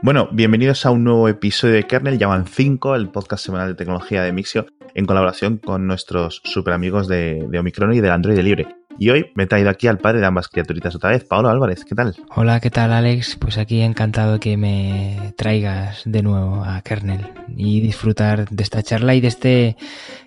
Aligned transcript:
Bueno, 0.00 0.28
bienvenidos 0.30 0.86
a 0.86 0.92
un 0.92 1.02
nuevo 1.02 1.28
episodio 1.28 1.74
de 1.74 1.82
Kernel, 1.82 2.18
llaman 2.18 2.46
5, 2.46 2.94
el 2.94 3.08
podcast 3.08 3.44
semanal 3.44 3.68
de 3.68 3.74
tecnología 3.74 4.22
de 4.22 4.32
Mixio, 4.32 4.66
en 4.94 5.06
colaboración 5.06 5.58
con 5.58 5.88
nuestros 5.88 6.40
super 6.44 6.72
amigos 6.72 7.08
de, 7.08 7.44
de 7.48 7.58
Omicron 7.58 7.92
y 7.92 8.00
del 8.00 8.12
Android 8.12 8.38
Libre. 8.38 8.76
Y 8.96 9.10
hoy 9.10 9.32
me 9.34 9.44
he 9.44 9.46
traído 9.46 9.70
aquí 9.70 9.88
al 9.88 9.98
padre 9.98 10.20
de 10.20 10.26
ambas 10.26 10.48
criaturitas 10.48 10.94
otra 10.94 11.10
vez, 11.10 11.24
Pablo 11.24 11.48
Álvarez, 11.48 11.84
¿qué 11.84 11.96
tal? 11.96 12.14
Hola, 12.36 12.60
¿qué 12.60 12.70
tal 12.70 12.92
Alex? 12.92 13.36
Pues 13.36 13.58
aquí 13.58 13.80
encantado 13.80 14.38
que 14.38 14.56
me 14.56 15.34
traigas 15.36 16.02
de 16.04 16.22
nuevo 16.22 16.64
a 16.64 16.80
Kernel 16.82 17.26
y 17.56 17.80
disfrutar 17.80 18.48
de 18.48 18.62
esta 18.62 18.82
charla 18.84 19.16
y 19.16 19.20
de 19.20 19.28
este 19.28 19.76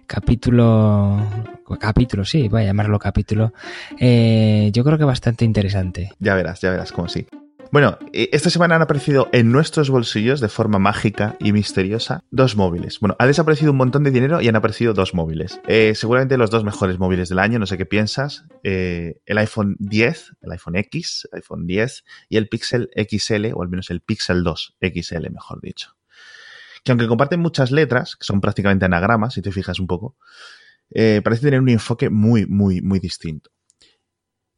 capítulo, 0.06 1.17
capítulo, 1.80 2.26
sí, 2.26 2.50
voy 2.50 2.64
a 2.64 2.66
llamarlo 2.66 3.00
capítulo, 3.00 3.53
eh, 3.98 4.70
yo 4.73 4.84
creo 4.84 4.98
que 4.98 5.06
bastante 5.06 5.45
interesante. 5.45 6.12
Ya 6.20 6.36
verás, 6.36 6.59
ya 6.59 6.72
verás 6.72 6.92
cómo 6.92 7.08
sí. 7.08 7.26
Bueno, 7.71 7.98
eh, 8.11 8.27
esta 8.34 8.49
semana 8.49 8.75
han 8.75 8.81
aparecido 8.81 9.30
en 9.31 9.53
nuestros 9.53 9.89
bolsillos 9.89 10.41
de 10.41 10.49
forma 10.49 10.77
mágica 10.77 11.38
y 11.39 11.53
misteriosa 11.53 12.21
dos 12.30 12.57
móviles. 12.57 12.99
Bueno, 12.99 13.16
ha 13.17 13.25
desaparecido 13.25 13.71
un 13.71 13.77
montón 13.77 14.03
de 14.03 14.11
dinero 14.11 14.41
y 14.41 14.49
han 14.49 14.57
aparecido 14.57 14.94
dos 14.94 15.13
móviles. 15.13 15.61
Eh, 15.70 15.94
seguramente 15.95 16.35
los 16.35 16.49
dos 16.49 16.66
mejores 16.66 16.99
móviles 16.99 17.30
del 17.30 17.39
año, 17.39 17.59
no 17.59 17.66
sé 17.66 17.77
qué 17.77 17.85
piensas. 17.85 18.44
Eh, 18.63 19.21
el 19.25 19.38
iPhone 19.38 19.77
10, 19.80 20.34
el 20.41 20.52
iPhone 20.52 20.75
X, 20.75 21.30
el 21.31 21.38
iPhone 21.38 21.66
10 21.66 22.03
y 22.27 22.35
el 22.35 22.49
Pixel 22.49 22.89
XL, 22.94 23.53
o 23.53 23.63
al 23.63 23.70
menos 23.70 23.89
el 23.89 24.02
Pixel 24.02 24.44
2 24.44 24.75
XL, 24.81 25.30
mejor 25.31 25.61
dicho. 25.61 25.95
Que 26.83 26.91
aunque 26.91 27.08
comparten 27.08 27.39
muchas 27.39 27.72
letras, 27.72 28.17
que 28.17 28.25
son 28.25 28.41
prácticamente 28.41 28.83
anagramas, 28.83 29.35
si 29.35 29.41
te 29.41 29.53
fijas 29.53 29.80
un 29.80 29.88
poco, 29.88 30.17
parece 30.89 31.44
tener 31.44 31.61
un 31.61 31.69
enfoque 31.69 32.09
muy, 32.09 32.45
muy, 32.47 32.81
muy 32.81 33.00
distinto. 33.00 33.50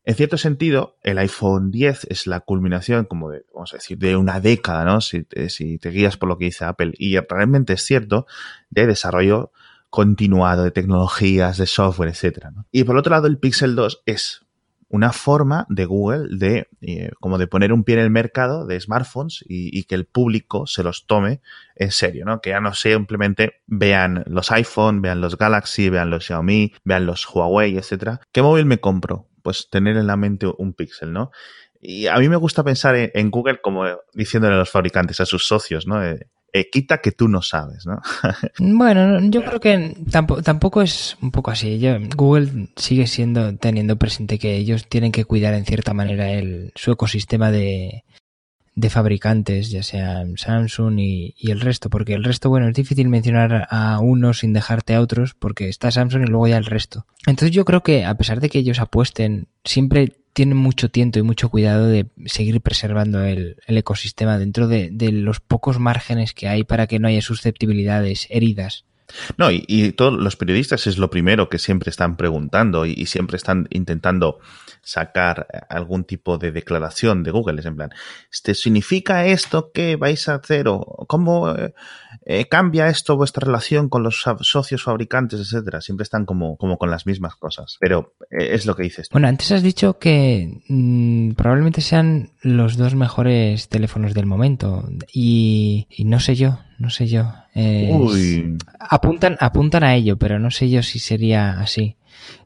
En 0.06 0.16
cierto 0.16 0.38
sentido, 0.38 0.98
el 1.02 1.18
iPhone 1.18 1.72
10 1.72 2.08
es 2.10 2.28
la 2.28 2.42
culminación, 2.42 3.06
como 3.06 3.30
de, 3.30 3.46
vamos 3.54 3.74
a 3.74 3.78
decir, 3.78 3.98
de 3.98 4.18
una 4.18 4.42
década, 4.42 4.84
¿no? 4.84 5.00
Si 5.00 5.24
te, 5.24 5.90
guías 5.90 6.18
por 6.18 6.28
lo 6.28 6.38
que 6.38 6.46
dice 6.46 6.66
Apple. 6.66 6.94
Y 6.98 7.18
realmente 7.18 7.74
es 7.74 7.84
cierto, 7.84 8.28
de 8.70 8.86
desarrollo 8.86 9.52
continuado 9.90 10.64
de 10.64 10.72
tecnologías, 10.72 11.58
de 11.58 11.68
software, 11.68 12.10
etcétera. 12.10 12.52
Y 12.72 12.84
por 12.84 12.98
otro 12.98 13.12
lado, 13.12 13.28
el 13.28 13.38
Pixel 13.38 13.76
2 13.76 14.04
es 14.06 14.42
una 14.90 15.14
forma 15.14 15.66
de 15.70 15.86
Google 15.86 16.28
de 16.38 16.68
eh, 16.82 17.12
como 17.20 17.38
de 17.38 17.48
poner 17.48 17.72
un 17.72 17.84
pie 17.84 17.96
en 17.96 18.02
el 18.02 18.10
mercado 18.10 18.68
de 18.68 18.80
smartphones 18.80 19.44
y, 19.48 19.76
y, 19.76 19.86
que 19.86 19.96
el 19.96 20.06
público 20.06 20.68
se 20.68 20.84
los 20.84 21.08
tome 21.08 21.42
en 21.76 21.90
serio, 21.92 22.26
¿no? 22.26 22.42
Que 22.42 22.52
ya 22.52 22.60
no 22.60 22.74
simplemente 22.76 23.62
vean 23.66 24.24
los 24.28 24.52
iPhone, 24.52 25.02
vean 25.02 25.22
los 25.22 25.38
Galaxy, 25.38 25.90
vean 25.90 26.10
los 26.10 26.26
Xiaomi, 26.26 26.74
vean 26.84 27.06
los 27.06 27.26
Huawei, 27.28 27.78
etcétera. 27.78 28.20
¿Qué 28.32 28.42
móvil 28.42 28.66
me 28.66 28.80
compro? 28.80 29.30
Pues 29.44 29.70
tener 29.70 29.98
en 29.98 30.08
la 30.08 30.18
mente 30.18 30.48
un 30.58 30.74
píxel, 30.74 31.14
¿no? 31.14 31.32
Y 31.80 32.08
a 32.08 32.16
mí 32.18 32.30
me 32.30 32.38
gusta 32.38 32.64
pensar 32.64 32.96
en, 32.96 33.30
Google 33.30 33.60
como 33.62 33.86
diciéndole 34.14 34.56
a 34.56 34.60
los 34.60 34.72
fabricantes, 34.72 35.20
a 35.20 35.26
sus 35.26 35.46
socios, 35.46 35.86
¿no? 35.86 36.04
Eh, 36.04 36.28
eh, 36.54 36.70
quita 36.70 37.00
que 37.00 37.12
tú 37.12 37.28
no 37.28 37.42
sabes, 37.42 37.86
¿no? 37.86 38.02
bueno, 38.78 39.20
yo 39.30 39.44
creo 39.44 39.60
que 39.60 39.96
tampoco, 40.10 40.82
es 40.82 41.18
un 41.22 41.32
poco 41.32 41.52
así. 41.52 41.82
Google 42.16 42.70
sigue 42.78 43.06
siendo, 43.06 43.58
teniendo 43.58 43.98
presente 43.98 44.40
que 44.40 44.56
ellos 44.56 44.88
tienen 44.88 45.12
que 45.12 45.26
cuidar 45.26 45.56
en 45.56 45.66
cierta 45.66 45.94
manera 45.94 46.32
el, 46.32 46.72
su 46.76 46.92
ecosistema 46.92 47.52
de, 47.52 48.06
de 48.76 48.90
fabricantes, 48.90 49.70
ya 49.70 49.84
sean 49.84 50.38
Samsung 50.38 51.00
y, 51.00 51.36
el 51.40 51.62
resto, 51.62 51.90
porque 51.90 52.14
el 52.14 52.24
resto, 52.24 52.50
bueno, 52.50 52.68
es 52.68 52.74
difícil 52.74 53.08
mencionar 53.08 53.68
a 53.70 54.00
uno 54.00 54.34
sin 54.34 54.54
dejarte 54.54 54.96
a 54.96 55.02
otros, 55.02 55.36
porque 55.36 55.70
está 55.70 55.92
Samsung 55.92 56.24
y 56.24 56.28
luego 56.28 56.48
ya 56.48 56.58
el 56.58 56.66
resto. 56.66 57.06
Entonces 57.26 57.52
yo 57.52 57.66
creo 57.66 57.84
que 57.84 58.06
a 58.06 58.16
pesar 58.16 58.40
de 58.40 58.50
que 58.50 58.60
ellos 58.60 58.80
apuesten, 58.80 59.48
siempre 59.64 60.14
tienen 60.34 60.58
mucho 60.58 60.90
tiento 60.90 61.20
y 61.20 61.22
mucho 61.22 61.50
cuidado 61.50 61.88
de 61.88 62.08
seguir 62.26 62.60
preservando 62.62 63.24
el, 63.24 63.58
ecosistema 63.68 64.40
dentro 64.40 64.68
de, 64.68 64.90
de, 64.92 65.12
los 65.12 65.40
pocos 65.40 65.80
márgenes 65.80 66.34
que 66.34 66.48
hay 66.48 66.64
para 66.64 66.88
que 66.88 66.98
no 66.98 67.08
haya 67.08 67.22
susceptibilidades, 67.22 68.28
heridas. 68.32 68.86
No, 69.38 69.50
y, 69.52 69.92
todos 69.94 70.14
los 70.14 70.36
periodistas 70.36 70.88
es 70.88 70.98
lo 70.98 71.10
primero 71.10 71.50
que 71.50 71.60
siempre 71.60 71.90
están 71.90 72.18
preguntando 72.18 72.86
y, 72.86 73.06
siempre 73.06 73.38
están 73.38 73.68
intentando 73.70 74.40
sacar 74.82 75.48
algún 75.70 76.04
tipo 76.04 76.38
de 76.38 76.52
declaración 76.52 77.24
de 77.24 77.32
Google. 77.32 77.60
Es 77.60 77.66
en 77.66 77.76
plan, 77.76 77.92
¿este 78.32 78.56
¿significa 78.56 79.26
esto 79.26 79.72
que 79.74 79.96
vais 79.96 80.28
a 80.30 80.36
hacer? 80.36 80.68
¿O 80.68 81.06
cómo 81.08 81.54
eh, 82.26 82.48
cambia 82.50 82.88
esto 82.88 83.16
vuestra 83.16 83.46
relación 83.46 83.90
con 83.90 84.04
los 84.04 84.24
socios 84.42 84.84
fabricantes, 84.84 85.40
etcétera? 85.40 85.82
Siempre 85.82 86.04
están 86.04 86.26
como, 86.26 86.58
como 86.58 86.78
con 86.78 86.90
las 86.90 87.06
mismas 87.06 87.36
cosas. 87.36 87.78
Pero 87.80 88.16
eh, 88.32 88.50
es 88.52 88.66
lo 88.66 88.76
que 88.76 88.84
dices. 88.84 89.10
Bueno, 89.12 89.28
antes 89.28 89.52
has 89.52 89.64
dicho 89.64 90.00
que 90.00 90.62
mmm, 90.68 91.32
probablemente 91.32 91.82
sean 91.82 92.32
los 92.42 92.78
dos 92.78 92.96
mejores 92.96 93.70
teléfonos 93.70 94.14
del 94.14 94.26
momento. 94.26 94.90
Y 95.14 95.88
no 96.06 96.20
sé 96.20 96.36
yo, 96.36 96.60
no 96.84 96.90
sé 96.90 97.08
yo. 97.08 97.34
Eh, 97.56 97.90
Uy. 97.92 98.58
Apuntan, 98.78 99.38
apuntan 99.40 99.84
a 99.84 99.96
ello, 99.96 100.18
pero 100.18 100.38
no 100.38 100.52
sé 100.52 100.70
yo 100.70 100.84
si 100.84 101.00
sería 101.00 101.60
así. 101.62 101.96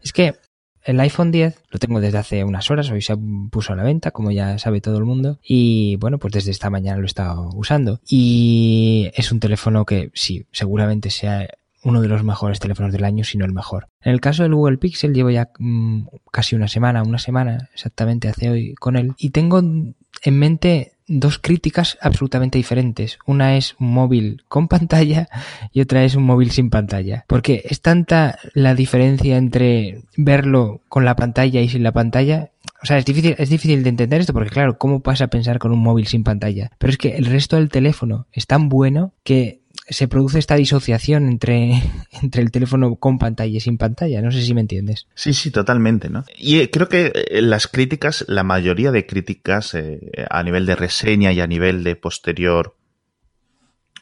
Es 0.03 0.14
que 0.14 0.36
el 0.84 1.00
iPhone 1.00 1.31
10 1.31 1.64
lo 1.72 1.80
tengo 1.80 2.00
desde 2.00 2.20
hace 2.20 2.44
unas 2.44 2.70
horas, 2.70 2.92
hoy 2.92 3.02
se 3.02 3.18
puso 3.52 3.74
a 3.74 3.75
la 3.75 3.84
venta, 3.84 4.12
como 4.12 4.30
ya 4.30 4.59
sabe 4.59 4.80
todo 4.80 5.00
el 5.00 5.06
mundo, 5.06 5.40
y 5.44 5.96
bueno, 5.98 6.20
pues 6.20 6.34
desde 6.34 6.52
esta 6.52 6.70
mañana 6.70 6.98
lo 6.98 7.03
he 7.03 7.08
estado 7.08 7.50
usando. 7.56 8.00
Y 8.08 9.09
es 9.16 9.31
un 9.31 9.40
teléfono 9.40 9.84
que 9.86 10.12
sí, 10.14 10.46
seguramente 10.52 11.09
sea 11.09 11.50
uno 11.84 12.02
de 12.02 12.08
los 12.08 12.24
mejores 12.24 12.59
teléfonos 12.59 12.92
del 12.92 13.04
año, 13.04 13.24
si 13.24 13.40
no 13.40 13.46
el 13.46 13.54
mejor. 13.54 13.88
En 14.02 14.14
el 14.14 14.22
caso 14.22 14.44
del 14.44 14.54
Google 14.54 14.78
Pixel 14.78 15.14
llevo 15.14 15.31
ya 15.31 15.50
mmm, 15.58 16.06
casi 16.31 16.56
una 16.56 16.68
semana, 16.68 17.02
una 17.02 17.19
semana 17.19 17.69
exactamente 17.74 18.28
hace 18.28 18.52
hoy 18.52 18.75
con 18.75 18.98
él, 18.98 19.14
y 19.18 19.31
tengo 19.31 19.59
en 19.59 19.96
mente 20.40 20.94
dos 21.07 21.40
críticas 21.40 21.97
absolutamente 22.01 22.57
diferentes. 22.57 23.18
Una 23.25 23.57
es 23.57 23.75
un 23.79 23.94
móvil 23.94 24.44
con 24.47 24.68
pantalla 24.68 25.29
y 25.72 25.81
otra 25.81 26.03
es 26.03 26.16
un 26.16 26.23
móvil 26.23 26.51
sin 26.51 26.69
pantalla. 26.69 27.25
Porque 27.28 27.63
es 27.66 27.81
tanta 27.81 28.38
la 28.53 28.75
diferencia 28.75 29.38
entre 29.38 30.01
verlo 30.16 30.81
con 30.90 31.06
la 31.06 31.16
pantalla 31.16 31.62
y 31.62 31.69
sin 31.69 31.84
la 31.84 31.94
pantalla. 31.94 32.51
O 32.84 32.85
sea, 32.85 32.97
es 32.97 33.06
difícil, 33.06 33.35
es 33.38 33.50
difícil 33.50 33.84
de 33.84 33.90
entender 33.90 34.22
esto 34.22 34.34
porque, 34.34 34.50
claro, 34.50 34.78
¿cómo 34.78 35.00
vas 35.00 35.22
a 35.22 35.28
pensar 35.28 35.59
con 35.59 35.72
un 35.72 35.79
móvil 35.79 36.07
sin 36.07 36.23
pantalla? 36.23 36.72
Pero 36.78 36.91
es 36.91 36.97
que 36.97 37.16
el 37.16 37.25
resto 37.25 37.56
del 37.56 37.69
teléfono 37.69 38.28
es 38.34 38.45
tan 38.45 38.69
bueno 38.69 39.13
que 39.24 39.62
se 39.90 40.08
produce 40.08 40.40
esta 40.40 40.56
disociación 40.56 41.28
entre, 41.28 41.81
entre 42.22 42.42
el 42.42 42.52
teléfono 42.52 42.96
con 42.96 43.18
pantalla 43.18 43.58
y 43.58 43.59
sin 43.59 43.78
pantalla. 43.78 44.22
No 44.22 44.31
sé 44.31 44.42
si 44.42 44.53
me 44.53 44.62
entiendes. 44.62 45.08
Sí, 45.16 45.34
sí, 45.34 45.52
totalmente, 45.52 46.09
¿no? 46.09 46.25
Y 46.38 46.68
creo 46.68 46.90
que 46.90 47.12
las 47.42 47.68
críticas, 47.68 48.25
la 48.28 48.44
mayoría 48.44 48.92
de 48.92 49.06
críticas 49.06 49.74
eh, 49.74 50.00
a 50.30 50.44
nivel 50.44 50.66
de 50.66 50.75
reseña 50.75 51.31
y 51.31 51.40
a 51.40 51.48
nivel 51.48 51.84
de 51.84 51.96
posterior 51.96 52.75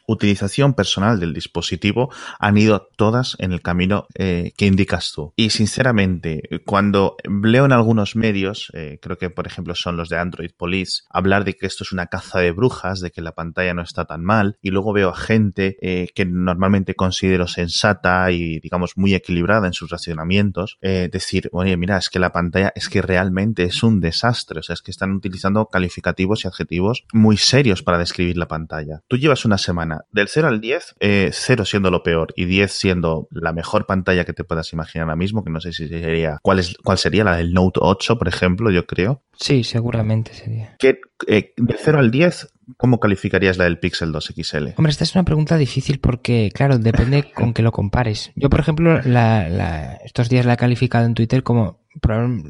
utilización 0.06 0.74
personal 0.74 1.20
del 1.20 1.34
dispositivo 1.34 2.10
han 2.38 2.56
ido 2.56 2.88
todas 2.96 3.36
en 3.38 3.52
el 3.52 3.62
camino 3.62 4.06
eh, 4.14 4.52
que 4.56 4.66
indicas 4.66 5.12
tú. 5.12 5.32
Y 5.36 5.50
sinceramente, 5.50 6.42
cuando 6.64 7.16
leo 7.24 7.64
en 7.64 7.72
algunos 7.72 8.16
medios, 8.16 8.70
eh, 8.74 8.98
creo 9.02 9.18
que 9.18 9.30
por 9.30 9.46
ejemplo 9.46 9.74
son 9.74 9.96
los 9.96 10.08
de 10.08 10.18
Android 10.18 10.50
Police, 10.56 11.02
hablar 11.10 11.44
de 11.44 11.54
que 11.54 11.66
esto 11.66 11.84
es 11.84 11.92
una 11.92 12.06
caza 12.06 12.38
de 12.38 12.52
brujas, 12.52 13.00
de 13.00 13.10
que 13.10 13.20
la 13.20 13.32
pantalla 13.32 13.74
no 13.74 13.82
está 13.82 14.04
tan 14.04 14.24
mal, 14.24 14.58
y 14.62 14.70
luego 14.70 14.92
veo 14.92 15.10
a 15.10 15.16
gente 15.16 15.76
eh, 15.80 16.08
que 16.14 16.24
normalmente 16.24 16.94
considero 16.94 17.46
sensata 17.46 18.30
y 18.30 18.60
digamos 18.60 18.92
muy 18.96 19.14
equilibrada 19.14 19.66
en 19.66 19.72
sus 19.72 19.90
racionamientos, 19.90 20.78
decir, 20.80 21.48
oye, 21.52 21.76
mira, 21.76 21.96
es 21.96 22.08
que 22.08 22.18
la 22.18 22.32
pantalla 22.32 22.72
es 22.74 22.88
que 22.88 23.02
realmente 23.02 23.64
es 23.64 23.82
un 23.82 24.00
desastre, 24.00 24.60
o 24.60 24.62
sea, 24.62 24.74
es 24.74 24.82
que 24.82 24.90
están 24.90 25.12
utilizando 25.12 25.66
calificativos 25.66 26.44
y 26.44 26.48
adjetivos 26.48 27.04
muy 27.12 27.36
serios 27.36 27.82
para 27.82 27.98
describir 27.98 28.36
la 28.36 28.48
pantalla. 28.48 29.02
Tú 29.08 29.16
llevas 29.16 29.44
una 29.44 29.58
semana 29.58 29.95
del 30.12 30.28
0 30.28 30.48
al 30.48 30.60
10, 30.60 30.96
eh, 31.00 31.30
0 31.32 31.64
siendo 31.64 31.90
lo 31.90 32.02
peor 32.02 32.32
y 32.36 32.44
10 32.44 32.72
siendo 32.72 33.28
la 33.30 33.52
mejor 33.52 33.86
pantalla 33.86 34.24
que 34.24 34.32
te 34.32 34.44
puedas 34.44 34.72
imaginar 34.72 35.04
ahora 35.04 35.16
mismo, 35.16 35.44
que 35.44 35.50
no 35.50 35.60
sé 35.60 35.72
si 35.72 35.88
sería, 35.88 36.38
¿cuál, 36.42 36.58
es, 36.58 36.76
cuál 36.82 36.98
sería? 36.98 37.24
La 37.24 37.36
del 37.36 37.52
Note 37.52 37.80
8, 37.82 38.18
por 38.18 38.28
ejemplo, 38.28 38.70
yo 38.70 38.86
creo. 38.86 39.22
Sí, 39.38 39.64
seguramente 39.64 40.32
sería. 40.32 40.76
¿Qué, 40.78 41.00
eh, 41.26 41.52
del 41.56 41.76
0 41.78 41.98
al 41.98 42.10
10, 42.10 42.52
¿cómo 42.76 43.00
calificarías 43.00 43.58
la 43.58 43.64
del 43.64 43.78
Pixel 43.78 44.12
2 44.12 44.32
XL? 44.36 44.68
Hombre, 44.76 44.90
esta 44.90 45.04
es 45.04 45.14
una 45.14 45.24
pregunta 45.24 45.56
difícil 45.56 46.00
porque, 46.00 46.50
claro, 46.54 46.78
depende 46.78 47.30
con 47.34 47.52
que 47.52 47.62
lo 47.62 47.72
compares. 47.72 48.32
Yo, 48.34 48.50
por 48.50 48.60
ejemplo, 48.60 49.00
la, 49.02 49.48
la, 49.48 49.94
estos 50.04 50.28
días 50.28 50.46
la 50.46 50.54
he 50.54 50.56
calificado 50.56 51.06
en 51.06 51.14
Twitter 51.14 51.42
como 51.42 51.85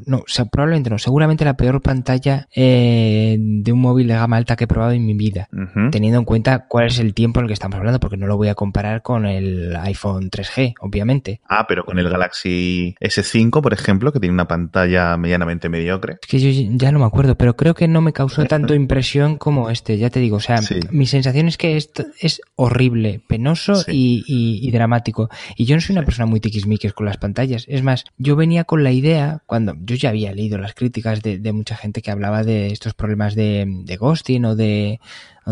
no, 0.05 0.23
probablemente 0.51 0.89
no, 0.89 0.97
seguramente 0.97 1.45
la 1.45 1.55
peor 1.55 1.81
pantalla 1.81 2.47
eh, 2.55 3.37
de 3.39 3.71
un 3.71 3.79
móvil 3.79 4.07
de 4.07 4.13
gama 4.13 4.37
alta 4.37 4.55
que 4.55 4.65
he 4.65 4.67
probado 4.67 4.91
en 4.91 5.05
mi 5.05 5.13
vida, 5.13 5.47
uh 5.51 5.57
-huh. 5.57 5.91
teniendo 5.91 6.19
en 6.19 6.25
cuenta 6.25 6.67
cuál 6.67 6.87
es 6.87 6.99
el 6.99 7.13
tiempo 7.13 7.39
en 7.39 7.45
el 7.45 7.47
que 7.47 7.53
estamos 7.53 7.77
hablando, 7.77 7.99
porque 7.99 8.17
no 8.17 8.27
lo 8.27 8.37
voy 8.37 8.49
a 8.49 8.55
comparar 8.55 9.01
con 9.01 9.25
el 9.25 9.75
iPhone 9.77 10.29
3G, 10.29 10.75
obviamente. 10.81 11.41
Ah, 11.47 11.65
pero 11.67 11.85
con 11.85 11.99
el 11.99 12.09
Galaxy 12.09 12.95
S5, 12.99 13.61
por 13.61 13.73
ejemplo, 13.73 14.11
que 14.11 14.19
tiene 14.19 14.33
una 14.33 14.47
pantalla 14.47 15.17
medianamente 15.17 15.69
mediocre. 15.69 16.17
Es 16.21 16.27
que 16.27 16.39
yo 16.39 16.69
ya 16.75 16.91
no 16.91 16.99
me 16.99 17.05
acuerdo, 17.05 17.35
pero 17.35 17.55
creo 17.55 17.73
que 17.73 17.87
no 17.87 18.01
me 18.01 18.13
causó 18.13 18.45
tanto 18.45 18.73
impresión 18.73 19.37
como 19.37 19.69
este, 19.69 19.97
ya 19.97 20.09
te 20.09 20.19
digo, 20.19 20.37
o 20.37 20.41
sea, 20.41 20.57
sí. 20.57 20.79
mi 20.91 21.05
sensación 21.05 21.47
es 21.47 21.57
que 21.57 21.77
esto 21.77 22.05
es 22.19 22.41
horrible, 22.55 23.21
penoso 23.27 23.75
sí. 23.75 23.91
y, 23.93 24.23
y, 24.27 24.67
y, 24.67 24.71
dramático. 24.71 25.29
Y 25.55 25.65
yo 25.65 25.75
no 25.75 25.81
soy 25.81 25.95
una 25.95 26.05
persona 26.05 26.25
muy 26.25 26.39
tiquismiquis 26.39 26.93
con 26.93 27.05
las 27.05 27.17
pantallas, 27.17 27.65
es 27.67 27.83
más, 27.83 28.05
yo 28.17 28.35
venía 28.35 28.63
con 28.63 28.83
la 28.83 28.91
idea 28.91 29.36
cuando 29.45 29.75
yo 29.79 29.95
ya 29.95 30.09
había 30.09 30.33
leído 30.33 30.57
las 30.57 30.73
críticas 30.73 31.21
de, 31.21 31.51
mucha 31.53 31.75
gente 31.75 32.01
que 32.01 32.11
hablaba 32.11 32.43
de 32.43 32.67
estos 32.67 32.93
problemas 32.93 33.35
de, 33.35 33.65
de 33.83 33.97
ghosting 33.97 34.45
o 34.45 34.55
de, 34.55 34.99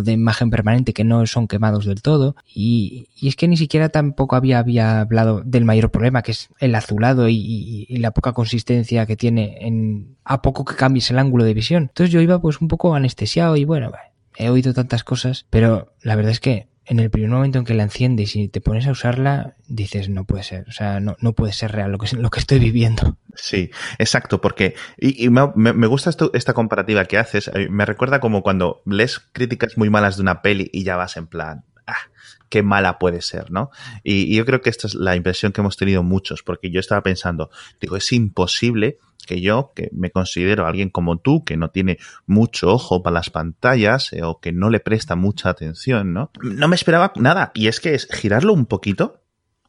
imagen 0.05 0.49
permanente 0.49 0.93
que 0.93 1.03
no 1.03 1.25
son 1.25 1.47
quemados 1.47 1.85
del 1.85 2.01
todo. 2.01 2.35
Y, 2.53 3.07
es 3.21 3.35
que 3.35 3.47
ni 3.47 3.57
siquiera 3.57 3.89
tampoco 3.89 4.35
había, 4.35 4.59
hablado 4.99 5.41
del 5.45 5.65
mayor 5.65 5.91
problema, 5.91 6.21
que 6.21 6.31
es 6.31 6.49
el 6.59 6.75
azulado 6.75 7.29
y 7.29 7.87
la 7.99 8.11
poca 8.11 8.33
consistencia 8.33 9.05
que 9.05 9.15
tiene 9.15 9.57
en 9.61 10.15
a 10.25 10.41
poco 10.41 10.65
que 10.65 10.75
cambies 10.75 11.09
el 11.11 11.19
ángulo 11.19 11.45
de 11.45 11.53
visión. 11.53 11.83
Entonces 11.83 12.11
yo 12.11 12.19
iba 12.19 12.41
pues 12.41 12.59
un 12.59 12.67
poco 12.67 12.95
anestesiado 12.95 13.55
y 13.55 13.63
bueno, 13.63 13.91
he 14.37 14.49
oído 14.49 14.73
tantas 14.73 15.03
cosas, 15.03 15.45
pero 15.49 15.93
la 16.01 16.15
verdad 16.15 16.31
es 16.31 16.39
que 16.39 16.67
en 16.85 16.99
el 16.99 17.09
primer 17.09 17.31
momento 17.31 17.59
en 17.59 17.65
que 17.65 17.73
la 17.73 17.83
enciendes 17.83 18.35
y 18.35 18.47
te 18.47 18.61
pones 18.61 18.87
a 18.87 18.91
usarla, 18.91 19.55
dices, 19.67 20.09
no 20.09 20.25
puede 20.25 20.43
ser, 20.43 20.65
o 20.67 20.71
sea, 20.71 20.99
no, 20.99 21.15
no 21.19 21.33
puede 21.33 21.53
ser 21.53 21.71
real 21.71 21.91
lo 21.91 21.97
que, 21.97 22.15
lo 22.15 22.29
que 22.29 22.39
estoy 22.39 22.59
viviendo. 22.59 23.17
Sí, 23.35 23.71
exacto, 23.97 24.39
porque, 24.39 24.75
y, 24.97 25.29
me, 25.29 25.51
me, 25.55 25.87
gusta 25.87 26.09
esto, 26.09 26.31
esta 26.33 26.53
comparativa 26.53 27.05
que 27.05 27.17
haces, 27.17 27.51
me 27.69 27.85
recuerda 27.85 28.19
como 28.19 28.43
cuando 28.43 28.81
lees 28.85 29.19
críticas 29.19 29.77
muy 29.77 29.89
malas 29.89 30.17
de 30.17 30.21
una 30.21 30.41
peli 30.41 30.69
y 30.71 30.83
ya 30.83 30.95
vas 30.95 31.17
en 31.17 31.27
plan, 31.27 31.65
qué 32.55 32.63
mala 32.63 32.99
puede 32.99 33.21
ser, 33.21 33.51
¿no? 33.51 33.69
Y, 34.01 34.33
yo 34.33 34.45
creo 34.45 34.61
que 34.61 34.69
esta 34.69 34.87
es 34.87 34.95
la 34.95 35.17
impresión 35.17 35.51
que 35.51 35.59
hemos 35.59 35.75
tenido 35.75 36.03
muchos, 36.03 36.41
porque 36.41 36.71
yo 36.71 36.79
estaba 36.79 37.03
pensando, 37.03 37.49
digo, 37.81 37.97
es 37.97 38.13
imposible 38.13 38.97
que 39.27 39.41
yo, 39.41 39.73
que 39.75 39.89
me 39.91 40.09
considero 40.09 40.65
alguien 40.65 40.89
como 40.89 41.17
tú, 41.17 41.43
que 41.43 41.57
no 41.57 41.69
tiene 41.69 41.97
mucho 42.25 42.69
ojo 42.69 43.03
para 43.03 43.15
las 43.15 43.29
pantallas 43.29 44.13
eh, 44.13 44.23
o 44.23 44.39
que 44.39 44.53
no 44.53 44.69
le 44.69 44.79
presta 44.79 45.17
mucha 45.17 45.49
atención, 45.49 46.13
¿no? 46.13 46.31
No 46.41 46.69
me 46.69 46.77
esperaba 46.77 47.11
nada. 47.17 47.51
Y 47.55 47.67
es 47.67 47.81
que 47.81 47.93
es 47.93 48.07
girarlo 48.09 48.53
un 48.53 48.67
poquito, 48.67 49.19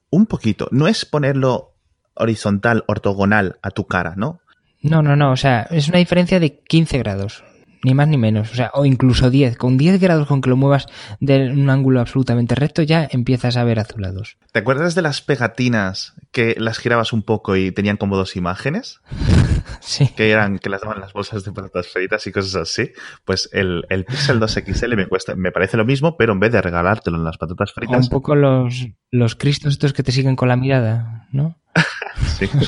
un 0.08 0.26
poquito. 0.26 0.68
No 0.70 0.86
es 0.86 1.04
ponerlo 1.04 1.74
horizontal, 2.14 2.84
ortogonal 2.86 3.58
a 3.62 3.72
tu 3.72 3.88
cara, 3.88 4.14
¿no? 4.16 4.38
No, 4.80 5.02
no, 5.02 5.16
no. 5.16 5.32
O 5.32 5.36
sea, 5.36 5.62
es 5.72 5.88
una 5.88 5.98
diferencia 5.98 6.38
de 6.38 6.60
15 6.60 6.98
grados 6.98 7.42
ni 7.82 7.94
más 7.94 8.08
ni 8.08 8.17
menos, 8.17 8.50
o 8.52 8.55
sea, 8.55 8.70
o 8.75 8.84
incluso 8.84 9.31
10. 9.31 9.56
Con 9.56 9.76
10 9.76 10.00
grados 10.00 10.26
con 10.26 10.40
que 10.40 10.50
lo 10.50 10.56
muevas 10.56 10.87
de 11.20 11.50
un 11.50 11.70
ángulo 11.70 12.00
absolutamente 12.00 12.55
recto 12.55 12.82
ya 12.82 13.06
empiezas 13.11 13.56
a 13.56 13.64
ver 13.64 13.78
azulados. 13.78 14.37
¿Te 14.52 14.61
acuerdas 14.61 14.94
de 14.94 15.02
las 15.02 15.23
pegatinas 15.23 16.14
que 16.32 16.55
las 16.58 16.78
girabas 16.78 17.12
un 17.12 17.23
poco 17.23 17.56
y 17.56 17.73
tenían 17.73 17.96
como 17.96 18.17
dos 18.17 18.37
imágenes? 18.37 19.00
sí. 19.81 20.08
Que 20.17 20.31
eran, 20.31 20.58
que 20.58 20.70
las 20.70 20.81
daban 20.81 21.00
las 21.00 21.12
bolsas 21.12 21.44
de 21.44 21.52
patatas 21.52 21.88
fritas 21.88 22.26
y 22.26 22.32
cosas 22.32 22.55
así. 22.56 22.93
Pues 23.25 23.49
el, 23.52 23.84
el 23.88 24.05
Pixel 24.05 24.40
2 24.40 24.61
XL 24.67 24.96
me 24.96 25.06
cuesta, 25.06 25.34
me 25.37 25.52
parece 25.52 25.76
lo 25.76 25.84
mismo, 25.84 26.17
pero 26.17 26.32
en 26.32 26.40
vez 26.40 26.52
de 26.52 26.62
regalártelo 26.62 27.17
en 27.17 27.25
las 27.25 27.38
patatas 27.38 27.73
fritas. 27.73 27.96
O 27.96 28.00
un 28.00 28.08
poco 28.08 28.34
los, 28.34 28.88
los 29.11 29.37
cristos 29.37 29.75
estos 29.75 29.93
que 29.93 30.02
te 30.02 30.12
siguen 30.12 30.37
con 30.37 30.49
la 30.49 30.56
mirada, 30.56 31.26
¿no? 31.32 31.58
sí. 32.38 32.49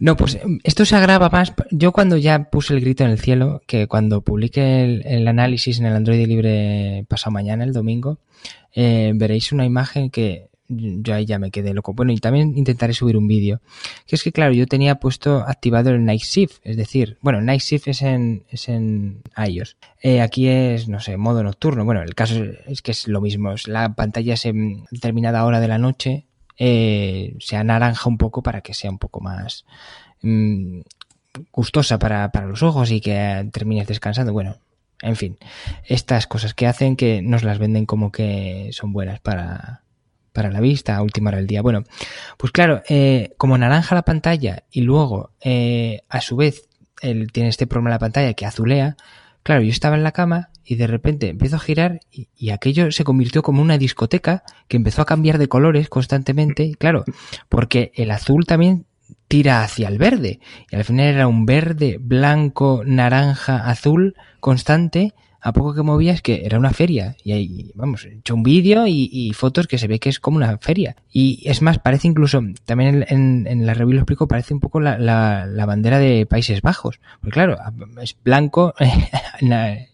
No, 0.00 0.16
pues 0.16 0.38
esto 0.62 0.84
se 0.84 0.96
agrava 0.96 1.28
más. 1.28 1.52
Yo 1.70 1.92
cuando 1.92 2.16
ya 2.16 2.50
puse 2.50 2.74
el 2.74 2.80
grito 2.80 3.04
en 3.04 3.10
el 3.10 3.18
cielo, 3.18 3.62
que 3.66 3.86
cuando 3.86 4.20
publique 4.22 4.84
el, 4.84 5.06
el 5.06 5.28
análisis 5.28 5.78
en 5.78 5.86
el 5.86 5.94
Android 5.94 6.26
libre 6.26 7.04
pasado 7.08 7.32
mañana, 7.32 7.64
el 7.64 7.72
domingo, 7.72 8.18
eh, 8.74 9.12
veréis 9.14 9.52
una 9.52 9.64
imagen 9.64 10.10
que 10.10 10.48
yo 10.68 11.14
ahí 11.14 11.26
ya 11.26 11.38
me 11.38 11.50
quedé 11.50 11.74
loco. 11.74 11.92
Bueno, 11.92 12.12
y 12.12 12.18
también 12.18 12.56
intentaré 12.56 12.94
subir 12.94 13.16
un 13.16 13.26
vídeo. 13.26 13.60
Que 14.06 14.16
es 14.16 14.22
que, 14.22 14.32
claro, 14.32 14.52
yo 14.52 14.66
tenía 14.66 14.96
puesto 14.96 15.44
activado 15.46 15.90
el 15.90 16.04
Night 16.04 16.22
Shift, 16.22 16.58
es 16.64 16.76
decir, 16.76 17.18
bueno, 17.20 17.40
Night 17.40 17.60
Shift 17.60 17.88
es 17.88 18.02
en, 18.02 18.44
es 18.48 18.68
en 18.68 19.22
iOS. 19.36 19.76
Eh, 20.02 20.20
aquí 20.20 20.48
es, 20.48 20.88
no 20.88 21.00
sé, 21.00 21.16
modo 21.16 21.42
nocturno. 21.42 21.84
Bueno, 21.84 22.02
el 22.02 22.14
caso 22.14 22.42
es 22.66 22.82
que 22.82 22.92
es 22.92 23.08
lo 23.08 23.20
mismo. 23.20 23.54
La 23.66 23.94
pantalla 23.94 24.34
es 24.34 24.46
en 24.46 24.84
determinada 24.90 25.44
hora 25.44 25.60
de 25.60 25.68
la 25.68 25.78
noche, 25.78 26.26
eh, 26.58 27.36
se 27.40 27.56
anaranja 27.56 28.08
un 28.08 28.18
poco 28.18 28.42
para 28.42 28.60
que 28.60 28.74
sea 28.74 28.90
un 28.90 28.98
poco 28.98 29.20
más 29.20 29.64
mmm, 30.22 30.80
gustosa 31.52 31.98
para, 31.98 32.30
para, 32.30 32.46
los 32.46 32.62
ojos 32.62 32.90
y 32.90 33.00
que 33.00 33.48
termines 33.52 33.86
descansando. 33.86 34.32
Bueno, 34.32 34.56
en 35.02 35.16
fin, 35.16 35.38
estas 35.84 36.26
cosas 36.26 36.54
que 36.54 36.66
hacen 36.66 36.96
que 36.96 37.22
nos 37.22 37.42
las 37.42 37.58
venden 37.58 37.86
como 37.86 38.12
que 38.12 38.70
son 38.72 38.92
buenas 38.92 39.20
para, 39.20 39.82
para 40.32 40.50
la 40.50 40.60
vista 40.60 40.96
a 40.96 41.02
última 41.02 41.30
hora 41.30 41.38
del 41.38 41.46
día. 41.46 41.62
Bueno, 41.62 41.84
pues 42.36 42.52
claro, 42.52 42.82
eh, 42.88 43.32
como 43.36 43.58
naranja 43.58 43.94
la 43.94 44.02
pantalla 44.02 44.64
y 44.70 44.82
luego 44.82 45.30
eh, 45.40 46.02
a 46.08 46.20
su 46.20 46.36
vez 46.36 46.68
él 47.00 47.30
tiene 47.32 47.48
este 47.48 47.66
problema 47.66 47.90
en 47.90 47.94
la 47.94 47.98
pantalla 47.98 48.34
que 48.34 48.46
azulea, 48.46 48.96
claro, 49.44 49.62
yo 49.62 49.70
estaba 49.70 49.94
en 49.94 50.02
la 50.02 50.10
cama 50.10 50.50
y 50.64 50.74
de 50.74 50.88
repente 50.88 51.28
empiezo 51.28 51.56
a 51.56 51.60
girar 51.60 52.00
y, 52.10 52.28
y, 52.36 52.50
aquello 52.50 52.90
se 52.90 53.04
convirtió 53.04 53.42
como 53.42 53.62
una 53.62 53.78
discoteca 53.78 54.42
que 54.66 54.76
empezó 54.76 55.02
a 55.02 55.06
cambiar 55.06 55.38
de 55.38 55.46
colores 55.46 55.88
constantemente. 55.88 56.74
Claro, 56.76 57.04
porque 57.48 57.92
el 57.94 58.10
azul 58.10 58.46
también 58.46 58.86
tira 59.28 59.62
hacia 59.62 59.88
el 59.88 59.98
verde. 59.98 60.40
Y 60.70 60.76
al 60.76 60.84
final 60.84 61.06
era 61.06 61.28
un 61.28 61.46
verde, 61.46 61.98
blanco, 62.00 62.82
naranja, 62.84 63.68
azul 63.68 64.16
constante. 64.40 65.14
A 65.46 65.52
poco 65.52 65.74
que 65.74 65.82
movías 65.82 66.22
que 66.22 66.46
era 66.46 66.58
una 66.58 66.72
feria. 66.72 67.16
Y 67.22 67.32
ahí, 67.32 67.70
vamos, 67.74 68.06
he 68.06 68.14
hecho 68.14 68.34
un 68.34 68.42
vídeo 68.42 68.86
y, 68.86 69.10
y, 69.12 69.34
fotos 69.34 69.66
que 69.66 69.76
se 69.76 69.86
ve 69.86 69.98
que 69.98 70.08
es 70.08 70.18
como 70.18 70.38
una 70.38 70.56
feria. 70.56 70.96
Y 71.12 71.42
es 71.44 71.60
más, 71.60 71.78
parece 71.78 72.08
incluso, 72.08 72.40
también 72.64 73.04
en, 73.10 73.66
la 73.66 73.74
review 73.74 73.92
lo 73.92 74.00
explico, 74.00 74.26
parece 74.26 74.54
un 74.54 74.60
poco 74.60 74.80
la, 74.80 74.98
la, 74.98 75.44
la 75.44 75.66
bandera 75.66 75.98
de 75.98 76.24
Países 76.24 76.62
Bajos. 76.62 76.98
Porque 77.20 77.34
claro, 77.34 77.58
es 78.00 78.16
blanco, 78.24 78.74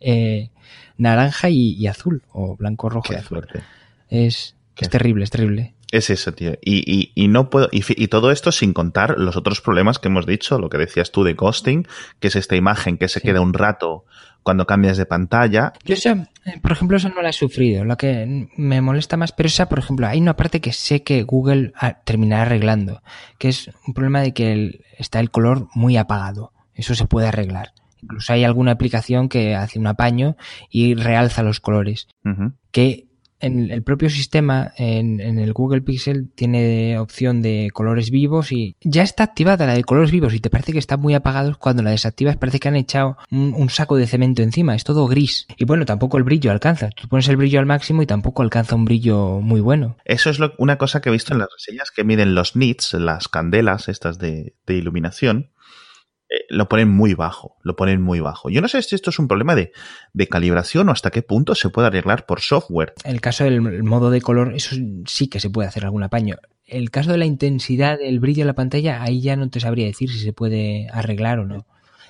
eh, 0.00 0.50
naranja 0.99 1.50
y, 1.50 1.73
y, 1.73 1.88
azul, 1.88 2.23
o 2.32 2.55
blanco, 2.55 2.88
rojo 2.88 3.08
Qué 3.08 3.14
y 3.14 3.17
azul. 3.17 3.38
fuerte. 3.38 3.61
Es, 4.08 4.55
Qué 4.76 4.85
es 4.85 4.91
terrible, 4.91 5.25
es 5.25 5.31
terrible. 5.31 5.75
Es 5.91 6.11
eso, 6.11 6.32
tío. 6.32 6.52
Y, 6.62 6.85
y, 6.87 7.11
y 7.17 7.26
no 7.26 7.50
puedo. 7.50 7.69
Y, 7.73 7.82
y, 8.00 8.06
todo 8.06 8.31
esto 8.31 8.52
sin 8.52 8.73
contar 8.73 9.19
los 9.19 9.37
otros 9.37 9.61
problemas 9.61 9.99
que 9.99 10.06
hemos 10.06 10.26
dicho, 10.26 10.61
lo 10.61 10.70
que 10.70 10.79
decías 10.79 11.11
tú 11.11 11.25
de 11.25 11.35
ghosting, 11.35 11.88
que 12.20 12.29
es 12.29 12.37
esta 12.37 12.55
imagen 12.55 12.97
que 12.97 13.08
se 13.08 13.19
sí. 13.19 13.26
queda 13.26 13.41
un 13.41 13.52
rato 13.52 14.05
cuando 14.42 14.66
cambias 14.66 14.96
de 14.96 15.06
pantalla. 15.06 15.72
Yo 15.84 15.94
esa, 15.94 16.28
por 16.62 16.72
ejemplo, 16.72 16.96
eso 16.96 17.08
no 17.08 17.22
la 17.22 17.31
he 17.31 17.32
sufrido. 17.32 17.84
Lo 17.84 17.96
que 17.96 18.48
me 18.56 18.81
molesta 18.81 19.16
más, 19.16 19.32
pero 19.32 19.46
esa, 19.48 19.69
por 19.69 19.78
ejemplo, 19.78 20.06
hay 20.06 20.20
una 20.20 20.37
parte 20.37 20.60
que 20.60 20.72
sé 20.72 21.02
que 21.02 21.22
Google 21.22 21.72
terminará 22.04 22.42
arreglando, 22.42 23.02
que 23.38 23.48
es 23.48 23.70
un 23.87 23.94
problema 23.94 24.20
de 24.20 24.32
que 24.32 24.52
el, 24.52 24.84
está 24.98 25.20
el 25.20 25.31
color 25.31 25.69
muy 25.75 25.96
apagado. 25.96 26.52
Eso 26.75 26.94
se 26.94 27.06
puede 27.06 27.28
arreglar. 27.28 27.72
Incluso 28.02 28.32
hay 28.32 28.44
alguna 28.44 28.72
aplicación 28.72 29.28
que 29.28 29.54
hace 29.54 29.78
un 29.78 29.87
apaño 29.87 30.37
y 30.70 30.94
realza 30.94 31.42
los 31.42 31.60
colores. 31.60 32.08
Uh 32.25 32.28
-huh. 32.31 32.52
Que 32.70 33.10
en 33.40 33.70
el 33.70 33.82
propio 33.82 34.10
sistema, 34.10 34.73
en, 34.76 35.20
el 35.20 35.52
Google 35.52 35.82
Pixel, 35.82 36.30
tiene 36.35 36.99
opción 36.99 37.42
de 37.42 37.70
colores 37.73 38.11
vivos 38.11 38.52
y 38.52 38.76
ya 38.82 39.02
está 39.02 39.25
activada 39.25 39.66
la 39.66 39.75
de 39.75 39.85
colores 39.85 40.11
vivos 40.11 40.35
y 40.35 40.40
te 40.40 40.50
parece 40.50 40.73
que 40.73 40.78
están 40.78 41.00
muy 41.00 41.14
apagados. 41.14 41.56
Cuando 41.59 41.82
la 41.82 41.90
desactivas 41.90 42.37
parece 42.37 42.61
que 42.61 42.68
han 42.68 42.76
echado 42.76 43.16
un, 43.30 43.54
un, 43.54 43.70
saco 43.70 43.97
de 43.97 44.06
cemento 44.06 44.42
encima, 44.42 44.75
es 44.75 44.85
todo 44.85 45.06
gris. 45.06 45.47
Y 45.56 45.64
bueno, 45.64 45.85
tampoco 45.85 46.18
el 46.18 46.25
brillo 46.25 46.50
alcanza. 46.50 46.90
Tú 46.90 47.09
pones 47.09 47.28
el 47.28 47.37
brillo 47.37 47.59
al 47.59 47.66
máximo 47.66 48.02
y 48.02 48.06
tampoco 48.06 48.42
alcanza 48.42 48.76
un 48.76 48.85
brillo 48.85 49.40
muy 49.40 49.61
bueno. 49.61 49.97
Eso 50.04 50.30
es 50.30 50.38
lo, 50.38 50.54
una 50.59 50.76
cosa 50.76 51.00
que 51.00 51.09
he 51.09 51.12
visto 51.12 51.32
en 51.32 51.38
las 51.38 51.49
reseñas 51.52 51.90
que 51.90 52.04
miden 52.04 52.35
los 52.35 52.56
nits, 52.56 52.94
las 52.94 53.28
candelas 53.28 53.88
estas 53.88 54.18
de, 54.18 54.54
de 54.66 54.75
iluminación 54.75 55.50
eh, 56.30 56.44
lo 56.49 56.68
ponen 56.68 56.88
muy 56.88 57.14
bajo, 57.14 57.56
lo 57.62 57.75
ponen 57.75 58.00
muy 58.00 58.20
bajo. 58.20 58.50
Yo 58.50 58.60
no 58.60 58.68
sé 58.68 58.80
si 58.82 58.94
esto 58.94 59.10
es 59.10 59.18
un 59.18 59.26
problema 59.26 59.56
de, 59.56 59.72
de, 60.12 60.28
calibración 60.28 60.88
o 60.88 60.92
hasta 60.92 61.10
qué 61.10 61.22
punto 61.22 61.56
se 61.56 61.70
puede 61.70 61.88
arreglar 61.88 62.25
por 62.25 62.40
software. 62.40 62.94
El 63.04 63.20
caso 63.20 63.44
del 63.44 63.82
modo 63.82 64.10
de 64.10 64.20
color, 64.20 64.54
eso 64.54 64.76
sí 65.06 65.28
que 65.28 65.40
se 65.40 65.50
puede 65.50 65.68
hacer 65.68 65.84
algún 65.84 66.04
apaño. 66.04 66.37
El 66.66 66.92
caso 66.92 67.10
de 67.10 67.18
la 67.18 67.26
intensidad 67.26 67.99
del 67.99 68.20
brillo 68.20 68.42
de 68.42 68.46
la 68.46 68.54
pantalla, 68.54 69.02
ahí 69.02 69.20
ya 69.20 69.34
no 69.34 69.50
te 69.50 69.58
sabría 69.58 69.87
decir 69.87 70.08
si 70.08 70.20
se 70.20 70.32
puede 70.32 70.88
arreglar 70.92 71.40
o 71.40 71.46
no. 71.46 71.66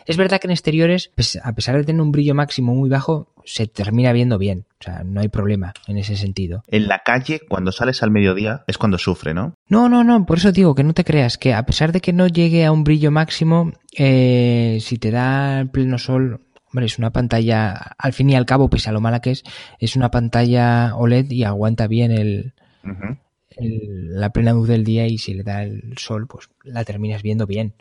Es 0.07 0.16
verdad 0.16 0.40
que 0.40 0.47
en 0.47 0.52
exteriores, 0.52 1.11
pues, 1.14 1.38
a 1.42 1.52
pesar 1.54 1.76
de 1.76 1.85
tener 1.85 2.00
un 2.00 2.12
brillo 2.12 2.35
máximo 2.35 2.75
muy 2.75 2.88
bajo, 2.88 3.28
se 3.45 3.66
termina 3.66 4.12
viendo 4.12 4.38
bien. 4.38 4.66
O 4.80 4.85
sea, 4.85 5.02
no 5.04 5.21
hay 5.21 5.28
problema 5.28 5.75
en 5.87 5.99
ese 5.99 6.16
sentido. 6.16 6.62
En 6.69 6.88
la 6.88 7.00
calle, 7.04 7.40
cuando 7.49 7.73
sales 7.73 8.02
al 8.02 8.11
mediodía, 8.11 8.64
es 8.66 8.78
cuando 8.78 8.99
sufre, 8.99 9.35
¿no? 9.35 9.54
No, 9.69 9.88
no, 9.88 10.04
no. 10.04 10.25
Por 10.26 10.38
eso 10.38 10.52
digo 10.52 10.75
que 10.75 10.85
no 10.85 10.95
te 10.95 11.04
creas 11.04 11.38
que 11.38 11.54
a 11.54 11.64
pesar 11.64 11.92
de 11.92 12.00
que 12.00 12.12
no 12.12 12.26
llegue 12.26 12.64
a 12.64 12.73
un 12.73 12.85
brillo 12.85 13.11
máximo, 13.11 13.73
eh, 13.97 14.78
si 14.80 14.99
te 14.99 15.11
da 15.11 15.66
pleno 15.73 15.99
sol, 15.99 16.40
hombre, 16.73 16.87
es 16.87 16.99
una 16.99 17.11
pantalla, 17.11 17.73
al 17.99 18.12
fin 18.12 18.30
y 18.30 18.37
al 18.37 18.47
cabo, 18.47 18.71
pese 18.71 18.88
a 18.90 18.92
lo 18.92 19.00
mala 19.00 19.21
que 19.21 19.33
es, 19.33 19.45
es 19.78 19.97
una 19.97 20.11
pantalla 20.11 20.95
OLED 20.97 21.30
y 21.30 21.45
aguanta 21.45 21.87
bien 21.87 22.12
el, 22.12 22.54
uh 22.85 22.88
-huh. 22.88 23.19
el 23.57 24.21
la 24.21 24.30
plena 24.30 24.52
luz 24.52 24.69
del 24.69 24.85
día 24.85 25.07
y 25.07 25.19
si 25.19 25.35
le 25.35 25.42
da 25.42 25.62
el 25.62 25.95
sol, 25.99 26.26
pues 26.26 26.49
la 26.64 26.85
terminas 26.85 27.23
viendo 27.23 27.47
bien. 27.47 27.75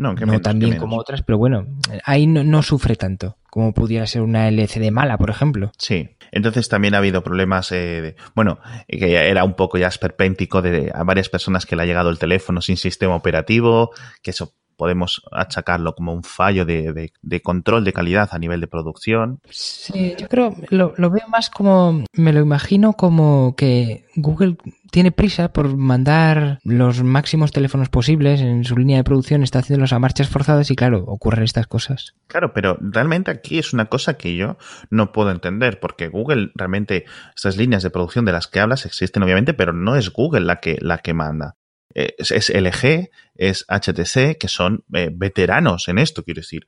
No, 0.00 0.14
no 0.14 0.26
menos, 0.26 0.40
tan 0.40 0.58
bien 0.58 0.78
como 0.78 0.96
otras, 0.96 1.20
pero 1.20 1.36
bueno, 1.36 1.66
ahí 2.04 2.26
no, 2.26 2.42
no, 2.42 2.62
sufre 2.62 2.96
tanto 2.96 3.36
como 3.50 3.74
pudiera 3.74 4.06
ser 4.06 4.22
una 4.22 4.48
LCD 4.48 4.90
mala, 4.90 5.18
por 5.18 5.28
ejemplo. 5.28 5.72
Sí, 5.76 6.08
entonces 6.32 6.70
también 6.70 6.94
ha 6.94 6.98
habido 6.98 7.22
problemas, 7.22 7.70
eh, 7.72 8.00
de, 8.00 8.16
bueno, 8.34 8.60
que 8.88 9.14
era 9.14 9.44
un 9.44 9.52
poco 9.52 9.76
ya 9.76 9.88
esperpéntico 9.88 10.62
de 10.62 10.90
a 10.94 11.04
varias 11.04 11.28
personas 11.28 11.66
que 11.66 11.76
le 11.76 11.82
ha 11.82 11.86
llegado 11.86 12.08
el 12.08 12.18
teléfono 12.18 12.62
sin 12.62 12.78
sistema 12.78 13.14
operativo, 13.14 13.90
que 14.22 14.30
eso 14.30 14.54
podemos 14.80 15.20
achacarlo 15.30 15.94
como 15.94 16.14
un 16.14 16.22
fallo 16.22 16.64
de, 16.64 16.94
de, 16.94 17.12
de, 17.20 17.42
control 17.42 17.84
de 17.84 17.92
calidad 17.92 18.30
a 18.32 18.38
nivel 18.38 18.62
de 18.62 18.66
producción. 18.66 19.40
Sí, 19.50 20.14
yo 20.18 20.26
creo, 20.26 20.56
lo, 20.70 20.94
lo, 20.96 21.10
veo 21.10 21.28
más 21.28 21.50
como, 21.50 22.06
me 22.14 22.32
lo 22.32 22.40
imagino 22.40 22.94
como 22.94 23.54
que 23.54 24.06
Google 24.16 24.56
tiene 24.90 25.12
prisa 25.12 25.52
por 25.52 25.76
mandar 25.76 26.58
los 26.64 27.02
máximos 27.02 27.52
teléfonos 27.52 27.88
posibles 27.88 28.40
en 28.40 28.64
su 28.64 28.76
línea 28.76 28.98
de 28.98 29.04
producción, 29.04 29.42
está 29.42 29.60
haciéndolos 29.60 29.92
a 29.92 29.98
marchas 29.98 30.28
forzadas 30.28 30.70
y 30.70 30.76
claro, 30.76 31.04
ocurren 31.06 31.44
estas 31.44 31.66
cosas. 31.66 32.14
Claro, 32.26 32.52
pero 32.52 32.78
realmente 32.80 33.30
aquí 33.30 33.58
es 33.58 33.72
una 33.72 33.86
cosa 33.86 34.14
que 34.14 34.36
yo 34.36 34.58
no 34.90 35.12
puedo 35.12 35.30
entender, 35.30 35.80
porque 35.80 36.08
Google 36.08 36.50
realmente, 36.54 37.04
estas 37.34 37.56
líneas 37.56 37.82
de 37.82 37.90
producción 37.90 38.24
de 38.24 38.32
las 38.32 38.46
que 38.46 38.60
hablas 38.60 38.86
existen 38.86 39.22
obviamente, 39.22 39.54
pero 39.54 39.72
no 39.72 39.96
es 39.96 40.10
Google 40.10 40.42
la 40.42 40.60
que, 40.60 40.78
la 40.80 40.98
que 40.98 41.14
manda. 41.14 41.56
Es, 41.92 42.30
es 42.30 42.50
LG, 42.50 43.10
es 43.34 43.66
HTC, 43.68 44.38
que 44.38 44.48
son 44.48 44.84
eh, 44.94 45.10
veteranos 45.12 45.88
en 45.88 45.98
esto, 45.98 46.22
quiero 46.22 46.40
decir. 46.40 46.66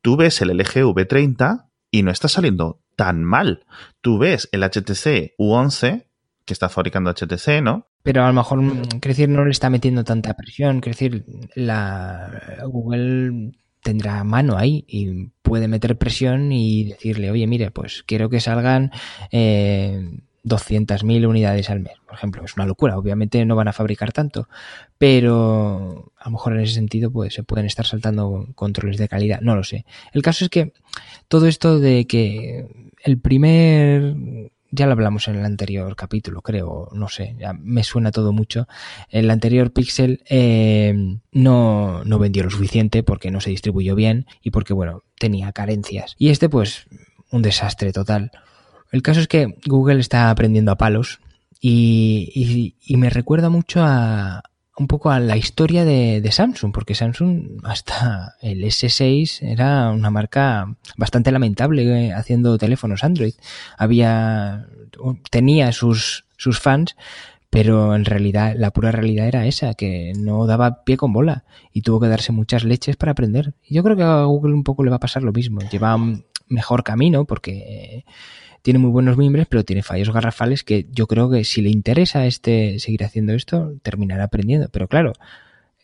Tú 0.00 0.16
ves 0.16 0.40
el 0.40 0.56
LG 0.56 0.84
V30 0.84 1.66
y 1.90 2.02
no 2.02 2.10
está 2.10 2.28
saliendo 2.28 2.80
tan 2.96 3.24
mal. 3.24 3.64
Tú 4.00 4.18
ves 4.18 4.48
el 4.52 4.62
HTC 4.62 5.34
U11 5.38 6.06
que 6.44 6.52
está 6.52 6.68
fabricando 6.68 7.10
HTC, 7.10 7.62
¿no? 7.62 7.86
Pero 8.02 8.24
a 8.24 8.28
lo 8.28 8.34
mejor, 8.34 8.60
mm, 8.60 9.00
decir, 9.00 9.28
no 9.28 9.44
le 9.44 9.50
está 9.50 9.70
metiendo 9.70 10.04
tanta 10.04 10.34
presión. 10.34 10.80
Decir, 10.80 11.24
la 11.54 12.60
Google 12.66 13.52
tendrá 13.82 14.24
mano 14.24 14.56
ahí 14.56 14.84
y 14.88 15.30
puede 15.42 15.68
meter 15.68 15.98
presión 15.98 16.52
y 16.52 16.84
decirle, 16.84 17.30
oye, 17.30 17.46
mire, 17.46 17.70
pues 17.70 18.02
quiero 18.02 18.30
que 18.30 18.40
salgan 18.40 18.90
eh, 19.30 20.18
200.000 20.44 21.26
unidades 21.26 21.70
al 21.70 21.80
mes, 21.80 21.94
por 22.06 22.14
ejemplo. 22.14 22.44
Es 22.44 22.56
una 22.56 22.66
locura, 22.66 22.98
obviamente 22.98 23.44
no 23.44 23.56
van 23.56 23.68
a 23.68 23.72
fabricar 23.72 24.12
tanto, 24.12 24.48
pero 24.98 26.12
a 26.16 26.24
lo 26.26 26.30
mejor 26.32 26.54
en 26.54 26.60
ese 26.60 26.74
sentido 26.74 27.10
pues 27.10 27.34
se 27.34 27.42
pueden 27.42 27.66
estar 27.66 27.86
saltando 27.86 28.48
controles 28.54 28.98
de 28.98 29.08
calidad, 29.08 29.40
no 29.40 29.56
lo 29.56 29.64
sé. 29.64 29.84
El 30.12 30.22
caso 30.22 30.44
es 30.44 30.50
que 30.50 30.72
todo 31.28 31.46
esto 31.46 31.78
de 31.78 32.06
que 32.06 32.92
el 33.02 33.18
primer 33.18 34.50
ya 34.74 34.86
lo 34.86 34.92
hablamos 34.92 35.28
en 35.28 35.36
el 35.36 35.44
anterior 35.44 35.94
capítulo, 35.96 36.42
creo, 36.42 36.88
no 36.92 37.08
sé, 37.08 37.36
ya 37.38 37.52
me 37.52 37.84
suena 37.84 38.10
todo 38.10 38.32
mucho. 38.32 38.66
El 39.08 39.30
anterior 39.30 39.72
Pixel 39.72 40.22
eh, 40.28 41.18
no, 41.32 42.04
no 42.04 42.18
vendió 42.18 42.42
lo 42.42 42.50
suficiente 42.50 43.02
porque 43.02 43.30
no 43.30 43.40
se 43.40 43.50
distribuyó 43.50 43.94
bien 43.94 44.26
y 44.42 44.50
porque, 44.50 44.74
bueno, 44.74 45.02
tenía 45.18 45.52
carencias. 45.52 46.14
Y 46.18 46.30
este, 46.30 46.48
pues, 46.48 46.86
un 47.30 47.42
desastre 47.42 47.92
total. 47.92 48.32
El 48.90 49.02
caso 49.02 49.20
es 49.20 49.28
que 49.28 49.56
Google 49.66 50.00
está 50.00 50.30
aprendiendo 50.30 50.72
a 50.72 50.78
palos 50.78 51.20
y, 51.60 52.30
y, 52.34 52.76
y 52.80 52.96
me 52.96 53.10
recuerda 53.10 53.48
mucho 53.48 53.82
a, 53.82 54.42
un 54.76 54.88
poco 54.88 55.10
a 55.10 55.20
la 55.20 55.36
historia 55.36 55.84
de, 55.84 56.28
Samsung, 56.32 56.72
porque 56.72 56.94
Samsung 56.94 57.60
hasta 57.64 58.34
el 58.40 58.64
S6 58.64 59.42
era 59.42 59.90
una 59.90 60.10
marca 60.10 60.74
bastante 60.96 61.30
lamentable 61.30 62.06
eh, 62.08 62.12
haciendo 62.12 62.58
teléfonos 62.58 63.04
Android. 63.04 63.34
Había, 63.78 64.66
tenía 65.30 65.72
sus, 65.72 66.24
sus 66.36 66.58
fans, 66.58 66.96
pero 67.54 67.94
en 67.94 68.04
realidad 68.04 68.56
la 68.56 68.72
pura 68.72 68.90
realidad 68.90 69.28
era 69.28 69.46
esa, 69.46 69.74
que 69.74 70.12
no 70.18 70.44
daba 70.44 70.82
pie 70.82 70.96
con 70.96 71.12
bola 71.12 71.44
y 71.72 71.82
tuvo 71.82 72.00
que 72.00 72.08
darse 72.08 72.32
muchas 72.32 72.64
leches 72.64 72.96
para 72.96 73.12
aprender. 73.12 73.54
Y 73.62 73.76
yo 73.76 73.84
creo 73.84 73.96
que 73.96 74.02
a 74.02 74.24
Google 74.24 74.54
un 74.54 74.64
poco 74.64 74.82
le 74.82 74.90
va 74.90 74.96
a 74.96 74.98
pasar 74.98 75.22
lo 75.22 75.30
mismo. 75.30 75.60
Lleva 75.70 75.96
mejor 76.48 76.82
camino 76.82 77.26
porque 77.26 78.04
tiene 78.62 78.80
muy 78.80 78.90
buenos 78.90 79.16
miembros, 79.16 79.46
pero 79.48 79.62
tiene 79.62 79.84
fallos 79.84 80.12
garrafales 80.12 80.64
que 80.64 80.88
yo 80.90 81.06
creo 81.06 81.30
que 81.30 81.44
si 81.44 81.62
le 81.62 81.70
interesa 81.70 82.26
este 82.26 82.80
seguir 82.80 83.04
haciendo 83.04 83.34
esto, 83.34 83.74
terminará 83.84 84.24
aprendiendo. 84.24 84.68
Pero 84.72 84.88
claro, 84.88 85.12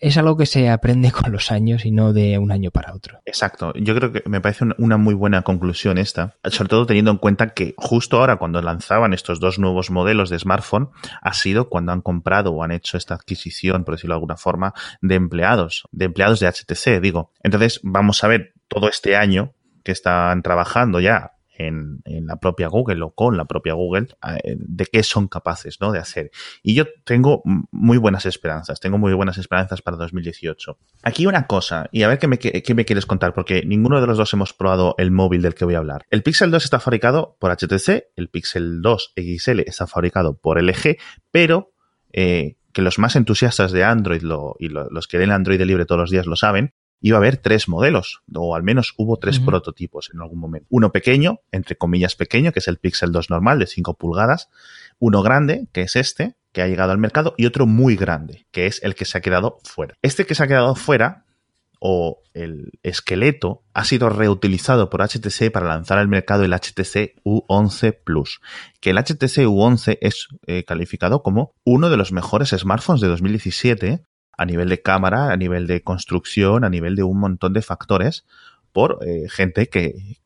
es 0.00 0.16
algo 0.16 0.36
que 0.36 0.46
se 0.46 0.70
aprende 0.70 1.12
con 1.12 1.30
los 1.30 1.52
años 1.52 1.84
y 1.84 1.90
no 1.90 2.12
de 2.12 2.38
un 2.38 2.50
año 2.50 2.70
para 2.70 2.94
otro. 2.94 3.20
Exacto. 3.26 3.72
Yo 3.74 3.94
creo 3.94 4.12
que 4.12 4.22
me 4.26 4.40
parece 4.40 4.64
una 4.78 4.96
muy 4.96 5.14
buena 5.14 5.42
conclusión 5.42 5.98
esta, 5.98 6.36
sobre 6.44 6.68
todo 6.68 6.86
teniendo 6.86 7.10
en 7.10 7.18
cuenta 7.18 7.50
que 7.50 7.74
justo 7.76 8.18
ahora 8.18 8.36
cuando 8.36 8.62
lanzaban 8.62 9.12
estos 9.12 9.40
dos 9.40 9.58
nuevos 9.58 9.90
modelos 9.90 10.30
de 10.30 10.38
smartphone 10.38 10.88
ha 11.20 11.34
sido 11.34 11.68
cuando 11.68 11.92
han 11.92 12.00
comprado 12.00 12.52
o 12.52 12.64
han 12.64 12.72
hecho 12.72 12.96
esta 12.96 13.14
adquisición, 13.14 13.84
por 13.84 13.94
decirlo 13.94 14.14
de 14.14 14.16
alguna 14.16 14.36
forma, 14.36 14.72
de 15.02 15.14
empleados, 15.14 15.86
de 15.92 16.06
empleados 16.06 16.40
de 16.40 16.48
HTC, 16.48 17.00
digo. 17.00 17.32
Entonces 17.42 17.80
vamos 17.82 18.24
a 18.24 18.28
ver 18.28 18.54
todo 18.68 18.88
este 18.88 19.16
año 19.16 19.52
que 19.84 19.92
están 19.92 20.42
trabajando 20.42 21.00
ya 21.00 21.32
en, 21.66 22.02
la 22.26 22.36
propia 22.36 22.68
Google 22.68 23.02
o 23.02 23.10
con 23.10 23.36
la 23.36 23.44
propia 23.44 23.74
Google 23.74 24.08
eh, 24.42 24.56
de 24.58 24.86
qué 24.86 25.02
son 25.02 25.28
capaces 25.28 25.80
¿no? 25.80 25.92
de 25.92 25.98
hacer. 25.98 26.30
Y 26.62 26.74
yo 26.74 26.84
tengo 27.04 27.42
muy 27.70 27.98
buenas 27.98 28.26
esperanzas, 28.26 28.80
tengo 28.80 28.98
muy 28.98 29.12
buenas 29.12 29.38
esperanzas 29.38 29.82
para 29.82 29.96
2018. 29.96 30.78
Aquí 31.02 31.26
una 31.26 31.46
cosa, 31.46 31.88
y 31.92 32.02
a 32.02 32.08
ver 32.08 32.18
qué 32.18 32.28
me, 32.28 32.38
quieres 32.84 33.06
contar, 33.06 33.34
porque 33.34 33.62
ninguno 33.64 34.00
de 34.00 34.06
los 34.06 34.18
dos 34.18 34.32
hemos 34.32 34.52
probado 34.52 34.94
el 34.98 35.10
móvil 35.10 35.42
del 35.42 35.54
que 35.54 35.64
voy 35.64 35.74
a 35.74 35.78
hablar. 35.78 36.06
El 36.10 36.22
Pixel 36.22 36.50
2 36.50 36.64
está 36.64 36.80
fabricado 36.80 37.36
por 37.38 37.50
HTC, 37.50 38.08
el 38.16 38.28
Pixel 38.28 38.80
2 38.80 39.14
XL 39.16 39.60
está 39.60 39.86
fabricado 39.86 40.38
por 40.38 40.62
LG, 40.62 40.96
pero 41.30 41.72
eh, 42.12 42.56
que 42.72 42.82
los 42.82 42.98
más 42.98 43.16
entusiastas 43.16 43.72
de 43.72 43.84
Android 43.84 44.22
y 44.58 44.68
lo, 44.68 44.88
los 44.90 45.08
que 45.08 45.18
leen 45.18 45.32
Android 45.32 45.60
libre 45.62 45.86
todos 45.86 46.00
los 46.00 46.10
días 46.10 46.26
lo 46.26 46.36
saben, 46.36 46.74
iba 47.00 47.16
a 47.16 47.20
haber 47.20 47.38
tres 47.38 47.68
modelos, 47.68 48.22
o 48.34 48.54
al 48.54 48.62
menos 48.62 48.94
hubo 48.96 49.18
tres 49.18 49.38
uh 49.38 49.42
-huh. 49.42 49.46
prototipos 49.46 50.10
en 50.12 50.20
algún 50.20 50.38
momento. 50.38 50.66
Uno 50.70 50.92
pequeño, 50.92 51.40
entre 51.50 51.76
comillas 51.76 52.14
pequeño, 52.14 52.52
que 52.52 52.60
es 52.60 52.68
el 52.68 52.78
Pixel 52.78 53.12
2 53.12 53.30
normal 53.30 53.58
de 53.58 53.66
5 53.66 53.94
pulgadas, 53.94 54.48
uno 54.98 55.22
grande, 55.22 55.68
que 55.72 55.82
es 55.82 55.96
este, 55.96 56.36
que 56.52 56.62
ha 56.62 56.66
llegado 56.66 56.92
al 56.92 56.98
mercado, 56.98 57.34
y 57.36 57.46
otro 57.46 57.66
muy 57.66 57.96
grande, 57.96 58.46
que 58.50 58.66
es 58.66 58.82
el 58.82 58.94
que 58.94 59.04
se 59.04 59.18
ha 59.18 59.20
quedado 59.20 59.58
fuera. 59.64 59.96
Este 60.02 60.26
que 60.26 60.34
se 60.34 60.42
ha 60.42 60.48
quedado 60.48 60.74
fuera, 60.74 61.24
o 61.82 62.22
el 62.34 62.72
esqueleto, 62.82 63.62
ha 63.72 63.84
sido 63.84 64.10
reutilizado 64.10 64.90
por 64.90 65.00
HTC 65.00 65.50
para 65.50 65.66
lanzar 65.66 65.98
al 65.98 66.08
mercado 66.08 66.44
el 66.44 66.52
HTC 66.52 67.16
U11 67.24 67.96
Plus, 68.04 68.40
que 68.80 68.90
el 68.90 68.98
HTC 68.98 69.46
U11 69.46 69.96
es 70.02 70.28
eh, 70.46 70.64
calificado 70.64 71.22
como 71.22 71.54
uno 71.64 71.88
de 71.88 71.96
los 71.96 72.12
mejores 72.12 72.50
smartphones 72.50 73.00
de 73.00 73.08
2017 73.08 74.04
a 74.40 74.46
nivel 74.46 74.70
de 74.70 74.80
cámara, 74.80 75.32
a 75.32 75.36
nivel 75.36 75.66
de 75.66 75.82
construcción, 75.82 76.64
a 76.64 76.70
nivel 76.70 76.96
de 76.96 77.02
un 77.02 77.20
montón 77.20 77.52
de 77.52 77.60
factores, 77.60 78.24
por 78.72 78.98
eh, 79.06 79.28
gente 79.28 79.68
que, 79.68 80.16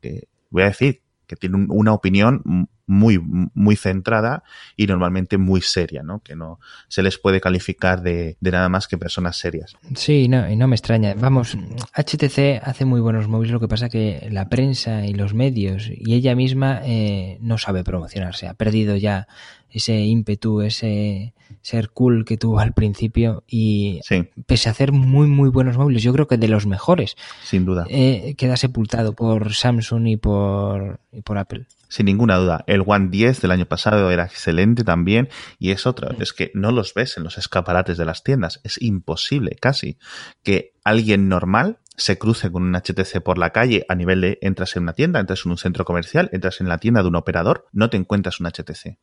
voy 0.50 0.62
a 0.62 0.66
decir, 0.66 1.02
que 1.26 1.34
tiene 1.34 1.56
un, 1.56 1.66
una 1.68 1.92
opinión 1.92 2.68
muy, 2.86 3.18
muy 3.18 3.74
centrada 3.74 4.44
y 4.76 4.86
normalmente 4.86 5.36
muy 5.36 5.62
seria, 5.62 6.04
¿no? 6.04 6.20
Que 6.20 6.36
no 6.36 6.60
se 6.86 7.02
les 7.02 7.18
puede 7.18 7.40
calificar 7.40 8.02
de, 8.02 8.36
de 8.38 8.50
nada 8.52 8.68
más 8.68 8.86
que 8.86 8.98
personas 8.98 9.36
serias. 9.36 9.74
Sí, 9.96 10.28
no, 10.28 10.48
y 10.48 10.54
no 10.54 10.68
me 10.68 10.76
extraña. 10.76 11.14
Vamos, 11.14 11.58
HTC 11.96 12.62
hace 12.62 12.84
muy 12.84 13.00
buenos 13.00 13.26
móviles, 13.26 13.52
lo 13.52 13.58
que 13.58 13.66
pasa 13.66 13.88
que 13.88 14.28
la 14.30 14.48
prensa 14.48 15.04
y 15.06 15.14
los 15.14 15.34
medios 15.34 15.90
y 15.92 16.14
ella 16.14 16.36
misma 16.36 16.82
eh, 16.84 17.38
no 17.40 17.58
sabe 17.58 17.82
promocionarse. 17.82 18.46
Ha 18.46 18.54
perdido 18.54 18.94
ya 18.94 19.26
ese 19.74 19.98
ímpetu, 19.98 20.62
ese 20.62 21.34
ser 21.60 21.90
cool 21.90 22.24
que 22.24 22.36
tuvo 22.36 22.60
al 22.60 22.72
principio 22.72 23.42
y 23.48 24.00
sí. 24.04 24.28
pese 24.46 24.68
a 24.68 24.72
hacer 24.72 24.92
muy 24.92 25.26
muy 25.26 25.48
buenos 25.48 25.76
móviles, 25.76 26.02
yo 26.02 26.12
creo 26.12 26.28
que 26.28 26.36
de 26.36 26.46
los 26.46 26.66
mejores. 26.66 27.16
Sin 27.42 27.64
duda. 27.64 27.84
Eh, 27.90 28.34
queda 28.38 28.56
sepultado 28.56 29.14
por 29.14 29.52
Samsung 29.52 30.06
y 30.06 30.16
por, 30.16 31.00
y 31.12 31.22
por 31.22 31.38
Apple. 31.38 31.66
Sin 31.88 32.06
ninguna 32.06 32.36
duda. 32.36 32.64
El 32.68 32.84
One 32.86 33.08
10 33.10 33.40
del 33.40 33.50
año 33.50 33.66
pasado 33.66 34.10
era 34.10 34.24
excelente 34.24 34.84
también 34.84 35.28
y 35.58 35.72
es 35.72 35.86
otro. 35.86 36.10
Es 36.20 36.32
que 36.32 36.52
no 36.54 36.70
los 36.70 36.94
ves 36.94 37.16
en 37.16 37.24
los 37.24 37.36
escaparates 37.36 37.96
de 37.96 38.04
las 38.04 38.22
tiendas. 38.22 38.60
Es 38.62 38.80
imposible 38.80 39.56
casi 39.60 39.98
que 40.44 40.72
alguien 40.84 41.28
normal 41.28 41.78
se 41.96 42.18
cruce 42.18 42.50
con 42.50 42.64
un 42.64 42.74
HTC 42.74 43.22
por 43.22 43.38
la 43.38 43.50
calle 43.50 43.84
a 43.88 43.94
nivel 43.94 44.20
de 44.20 44.38
entras 44.40 44.76
en 44.76 44.84
una 44.84 44.94
tienda, 44.94 45.20
entras 45.20 45.42
en 45.44 45.52
un 45.52 45.58
centro 45.58 45.84
comercial, 45.84 46.28
entras 46.32 46.60
en 46.60 46.68
la 46.68 46.78
tienda 46.78 47.02
de 47.02 47.08
un 47.08 47.16
operador, 47.16 47.66
no 47.72 47.90
te 47.90 47.96
encuentras 47.96 48.40
un 48.40 48.46
HTC. 48.46 48.98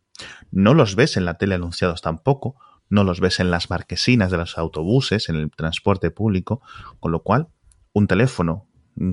No 0.51 0.73
los 0.73 0.95
ves 0.95 1.17
en 1.17 1.25
la 1.25 1.35
tele 1.35 1.55
anunciados 1.55 2.01
tampoco, 2.01 2.57
no 2.89 3.03
los 3.03 3.21
ves 3.21 3.39
en 3.39 3.49
las 3.49 3.69
marquesinas 3.69 4.31
de 4.31 4.37
los 4.37 4.57
autobuses, 4.57 5.29
en 5.29 5.37
el 5.37 5.49
transporte 5.49 6.11
público, 6.11 6.61
con 6.99 7.11
lo 7.11 7.23
cual 7.23 7.47
un 7.93 8.07
teléfono 8.07 8.67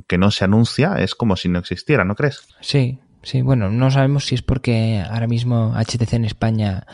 que 0.07 0.19
no 0.19 0.31
se 0.33 0.45
anuncia 0.45 0.97
es 0.97 1.15
como 1.15 1.37
si 1.37 1.49
no 1.49 1.61
existiera, 1.61 2.05
¿no 2.05 2.17
crees? 2.17 2.49
Sí, 2.61 2.99
sí, 3.23 3.43
bueno, 3.43 3.71
no 3.71 3.91
sabemos 3.93 4.27
si 4.27 4.35
es 4.35 4.43
porque 4.43 5.05
ahora 5.09 5.29
mismo 5.29 5.75
HTC 5.77 6.15
en 6.15 6.25
España 6.25 6.87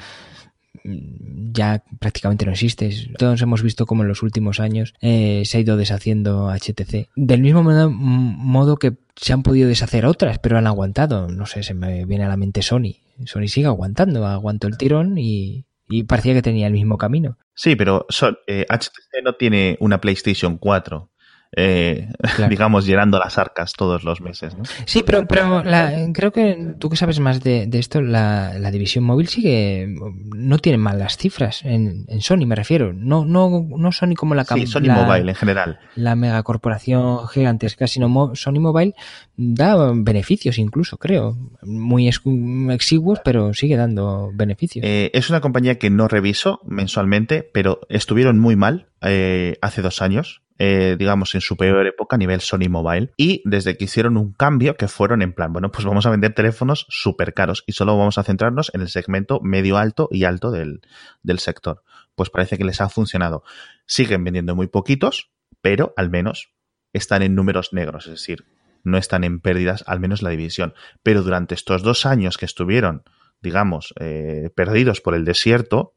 ya 0.83 1.83
prácticamente 2.01 2.45
no 2.45 2.53
existe. 2.53 2.91
Todos 3.19 3.41
hemos 3.43 3.63
visto 3.63 3.87
como 3.87 4.03
en 4.03 4.09
los 4.09 4.23
últimos 4.23 4.61
años 4.61 4.95
eh, 5.01 5.43
se 5.45 5.59
ha 5.59 5.61
ido 5.61 5.77
deshaciendo 5.77 6.51
HTC. 6.51 7.09
Del 7.17 7.41
mismo 7.41 7.63
modo, 7.63 8.77
que 8.77 8.95
se 9.17 9.33
han 9.33 9.43
podido 9.43 9.69
deshacer 9.69 10.07
otras, 10.07 10.39
pero 10.39 10.59
han 10.59 10.67
aguantado. 10.67 11.29
No 11.29 11.47
sé, 11.47 11.63
se 11.63 11.75
me 11.75 12.05
viene 12.05 12.25
a 12.25 12.29
la 12.29 12.37
mente 12.37 12.63
Sony. 12.63 12.97
Sony 13.25 13.49
sigue 13.49 13.67
aguantando, 13.67 14.27
aguantó 14.27 14.67
el 14.67 14.77
tirón 14.77 15.17
y, 15.17 15.65
parecía 16.07 16.35
que 16.35 16.43
tenía 16.43 16.67
el 16.67 16.73
mismo 16.73 16.99
camino. 16.99 17.39
Sí, 17.55 17.77
pero 17.77 18.07
eh, 18.47 18.67
HTC 18.69 19.23
no 19.23 19.35
tiene 19.35 19.77
una 19.81 20.01
PlayStation 20.01 20.59
4. 20.59 21.11
Eh, 21.57 22.09
digamos, 22.49 22.87
llenando 22.87 23.19
las 23.19 23.39
arcas 23.39 23.73
todos 23.73 24.05
los 24.05 24.21
meses. 24.21 24.57
¿no? 24.57 24.65
Sí, 24.87 25.03
pero, 25.05 25.27
pero 25.27 25.63
creo 26.13 26.33
que 26.33 26.75
tú 26.79 26.91
que 26.91 26.97
sabes 26.97 27.21
más 27.21 27.43
de, 27.43 27.69
esto, 27.73 28.01
la, 28.01 28.71
división 28.71 29.05
móvil 29.05 29.29
sigue, 29.29 29.95
no 30.35 30.59
tiene 30.59 30.79
malas 30.79 31.17
cifras 31.17 31.65
en, 31.65 32.07
Sony, 32.21 32.47
me 32.47 32.55
refiero. 32.55 32.93
No, 32.93 33.25
no, 33.25 33.67
no 33.69 33.93
Sony 33.93 34.15
como 34.17 34.35
la 34.35 34.45
Sí, 34.45 34.67
Sony 34.67 34.89
Mobile 34.89 35.31
en 35.31 35.35
general. 35.35 35.79
La 35.97 36.15
megacorporación 36.17 37.27
gigantesca, 37.29 37.87
sino 37.87 38.35
Sony 38.35 38.61
Mobile 38.61 38.95
da 39.37 39.93
beneficios 39.95 40.59
incluso, 40.59 40.99
creo. 40.99 41.37
Muy 41.63 42.09
exiguos, 42.09 43.21
pero 43.25 43.55
sigue 43.55 43.77
dando 43.77 44.31
beneficios. 44.35 44.85
Eh, 44.85 45.11
es 45.15 45.31
una 45.31 45.41
compañía 45.41 45.79
que 45.79 45.91
no 45.91 46.09
reviso 46.09 46.61
mensualmente, 46.65 47.49
pero 47.53 47.81
estuvieron 47.89 48.39
muy 48.39 48.57
mal 48.57 48.89
eh, 49.03 49.57
hace 49.61 49.83
dos 49.83 50.03
años. 50.03 50.43
Eh, 50.57 50.95
digamos, 50.97 51.35
en 51.35 51.41
su 51.41 51.57
peor 51.57 51.85
época 51.85 52.15
a 52.15 52.19
nivel 52.19 52.41
Sony 52.41 52.69
Mobile. 52.69 53.13
Y 53.17 53.43
desde 53.45 53.77
que 53.77 53.85
hicieron 53.85 54.17
un 54.17 54.33
cambio 54.33 54.77
que 54.77 54.87
fueron 54.87 55.21
en 55.21 55.33
plan, 55.33 55.53
bueno, 55.53 55.73
pues 55.73 55.85
vamos 55.85 56.07
a 56.07 56.11
vender 56.11 56.33
teléfonos 56.33 56.87
súper 56.89 57.35
caros 57.35 57.65
y 57.67 57.73
solo 57.73 57.99
vamos 57.99 58.19
a 58.19 58.23
centrarnos 58.23 58.71
en 58.73 58.83
el 58.83 58.89
segmento 58.89 59.41
medio 59.41 59.79
alto 59.79 60.09
y 60.13 60.25
alto 60.25 60.53
del, 60.53 60.81
del 61.23 61.41
sector. 61.41 61.83
Pues 62.15 62.31
parece 62.31 62.57
que 62.57 62.65
les 62.65 62.81
ha 62.81 62.89
funcionado. 62.89 63.43
Siguen 63.87 64.23
vendiendo 64.23 64.55
muy 64.55 64.69
poquitos, 64.69 65.33
pero 65.61 65.93
al 65.97 66.09
menos 66.09 66.53
están 66.93 67.23
en 67.23 67.35
números 67.35 67.73
negros, 67.73 68.07
es 68.07 68.13
decir, 68.13 68.45
no 68.85 68.99
están 68.99 69.25
en 69.25 69.41
pérdidas, 69.41 69.83
al 69.89 69.99
menos 69.99 70.23
la 70.23 70.31
división. 70.31 70.75
Pero 71.03 71.23
durante 71.23 71.57
estos 71.57 71.83
dos 71.83 72.07
años 72.07 72.39
que 72.39 72.45
estuvieron, 72.45 73.03
digamos, 73.41 73.93
eh, 73.99 74.51
perdidos 74.55 75.01
por 75.01 75.17
el 75.17 75.25
desierto, 75.25 75.95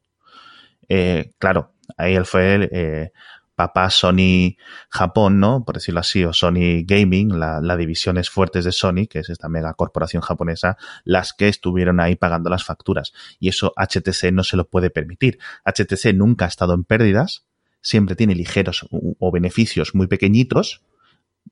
eh, 0.88 1.32
claro, 1.38 1.74
ahí 1.96 2.16
él 2.16 2.24
fue 2.24 3.12
papá 3.58 3.90
Sony 3.90 4.56
Japón, 4.88 5.40
¿no? 5.40 5.64
Por 5.64 5.74
decirlo 5.74 5.98
así, 5.98 6.24
o 6.24 6.32
Sony 6.32 6.84
Gaming, 6.84 7.40
la, 7.40 7.60
la 7.60 7.76
divisiones 7.76 8.30
fuertes 8.30 8.64
de 8.64 8.70
Sony, 8.70 9.08
que 9.10 9.18
es 9.18 9.30
esta 9.30 9.48
mega 9.48 9.74
corporación 9.74 10.22
japonesa, 10.22 10.76
las 11.02 11.32
que 11.32 11.48
estuvieron 11.48 11.98
ahí 11.98 12.14
pagando 12.14 12.50
las 12.50 12.62
facturas. 12.62 13.12
Y 13.40 13.48
eso 13.48 13.74
HTC 13.76 14.30
no 14.32 14.44
se 14.44 14.56
lo 14.56 14.68
puede 14.68 14.90
permitir. 14.90 15.40
HTC 15.64 16.14
nunca 16.14 16.44
ha 16.44 16.48
estado 16.48 16.72
en 16.72 16.84
pérdidas, 16.84 17.46
siempre 17.80 18.14
tiene 18.14 18.36
ligeros 18.36 18.86
o 18.90 19.32
beneficios 19.32 19.92
muy 19.92 20.06
pequeñitos, 20.06 20.84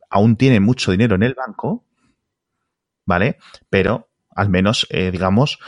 aún 0.08 0.36
tiene 0.36 0.60
mucho 0.60 0.92
dinero 0.92 1.16
en 1.16 1.24
el 1.24 1.34
banco, 1.34 1.84
¿vale? 3.04 3.38
Pero 3.68 4.08
al 4.30 4.48
menos, 4.48 4.86
eh, 4.90 5.10
digamos, 5.10 5.58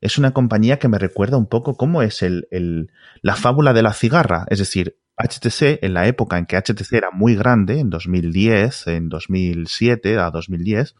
es 0.00 0.16
una 0.16 0.30
compañía 0.30 0.78
que 0.78 0.86
me 0.86 0.98
recuerda 0.98 1.36
un 1.36 1.46
poco 1.46 1.74
cómo 1.74 2.02
es 2.02 2.22
el, 2.22 2.92
la 3.20 3.34
fábula 3.34 3.72
de 3.72 3.82
la 3.82 3.94
cigarra. 3.94 4.46
Es 4.48 4.60
decir, 4.60 4.96
HTC, 5.18 5.80
en 5.82 5.94
la 5.94 6.06
época 6.06 6.38
en 6.38 6.46
que 6.46 6.56
HTC 6.56 6.92
era 6.92 7.10
muy 7.10 7.34
grande, 7.34 7.80
en 7.80 7.90
2010, 7.90 8.86
en 8.88 9.08
2007 9.08 10.18
a 10.18 10.30
2010, 10.30 10.94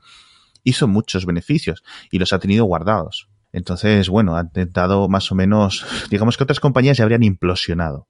hizo 0.65 0.89
muchos 0.89 1.27
beneficios 1.27 1.83
y 2.11 2.19
los 2.19 2.33
ha 2.33 2.39
tenido 2.39 2.65
guardados. 2.65 3.29
Entonces, 3.53 4.09
bueno, 4.09 4.37
ha 4.37 4.43
intentado 4.43 5.09
más 5.09 5.31
o 5.33 5.35
menos, 5.35 5.87
digamos 6.11 6.37
que 6.37 6.45
otras 6.45 6.61
compañías 6.61 6.97
ya 6.97 7.05
habrían 7.05 7.23
implosionado. 7.23 8.09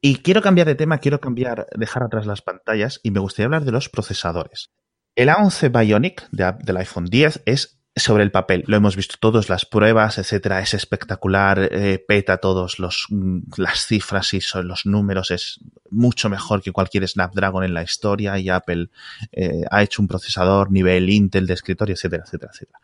Y 0.00 0.16
quiero 0.16 0.42
cambiar 0.42 0.66
de 0.66 0.74
tema, 0.74 0.98
quiero 0.98 1.18
cambiar, 1.20 1.66
dejar 1.76 2.02
atrás 2.02 2.26
las 2.26 2.42
pantallas 2.42 3.00
y 3.02 3.10
me 3.10 3.20
gustaría 3.20 3.46
hablar 3.46 3.64
de 3.64 3.72
los 3.72 3.88
procesadores. 3.88 4.70
El 5.16 5.28
A11 5.28 5.70
Bionic 5.70 6.28
del 6.30 6.76
iPhone 6.76 7.06
10 7.06 7.42
es 7.46 7.78
sobre 7.96 8.24
el 8.24 8.32
papel. 8.32 8.64
Lo 8.66 8.76
hemos 8.76 8.96
visto 8.96 9.16
todos, 9.20 9.48
las 9.48 9.64
pruebas, 9.66 10.18
etcétera. 10.18 10.60
Es 10.60 10.74
espectacular, 10.74 11.68
eh, 11.70 12.04
peta 12.06 12.38
todos 12.38 12.78
los 12.78 13.06
mm, 13.10 13.40
las 13.56 13.86
cifras 13.86 14.34
y 14.34 14.40
son 14.40 14.66
los 14.66 14.84
números. 14.84 15.30
Es 15.30 15.60
mucho 15.90 16.28
mejor 16.28 16.60
que 16.62 16.72
cualquier 16.72 17.06
Snapdragon 17.06 17.62
en 17.62 17.74
la 17.74 17.82
historia 17.82 18.38
y 18.38 18.48
Apple 18.48 18.88
eh, 19.32 19.62
ha 19.70 19.82
hecho 19.82 20.02
un 20.02 20.08
procesador 20.08 20.72
nivel 20.72 21.08
Intel 21.08 21.46
de 21.46 21.54
escritorio, 21.54 21.94
etcétera, 21.94 22.24
etcétera, 22.26 22.50
etcétera. 22.52 22.80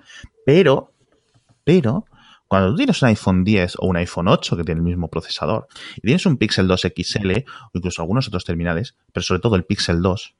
Pero, 0.47 0.93
pero 1.64 2.05
cuando 2.47 2.71
tú 2.71 2.76
tienes 2.76 3.02
un 3.02 3.09
iPhone 3.09 3.45
10 3.45 3.76
o 3.79 3.87
un 3.87 3.97
iPhone 3.97 4.29
8 4.29 4.57
que 4.57 4.64
tiene 4.64 4.81
el 4.81 4.85
mismo 4.85 5.09
procesador 5.09 5.67
y 5.97 6.02
tienes 6.02 6.25
un 6.26 6.37
Pixel 6.37 6.69
2 6.69 6.81
XL 6.97 7.31
o 7.31 7.71
incluso 7.75 8.02
algunos 8.02 8.29
otros 8.29 8.45
terminales, 8.45 8.97
pero 9.12 9.25
sobre 9.25 9.40
todo 9.40 9.57
el 9.57 9.64
Pixel 9.64 10.02
2 10.02 10.35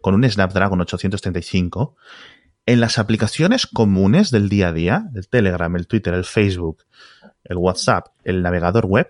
con 0.00 0.14
un 0.14 0.28
Snapdragon 0.28 0.80
835, 0.80 1.96
en 2.68 2.80
las 2.80 2.98
aplicaciones 2.98 3.66
comunes 3.66 4.30
del 4.30 4.50
día 4.50 4.68
a 4.68 4.72
día, 4.74 5.08
el 5.14 5.26
Telegram, 5.26 5.74
el 5.74 5.86
Twitter, 5.86 6.12
el 6.12 6.26
Facebook, 6.26 6.84
el 7.42 7.56
WhatsApp, 7.56 8.08
el 8.24 8.42
navegador 8.42 8.84
web, 8.84 9.08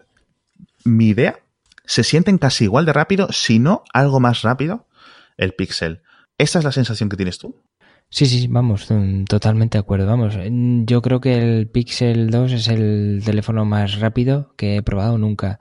mi 0.85 1.09
idea, 1.09 1.40
se 1.85 2.05
sienten 2.05 2.38
casi 2.38 2.64
igual 2.64 2.87
de 2.87 2.92
rápido, 2.92 3.33
si 3.33 3.59
no 3.59 3.83
algo 3.92 4.21
más 4.21 4.42
rápido, 4.42 4.87
el 5.37 5.55
Pixel. 5.55 6.03
¿Esta 6.38 6.61
es 6.61 6.64
la 6.64 6.71
sensación 6.71 7.09
que 7.09 7.16
tienes 7.16 7.38
tú? 7.38 7.57
Sí, 8.09 8.27
sí, 8.27 8.47
vamos, 8.47 8.87
mm, 8.88 9.25
totalmente 9.25 9.77
de 9.77 9.81
acuerdo. 9.81 10.07
Vamos, 10.07 10.37
mm, 10.37 10.85
yo 10.85 11.03
creo 11.03 11.21
que 11.21 11.35
el 11.35 11.66
Pixel 11.66 12.31
2 12.31 12.53
es 12.53 12.68
el 12.68 13.23
teléfono 13.25 13.64
más 13.64 13.99
rápido 13.99 14.55
que 14.57 14.77
he 14.77 14.83
probado 14.83 15.18
nunca 15.18 15.59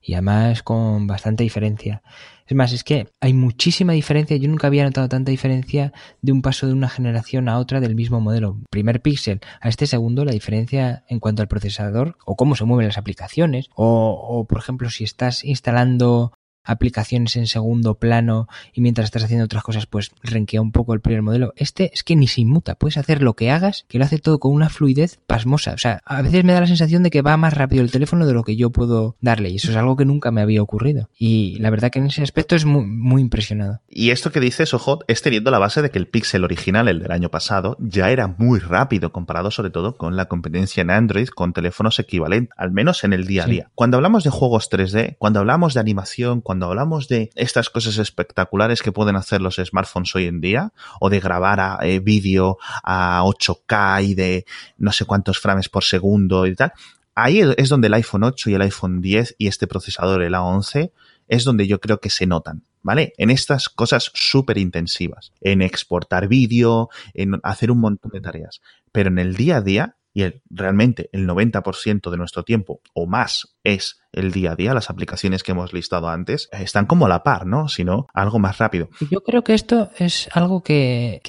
y 0.00 0.14
además 0.14 0.62
con 0.62 1.08
bastante 1.08 1.42
diferencia. 1.42 2.02
Es 2.50 2.56
más, 2.56 2.72
es 2.72 2.82
que 2.82 3.06
hay 3.20 3.32
muchísima 3.32 3.92
diferencia. 3.92 4.36
Yo 4.36 4.48
nunca 4.48 4.66
había 4.66 4.82
notado 4.82 5.08
tanta 5.08 5.30
diferencia 5.30 5.92
de 6.20 6.32
un 6.32 6.42
paso 6.42 6.66
de 6.66 6.72
una 6.72 6.88
generación 6.88 7.48
a 7.48 7.56
otra 7.58 7.78
del 7.78 7.94
mismo 7.94 8.20
modelo. 8.20 8.58
Primer 8.70 9.02
Pixel 9.02 9.38
a 9.60 9.68
este 9.68 9.86
segundo, 9.86 10.24
la 10.24 10.32
diferencia 10.32 11.04
en 11.06 11.20
cuanto 11.20 11.42
al 11.42 11.48
procesador 11.48 12.16
o 12.26 12.34
cómo 12.34 12.56
se 12.56 12.64
mueven 12.64 12.88
las 12.88 12.98
aplicaciones 12.98 13.70
o, 13.76 14.10
o 14.10 14.46
por 14.46 14.58
ejemplo, 14.58 14.90
si 14.90 15.04
estás 15.04 15.44
instalando 15.44 16.32
aplicaciones 16.64 17.36
en 17.36 17.46
segundo 17.46 17.94
plano 17.94 18.48
y 18.72 18.80
mientras 18.80 19.06
estás 19.06 19.24
haciendo 19.24 19.44
otras 19.44 19.62
cosas 19.62 19.86
pues 19.86 20.12
renquea 20.22 20.60
un 20.60 20.72
poco 20.72 20.94
el 20.94 21.00
primer 21.00 21.22
modelo. 21.22 21.52
Este 21.56 21.90
es 21.92 22.02
que 22.02 22.16
ni 22.16 22.26
se 22.26 22.42
inmuta, 22.42 22.74
puedes 22.74 22.96
hacer 22.96 23.22
lo 23.22 23.34
que 23.34 23.50
hagas, 23.50 23.84
que 23.88 23.98
lo 23.98 24.04
hace 24.04 24.18
todo 24.18 24.38
con 24.38 24.52
una 24.52 24.68
fluidez 24.68 25.18
pasmosa. 25.26 25.72
O 25.72 25.78
sea, 25.78 26.00
a 26.04 26.22
veces 26.22 26.44
me 26.44 26.52
da 26.52 26.60
la 26.60 26.66
sensación 26.66 27.02
de 27.02 27.10
que 27.10 27.22
va 27.22 27.36
más 27.36 27.54
rápido 27.54 27.82
el 27.82 27.90
teléfono 27.90 28.26
de 28.26 28.34
lo 28.34 28.44
que 28.44 28.56
yo 28.56 28.70
puedo 28.70 29.16
darle 29.20 29.50
y 29.50 29.56
eso 29.56 29.70
es 29.70 29.76
algo 29.76 29.96
que 29.96 30.04
nunca 30.04 30.30
me 30.30 30.40
había 30.40 30.62
ocurrido. 30.62 31.08
Y 31.18 31.58
la 31.60 31.70
verdad 31.70 31.90
que 31.90 31.98
en 31.98 32.06
ese 32.06 32.22
aspecto 32.22 32.56
es 32.56 32.64
muy, 32.64 32.84
muy 32.84 33.22
impresionado. 33.22 33.80
Y 33.88 34.10
esto 34.10 34.32
que 34.32 34.40
dices, 34.40 34.74
ojo, 34.74 35.00
es 35.08 35.22
teniendo 35.22 35.50
la 35.50 35.58
base 35.58 35.82
de 35.82 35.90
que 35.90 35.98
el 35.98 36.06
Pixel 36.06 36.44
original, 36.44 36.88
el 36.88 37.00
del 37.00 37.12
año 37.12 37.30
pasado, 37.30 37.76
ya 37.80 38.10
era 38.10 38.26
muy 38.26 38.58
rápido 38.58 39.12
comparado 39.12 39.50
sobre 39.50 39.70
todo 39.70 39.96
con 39.96 40.16
la 40.16 40.26
competencia 40.26 40.80
en 40.80 40.90
Android 40.90 41.28
con 41.28 41.52
teléfonos 41.52 41.98
equivalentes, 41.98 42.54
al 42.56 42.70
menos 42.70 43.04
en 43.04 43.12
el 43.12 43.26
día 43.26 43.44
a 43.44 43.46
día. 43.46 43.70
Cuando 43.74 43.96
hablamos 43.96 44.24
de 44.24 44.30
juegos 44.30 44.70
3D, 44.70 45.16
cuando 45.18 45.40
hablamos 45.40 45.74
de 45.74 45.80
animación, 45.80 46.40
cuando 46.50 46.66
hablamos 46.66 47.06
de 47.06 47.30
estas 47.36 47.70
cosas 47.70 47.98
espectaculares 47.98 48.82
que 48.82 48.90
pueden 48.90 49.14
hacer 49.14 49.40
los 49.40 49.54
smartphones 49.64 50.16
hoy 50.16 50.24
en 50.24 50.40
día, 50.40 50.72
o 50.98 51.08
de 51.08 51.20
grabar 51.20 51.60
a, 51.60 51.78
eh, 51.82 52.00
vídeo 52.00 52.58
a 52.82 53.22
8K 53.22 54.02
y 54.02 54.14
de 54.16 54.46
no 54.76 54.90
sé 54.90 55.04
cuántos 55.04 55.38
frames 55.38 55.68
por 55.68 55.84
segundo 55.84 56.48
y 56.48 56.56
tal, 56.56 56.72
ahí 57.14 57.40
es 57.56 57.68
donde 57.68 57.86
el 57.86 57.94
iPhone 57.94 58.24
8 58.24 58.50
y 58.50 58.54
el 58.54 58.62
iPhone 58.62 59.00
10 59.00 59.36
y 59.38 59.46
este 59.46 59.68
procesador, 59.68 60.24
el 60.24 60.34
A11, 60.34 60.90
es 61.28 61.44
donde 61.44 61.68
yo 61.68 61.78
creo 61.78 62.00
que 62.00 62.10
se 62.10 62.26
notan. 62.26 62.64
¿Vale? 62.82 63.12
En 63.16 63.30
estas 63.30 63.68
cosas 63.68 64.10
súper 64.14 64.58
intensivas, 64.58 65.32
en 65.40 65.62
exportar 65.62 66.26
vídeo, 66.26 66.88
en 67.14 67.38
hacer 67.44 67.70
un 67.70 67.78
montón 67.78 68.10
de 68.10 68.22
tareas. 68.22 68.60
Pero 68.90 69.08
en 69.08 69.20
el 69.20 69.36
día 69.36 69.58
a 69.58 69.60
día, 69.60 69.96
y 70.12 70.24
realmente 70.50 71.08
el 71.12 71.28
90% 71.28 72.10
de 72.10 72.16
nuestro 72.16 72.42
tiempo 72.42 72.80
o 72.94 73.06
más 73.06 73.56
es 73.62 74.00
el 74.12 74.32
día 74.32 74.52
a 74.52 74.56
día, 74.56 74.74
las 74.74 74.90
aplicaciones 74.90 75.42
que 75.42 75.52
hemos 75.52 75.72
listado 75.72 76.08
antes, 76.08 76.48
están 76.52 76.86
como 76.86 77.06
a 77.06 77.08
la 77.08 77.22
par, 77.22 77.46
¿no? 77.46 77.68
Sino 77.68 78.08
algo 78.12 78.38
más 78.38 78.58
rápido. 78.58 78.88
Yo 79.10 79.22
creo 79.22 79.44
que 79.44 79.54
esto 79.54 79.90
es 79.98 80.28
algo 80.32 80.62
que, 80.62 81.20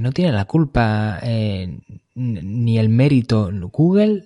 no 0.00 0.12
tiene 0.12 0.32
la 0.32 0.44
culpa 0.44 1.18
eh, 1.22 1.78
ni 2.14 2.78
el 2.78 2.88
mérito 2.88 3.50
Google. 3.72 4.24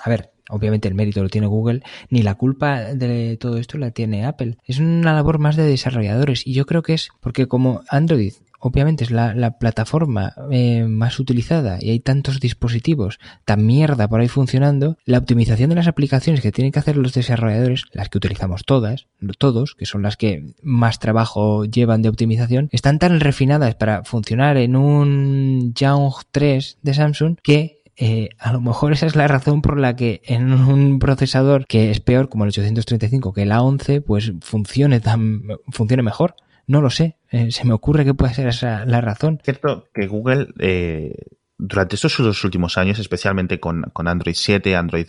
A 0.00 0.10
ver, 0.10 0.32
obviamente 0.48 0.88
el 0.88 0.94
mérito 0.94 1.22
lo 1.22 1.28
tiene 1.28 1.46
Google, 1.46 1.82
ni 2.10 2.22
la 2.22 2.36
culpa 2.36 2.94
de 2.94 3.36
todo 3.36 3.58
esto 3.58 3.78
la 3.78 3.90
tiene 3.90 4.24
Apple. 4.24 4.56
Es 4.64 4.78
una 4.78 5.12
labor 5.12 5.38
más 5.38 5.56
de 5.56 5.64
desarrolladores 5.64 6.46
y 6.46 6.54
yo 6.54 6.66
creo 6.66 6.82
que 6.82 6.94
es 6.94 7.08
porque 7.20 7.48
como 7.48 7.82
Android 7.88 8.34
obviamente 8.58 9.04
es 9.04 9.10
la, 9.10 9.58
plataforma 9.58 10.34
eh, 10.50 10.84
más 10.84 11.18
utilizada 11.18 11.78
y 11.80 11.90
hay 11.90 12.00
tantos 12.00 12.40
dispositivos 12.40 13.18
tan 13.44 13.64
mierda 13.66 14.08
por 14.08 14.20
ahí 14.20 14.28
funcionando, 14.28 14.96
la 15.04 15.18
optimización 15.18 15.70
de 15.70 15.76
las 15.76 15.88
aplicaciones 15.88 16.40
que 16.40 16.52
tienen 16.52 16.72
que 16.72 16.78
hacer 16.78 16.96
los 16.96 17.12
desarrolladores, 17.12 17.84
las 17.92 18.08
que 18.08 18.18
utilizamos 18.18 18.64
todas, 18.64 19.06
todos, 19.38 19.74
que 19.74 19.86
son 19.86 20.02
las 20.02 20.16
que 20.16 20.54
más 20.62 20.98
trabajo 20.98 21.64
llevan 21.64 22.02
de 22.02 22.08
optimización, 22.08 22.68
están 22.72 22.98
tan 22.98 23.20
refinadas 23.20 23.74
para 23.74 24.04
funcionar 24.04 24.56
en 24.56 24.76
un 24.76 25.72
Young 25.74 26.12
3 26.30 26.78
de 26.82 26.94
Samsung 26.94 27.36
que 27.42 27.78
eh, 28.00 28.28
a 28.38 28.52
lo 28.52 28.60
mejor 28.60 28.92
esa 28.92 29.06
es 29.06 29.16
la 29.16 29.26
razón 29.26 29.60
por 29.60 29.78
la 29.78 29.96
que 29.96 30.22
en 30.24 30.52
un 30.52 31.00
procesador 31.00 31.66
que 31.66 31.90
es 31.90 31.98
peor 31.98 32.28
como 32.28 32.44
el 32.44 32.50
835 32.50 33.32
que 33.32 33.42
el 33.42 33.50
A11, 33.50 34.04
pues 34.04 34.32
funcione 34.40 35.00
tan, 35.00 35.42
funcione 35.70 36.04
mejor. 36.04 36.36
No 36.68 36.82
lo 36.82 36.90
sé. 36.90 37.16
Eh, 37.30 37.50
se 37.50 37.64
me 37.64 37.72
ocurre 37.72 38.04
que 38.04 38.14
puede 38.14 38.34
ser 38.34 38.46
esa 38.46 38.84
la 38.84 39.00
razón. 39.00 39.40
Cierto 39.42 39.88
que 39.92 40.06
Google, 40.06 40.48
eh, 40.58 41.14
durante 41.56 41.96
estos 41.96 42.44
últimos 42.44 42.78
años, 42.78 42.98
especialmente 42.98 43.58
con, 43.58 43.90
Android 43.94 44.34
7, 44.36 44.76
Android 44.76 45.06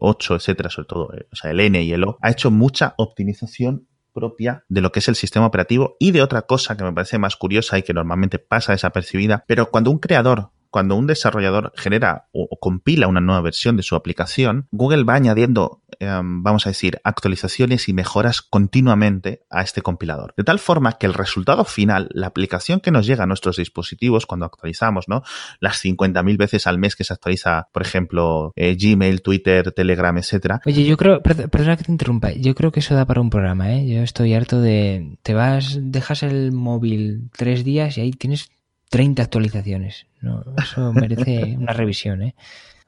8, 0.00 0.34
eh, 0.34 0.36
etcétera, 0.36 0.68
sobre 0.68 0.88
todo, 0.88 1.04
o 1.32 1.36
sea, 1.36 1.52
el 1.52 1.60
N 1.60 1.80
y 1.82 1.92
el 1.92 2.04
O, 2.04 2.18
ha 2.20 2.30
hecho 2.30 2.50
mucha 2.50 2.94
optimización 2.98 3.86
propia 4.12 4.64
de 4.68 4.80
lo 4.80 4.90
que 4.90 4.98
es 4.98 5.08
el 5.08 5.14
sistema 5.14 5.46
operativo 5.46 5.96
y 6.00 6.10
de 6.10 6.22
otra 6.22 6.42
cosa 6.42 6.76
que 6.76 6.82
me 6.82 6.92
parece 6.92 7.18
más 7.18 7.36
curiosa 7.36 7.78
y 7.78 7.82
que 7.84 7.94
normalmente 7.94 8.40
pasa 8.40 8.72
desapercibida, 8.72 9.44
pero 9.46 9.70
cuando 9.70 9.92
un 9.92 9.98
creador 9.98 10.50
cuando 10.70 10.96
un 10.96 11.06
desarrollador 11.06 11.72
genera 11.76 12.28
o, 12.32 12.48
compila 12.60 13.08
una 13.08 13.20
nueva 13.20 13.40
versión 13.40 13.76
de 13.76 13.82
su 13.82 13.96
aplicación, 13.96 14.68
Google 14.70 15.04
va 15.04 15.14
añadiendo, 15.14 15.82
em, 15.98 16.42
vamos 16.42 16.66
a 16.66 16.70
decir, 16.70 17.00
actualizaciones 17.04 17.88
y 17.88 17.92
mejoras 17.92 18.42
continuamente 18.42 19.42
a 19.50 19.62
este 19.62 19.82
compilador. 19.82 20.34
De 20.36 20.44
tal 20.44 20.58
forma 20.58 20.98
que 20.98 21.06
el 21.06 21.14
resultado 21.14 21.64
final, 21.64 22.08
la 22.12 22.26
aplicación 22.26 22.80
que 22.80 22.90
nos 22.90 23.06
llega 23.06 23.24
a 23.24 23.26
nuestros 23.26 23.56
dispositivos 23.56 24.26
cuando 24.26 24.46
actualizamos, 24.46 25.08
¿no? 25.08 25.22
Las 25.60 25.84
50.000 25.84 26.36
veces 26.36 26.66
al 26.66 26.78
mes 26.78 26.96
que 26.96 27.04
se 27.04 27.12
actualiza, 27.12 27.68
por 27.72 27.82
ejemplo, 27.82 28.52
eh, 28.56 28.76
Gmail, 28.78 29.22
Twitter, 29.22 29.72
Telegram, 29.72 30.16
etcétera. 30.16 30.60
Oye, 30.66 30.84
yo 30.84 30.96
creo, 30.96 31.22
perdona 31.22 31.76
que 31.76 31.84
te 31.84 31.92
interrumpa, 31.92 32.32
yo 32.32 32.54
creo 32.54 32.72
que 32.72 32.80
eso 32.80 32.94
da 32.94 33.06
para 33.06 33.20
un 33.20 33.30
programa, 33.30 33.72
¿eh? 33.72 33.86
Yo 33.86 34.02
estoy 34.02 34.34
harto 34.34 34.60
de, 34.60 35.18
te 35.22 35.34
vas, 35.34 35.78
dejas 35.80 36.22
el 36.22 36.52
móvil 36.52 37.30
tres 37.36 37.64
días 37.64 37.98
y 37.98 38.02
ahí 38.02 38.10
tienes 38.12 38.50
30 38.90 39.22
actualizaciones. 39.22 40.06
No, 40.20 40.44
eso 40.56 40.92
merece 40.92 41.56
una 41.58 41.72
revisión. 41.72 42.22
¿eh? 42.22 42.34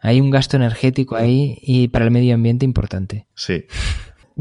Hay 0.02 0.20
un 0.20 0.30
gasto 0.30 0.56
energético 0.56 1.16
ahí 1.16 1.58
y 1.62 1.88
para 1.88 2.04
el 2.04 2.10
medio 2.10 2.34
ambiente 2.34 2.64
importante. 2.64 3.26
Sí. 3.34 3.66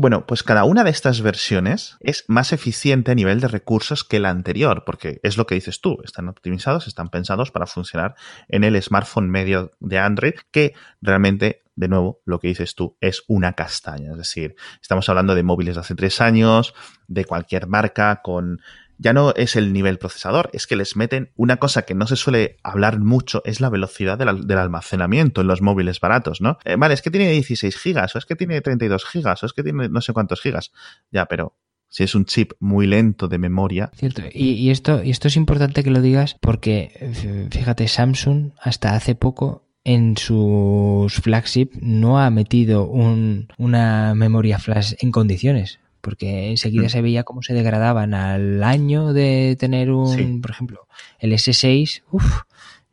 Bueno, 0.01 0.25
pues 0.25 0.43
cada 0.43 0.63
una 0.63 0.85
de 0.85 0.91
estas 0.91 1.21
versiones 1.21 1.97
es 1.99 2.23
más 2.29 2.53
eficiente 2.53 3.11
a 3.11 3.15
nivel 3.15 3.41
de 3.41 3.49
recursos 3.49 4.05
que 4.05 4.19
la 4.19 4.29
anterior, 4.29 4.83
porque 4.85 5.19
es 5.23 5.35
lo 5.35 5.45
que 5.45 5.55
dices 5.55 5.81
tú, 5.81 5.97
están 6.05 6.29
optimizados, 6.29 6.87
están 6.87 7.09
pensados 7.09 7.51
para 7.51 7.65
funcionar 7.65 8.15
en 8.47 8.63
el 8.63 8.81
smartphone 8.81 9.29
medio 9.29 9.71
de 9.81 9.99
Android, 9.99 10.35
que 10.51 10.73
realmente, 11.01 11.63
de 11.75 11.89
nuevo, 11.89 12.21
lo 12.23 12.39
que 12.39 12.47
dices 12.47 12.75
tú 12.75 12.95
es 13.01 13.23
una 13.27 13.53
castaña. 13.53 14.11
Es 14.11 14.17
decir, 14.17 14.55
estamos 14.81 15.09
hablando 15.09 15.35
de 15.35 15.43
móviles 15.43 15.75
de 15.75 15.81
hace 15.81 15.95
tres 15.95 16.21
años, 16.21 16.73
de 17.09 17.25
cualquier 17.25 17.67
marca, 17.67 18.21
con 18.23 18.61
ya 18.99 19.13
no 19.13 19.33
es 19.33 19.55
el 19.55 19.73
nivel 19.73 19.97
procesador, 19.97 20.49
es 20.53 20.67
que 20.67 20.75
les 20.75 20.95
meten 20.95 21.31
una 21.35 21.57
cosa 21.57 21.83
que 21.83 21.95
no 21.95 22.05
se 22.05 22.17
suele 22.17 22.57
hablar 22.63 22.99
mucho, 22.99 23.41
es 23.45 23.61
la 23.61 23.69
velocidad 23.69 24.17
del, 24.17 24.57
almacenamiento 24.57 25.41
en 25.41 25.47
los 25.47 25.61
móviles 25.61 26.01
baratos, 26.01 26.41
¿no? 26.41 26.59
Eh, 26.65 26.75
vale, 26.77 26.93
es 26.93 27.01
que 27.01 27.09
tiene 27.09 27.31
16 27.31 27.77
gigas, 27.77 28.15
o 28.15 28.19
es 28.19 28.25
que 28.25 28.35
tiene 28.35 28.59
32 28.59 29.05
gigas, 29.05 29.41
o 29.41 29.45
es 29.45 29.53
que 29.53 29.63
tiene 29.63 29.87
no 29.87 30.01
sé 30.01 30.11
cuántos 30.11 30.41
gigas. 30.41 30.71
Ya, 31.11 31.25
pero 31.25 31.55
si 31.87 32.03
es 32.03 32.13
un 32.13 32.25
chip 32.25 32.51
muy 32.59 32.87
lento 32.87 33.29
de 33.29 33.37
memoria. 33.37 33.89
Cierto, 33.95 34.21
y, 34.31 34.69
esto, 34.69 35.01
y 35.01 35.11
esto 35.11 35.29
es 35.29 35.37
importante 35.37 35.83
que 35.83 35.91
lo 35.91 36.01
digas 36.01 36.35
porque, 36.41 37.47
fíjate, 37.51 37.87
Samsung 37.87 38.51
hasta 38.61 38.95
hace 38.95 39.15
poco 39.15 39.65
en 39.85 40.17
sus 40.17 41.13
flagship 41.15 41.69
no 41.81 42.19
ha 42.19 42.29
metido 42.29 42.85
una 42.85 44.13
memoria 44.13 44.59
flash 44.59 44.93
en 44.99 45.11
condiciones 45.11 45.79
porque 46.01 46.49
enseguida 46.49 46.85
mm. 46.85 46.89
se 46.89 47.01
veía 47.01 47.23
cómo 47.23 47.41
se 47.41 47.53
degradaban 47.53 48.13
al 48.13 48.63
año 48.63 49.13
de 49.13 49.55
tener 49.59 49.91
un, 49.91 50.41
por 50.41 50.51
ejemplo, 50.51 50.87
el 51.19 51.33
S6, 51.33 52.03
uff, 52.11 52.41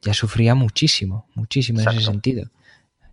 ya 0.02 0.14
sufría 0.14 0.54
muchísimo, 0.54 1.28
muchísimo 1.34 1.80
en 1.80 1.88
ese 1.88 2.00
sentido. 2.02 2.50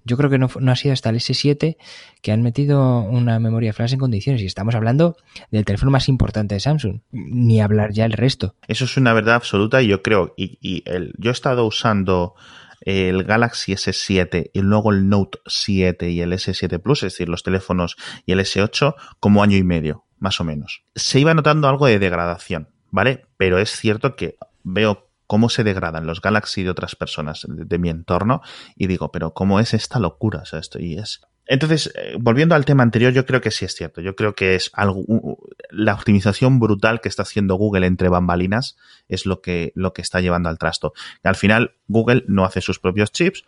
Yo 0.05 0.17
creo 0.17 0.29
que 0.29 0.37
no, 0.37 0.49
no, 0.59 0.71
ha 0.71 0.75
sido 0.75 0.93
hasta 0.93 1.09
el 1.09 1.15
S7 1.15 1.77
que 2.21 2.31
han 2.33 2.41
metido 2.41 2.99
una 2.99 3.39
memoria 3.39 3.71
flash 3.71 3.93
en 3.93 3.99
condiciones 3.99 4.41
y 4.41 4.45
estamos 4.45 4.75
hablando 4.75 5.15
del 5.49 5.63
teléfono 5.63 5.91
más 5.91 6.09
importante 6.09 6.55
de 6.55 6.59
Samsung, 6.59 6.99
ni 7.11 7.61
hablar 7.61 7.93
ya 7.93 8.03
el 8.03 8.11
resto. 8.11 8.55
Eso 8.67 8.83
es 8.83 8.97
una 8.97 9.13
verdad 9.13 9.35
absoluta 9.35 9.81
y 9.81 9.87
yo 9.87 10.01
creo, 10.01 10.33
y, 10.35 10.57
y 10.61 10.83
el, 10.85 11.13
yo 11.17 11.29
he 11.29 11.33
estado 11.33 11.65
usando 11.65 12.35
el 12.85 13.23
Galaxy 13.23 13.73
S7 13.73 14.51
y 14.53 14.61
luego 14.61 14.91
el 14.91 15.09
Note 15.09 15.39
7 15.45 16.09
y 16.09 16.21
el 16.21 16.33
S7 16.33 16.81
Plus, 16.81 17.03
es 17.03 17.13
decir, 17.13 17.29
los 17.29 17.43
teléfonos 17.43 17.95
y 18.25 18.31
el 18.33 18.39
S8, 18.39 18.95
como 19.19 19.43
año 19.43 19.57
y 19.57 19.63
medio, 19.63 20.05
más 20.19 20.39
o 20.39 20.43
menos. 20.43 20.83
Se 20.95 21.19
iba 21.19 21.33
notando 21.33 21.67
algo 21.67 21.87
de 21.87 21.99
degradación, 21.99 22.69
¿vale? 22.91 23.25
Pero 23.37 23.59
es 23.59 23.71
cierto 23.71 24.15
que 24.15 24.37
veo 24.63 25.09
cómo 25.27 25.49
se 25.49 25.63
degradan 25.63 26.05
los 26.05 26.21
Galaxy 26.21 26.63
de 26.63 26.69
otras 26.69 26.95
personas 26.95 27.45
de, 27.47 27.77
mi 27.79 27.89
entorno 27.89 28.41
y 28.75 28.87
digo, 28.87 29.11
pero 29.11 29.33
¿cómo 29.33 29.59
es 29.59 29.73
esta 29.73 29.99
locura? 29.99 30.39
O 30.39 30.45
sea, 30.45 30.59
esto 30.59 30.79
y 30.79 30.97
es 30.97 31.21
entonces, 31.45 31.91
eh, 31.95 32.15
volviendo 32.19 32.55
al 32.55 32.65
tema 32.65 32.83
anterior, 32.83 33.11
yo 33.11 33.25
creo 33.25 33.41
que 33.41 33.51
sí 33.51 33.65
es 33.65 33.75
cierto. 33.75 34.01
Yo 34.01 34.15
creo 34.15 34.33
que 34.33 34.55
es 34.55 34.71
algo, 34.73 35.03
la 35.69 35.93
optimización 35.93 36.59
brutal 36.59 37.01
que 37.01 37.09
está 37.09 37.23
haciendo 37.23 37.55
Google 37.55 37.85
entre 37.85 38.09
bambalinas 38.09 38.77
es 39.09 39.25
lo 39.25 39.41
que, 39.41 39.73
lo 39.75 39.93
que 39.93 40.01
está 40.01 40.21
llevando 40.21 40.49
al 40.49 40.57
trasto. 40.57 40.93
Al 41.23 41.35
final, 41.35 41.75
Google 41.87 42.23
no 42.27 42.45
hace 42.45 42.61
sus 42.61 42.79
propios 42.79 43.11
chips. 43.11 43.43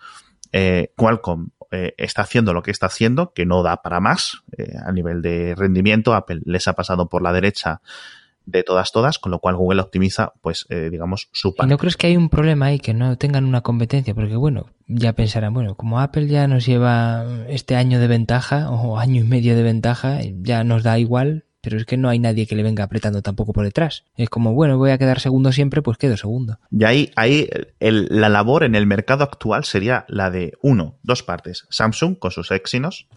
Eh, 0.52 0.94
Qualcomm 0.96 1.50
eh, 1.72 1.94
está 1.98 2.24
haciendo 2.24 2.54
lo 2.54 2.64
que 2.64 2.72
está 2.72 2.88
haciendo, 2.88 3.34
que 3.34 3.46
no 3.46 3.64
da 3.64 3.82
para 3.82 4.00
más 4.00 4.44
a 4.86 4.92
nivel 4.92 5.22
de 5.22 5.56
rendimiento. 5.56 6.14
Apple 6.14 6.42
les 6.46 6.68
ha 6.68 6.74
pasado 6.74 7.08
por 7.08 7.22
la 7.22 7.34
derecha 7.34 7.82
de 8.46 8.64
todas, 8.64 8.92
todas, 8.92 9.20
con 9.20 9.32
lo 9.32 9.40
cual 9.40 9.56
Google 9.56 9.82
optimiza, 9.82 10.34
pues, 10.42 10.66
eh, 10.70 10.90
digamos, 10.92 11.30
su 11.32 11.56
parte. 11.56 11.70
¿Y 11.70 11.72
no 11.72 11.78
crees 11.78 11.98
que 11.98 12.08
hay 12.08 12.18
un 12.18 12.30
problema 12.30 12.68
ahí 12.68 12.80
que 12.80 12.94
no 12.94 13.18
tengan 13.18 13.46
una 13.46 13.62
competencia? 13.62 14.14
Porque, 14.14 14.36
bueno, 14.36 14.68
ya 14.88 15.14
pensarán, 15.14 15.54
bueno, 15.54 15.76
como 15.76 16.00
Apple 16.00 16.28
ya 16.28 16.48
nos 16.48 16.66
lleva 16.66 17.26
este 17.48 17.76
año 17.76 18.00
de 18.00 18.08
ventaja 18.08 18.70
o 18.70 18.98
año 18.98 19.22
y 19.22 19.28
medio 19.28 19.56
de 19.56 19.64
ventaja, 19.64 20.20
ya 20.42 20.64
nos 20.64 20.84
da 20.84 21.00
igual, 21.00 21.46
pero 21.66 21.78
es 21.78 21.86
que 21.86 21.98
no 21.98 22.10
hay 22.10 22.20
nadie 22.20 22.46
que 22.46 22.56
le 22.56 22.62
venga 22.62 22.84
apretando 22.84 23.24
tampoco 23.24 23.52
por 23.52 23.66
detrás. 23.66 24.04
Es 24.18 24.30
como, 24.30 24.54
bueno, 24.54 24.78
voy 24.78 24.92
a 24.92 25.00
quedar 25.00 25.20
segundo 25.20 25.52
siempre, 25.52 25.82
pues 25.82 25.98
quedo 25.98 26.16
segundo. 26.16 26.60
Y 26.70 26.84
ahí, 26.84 27.12
ahí 27.16 27.50
la 27.80 28.30
labor 28.30 28.64
en 28.64 28.76
el 28.76 28.86
mercado 28.86 29.24
actual 29.24 29.64
sería 29.64 30.06
la 30.08 30.30
de, 30.30 30.54
uno, 30.62 31.00
dos 31.02 31.24
partes. 31.24 31.66
Samsung 31.72 32.20
con 32.20 32.30
sus 32.30 32.52
Exynos, 32.52 33.08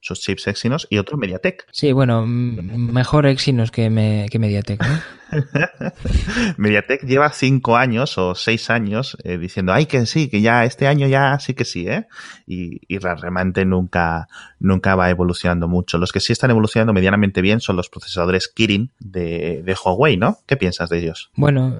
sus 0.00 0.20
chips 0.20 0.46
Exynos, 0.46 0.86
y 0.90 0.98
otro 0.98 1.16
MediaTek. 1.16 1.66
Sí, 1.70 1.92
bueno, 1.92 2.26
mejor 2.26 3.26
Exynos 3.26 3.70
que, 3.70 3.90
me, 3.90 4.26
que 4.30 4.38
MediaTek, 4.38 4.82
¿no? 4.82 5.20
Mediatek 6.56 7.04
lleva 7.04 7.30
cinco 7.30 7.76
años 7.76 8.18
o 8.18 8.34
seis 8.34 8.70
años 8.70 9.16
eh, 9.24 9.38
diciendo, 9.38 9.72
ay, 9.72 9.86
que 9.86 10.06
sí, 10.06 10.28
que 10.28 10.40
ya 10.40 10.64
este 10.64 10.86
año 10.86 11.06
ya 11.06 11.38
sí 11.38 11.54
que 11.54 11.64
sí, 11.64 11.86
¿eh? 11.86 12.06
Y, 12.46 12.80
realmente 12.98 13.64
nunca, 13.64 14.28
nunca 14.58 14.94
va 14.94 15.08
evolucionando 15.10 15.68
mucho. 15.68 15.96
Los 15.98 16.12
que 16.12 16.20
sí 16.20 16.32
están 16.32 16.50
evolucionando 16.50 16.92
medianamente 16.92 17.40
bien 17.40 17.60
son 17.60 17.76
los 17.76 17.88
procesadores 17.88 18.48
Kirin 18.48 18.90
de, 18.98 19.62
de 19.64 19.76
Huawei, 19.84 20.16
¿no? 20.16 20.38
¿Qué 20.46 20.56
piensas 20.56 20.90
de 20.90 20.98
ellos? 20.98 21.30
Bueno, 21.34 21.76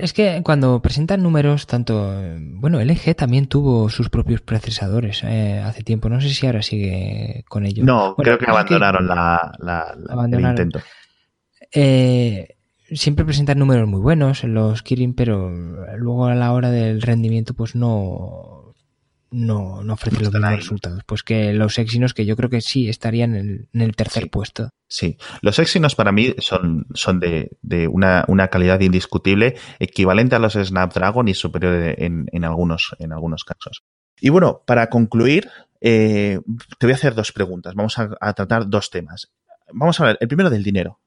es 0.00 0.12
que 0.12 0.40
cuando 0.42 0.80
presentan 0.80 1.22
números, 1.22 1.66
tanto, 1.66 2.10
bueno, 2.38 2.80
LG 2.80 3.14
también 3.16 3.48
tuvo 3.48 3.90
sus 3.90 4.08
propios 4.08 4.40
procesadores 4.40 5.22
eh, 5.24 5.60
hace 5.64 5.82
tiempo. 5.82 6.08
No 6.08 6.20
sé 6.20 6.30
si 6.30 6.46
ahora 6.46 6.62
sigue 6.62 7.44
con. 7.48 7.64
No, 7.82 8.14
creo 8.16 8.38
que 8.38 8.50
abandonaron 8.50 9.06
la, 9.06 9.52
el 10.30 10.40
intento. 10.40 10.80
Eh, 11.72 12.56
siempre 12.90 13.24
presentan 13.24 13.58
números 13.58 13.88
muy 13.88 14.00
buenos 14.00 14.44
en 14.44 14.54
los 14.54 14.82
Kirin, 14.82 15.14
pero 15.14 15.50
luego 15.96 16.26
a 16.26 16.34
la 16.34 16.52
hora 16.52 16.70
del 16.70 17.02
rendimiento 17.02 17.54
pues 17.54 17.74
no 17.74 18.56
no, 19.30 19.82
no 19.82 19.92
ofrecen 19.92 20.24
los 20.24 20.32
mismos 20.32 20.56
resultados. 20.56 21.02
Pues 21.04 21.22
que 21.22 21.52
los 21.52 21.78
Exynos 21.78 22.14
que 22.14 22.24
yo 22.24 22.36
creo 22.36 22.48
que 22.48 22.60
sí 22.60 22.88
estarían 22.88 23.34
en 23.34 23.68
el, 23.72 23.96
tercer 23.96 24.30
puesto. 24.30 24.70
Sí, 24.88 25.18
los 25.42 25.58
Exynos 25.58 25.94
para 25.94 26.12
mí 26.12 26.34
son, 26.38 26.86
son 26.94 27.20
de, 27.20 27.56
de 27.62 27.88
una, 27.88 28.24
una, 28.28 28.48
calidad 28.48 28.80
indiscutible, 28.80 29.56
equivalente 29.78 30.36
a 30.36 30.38
los 30.38 30.54
Snapdragon 30.54 31.28
y 31.28 31.34
superior 31.34 31.94
en, 31.98 32.26
en, 32.32 32.44
algunos, 32.44 32.94
en 32.98 33.12
algunos 33.12 33.44
casos. 33.44 33.82
Y 34.20 34.30
bueno, 34.30 34.62
para 34.66 34.88
concluir, 34.88 35.50
eh, 35.80 36.38
te 36.78 36.86
voy 36.86 36.92
a 36.92 36.96
hacer 36.96 37.14
dos 37.14 37.32
preguntas. 37.32 37.74
Vamos 37.74 37.98
a, 37.98 38.32
tratar 38.32 38.68
dos 38.68 38.90
temas. 38.90 39.32
Vamos 39.72 40.00
a 40.00 40.04
ver, 40.04 40.18
el 40.20 40.28
primero 40.28 40.50
del 40.50 40.62
dinero. 40.62 41.00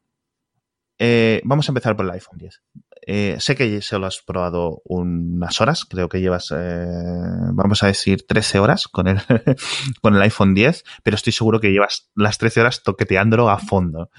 Eh, 0.98 1.42
vamos 1.46 1.68
a 1.68 1.72
empezar 1.72 1.96
por 1.96 2.06
el 2.06 2.12
iPhone 2.12 2.38
10. 2.38 2.62
Eh, 3.08 3.38
sé 3.40 3.56
que 3.56 3.82
se 3.82 3.98
lo 3.98 4.06
has 4.06 4.22
probado 4.22 4.82
unas 4.84 5.62
horas, 5.62 5.86
creo 5.86 6.10
que 6.10 6.20
llevas, 6.20 6.50
vamos 6.52 7.82
a 7.84 7.88
decir, 7.88 8.28
13 8.28 8.60
horas 8.60 8.88
con 8.88 9.08
el, 9.08 9.20
con 10.02 10.16
el 10.16 10.22
iPhone 10.22 10.54
10, 10.54 10.84
pero 11.04 11.16
estoy 11.16 11.32
seguro 11.32 11.62
que 11.62 11.72
llevas 11.72 12.10
las 12.16 12.38
13 12.38 12.62
horas 12.62 12.84
toqueteándolo 12.84 13.50
a 13.50 13.58
fondo. 13.60 14.10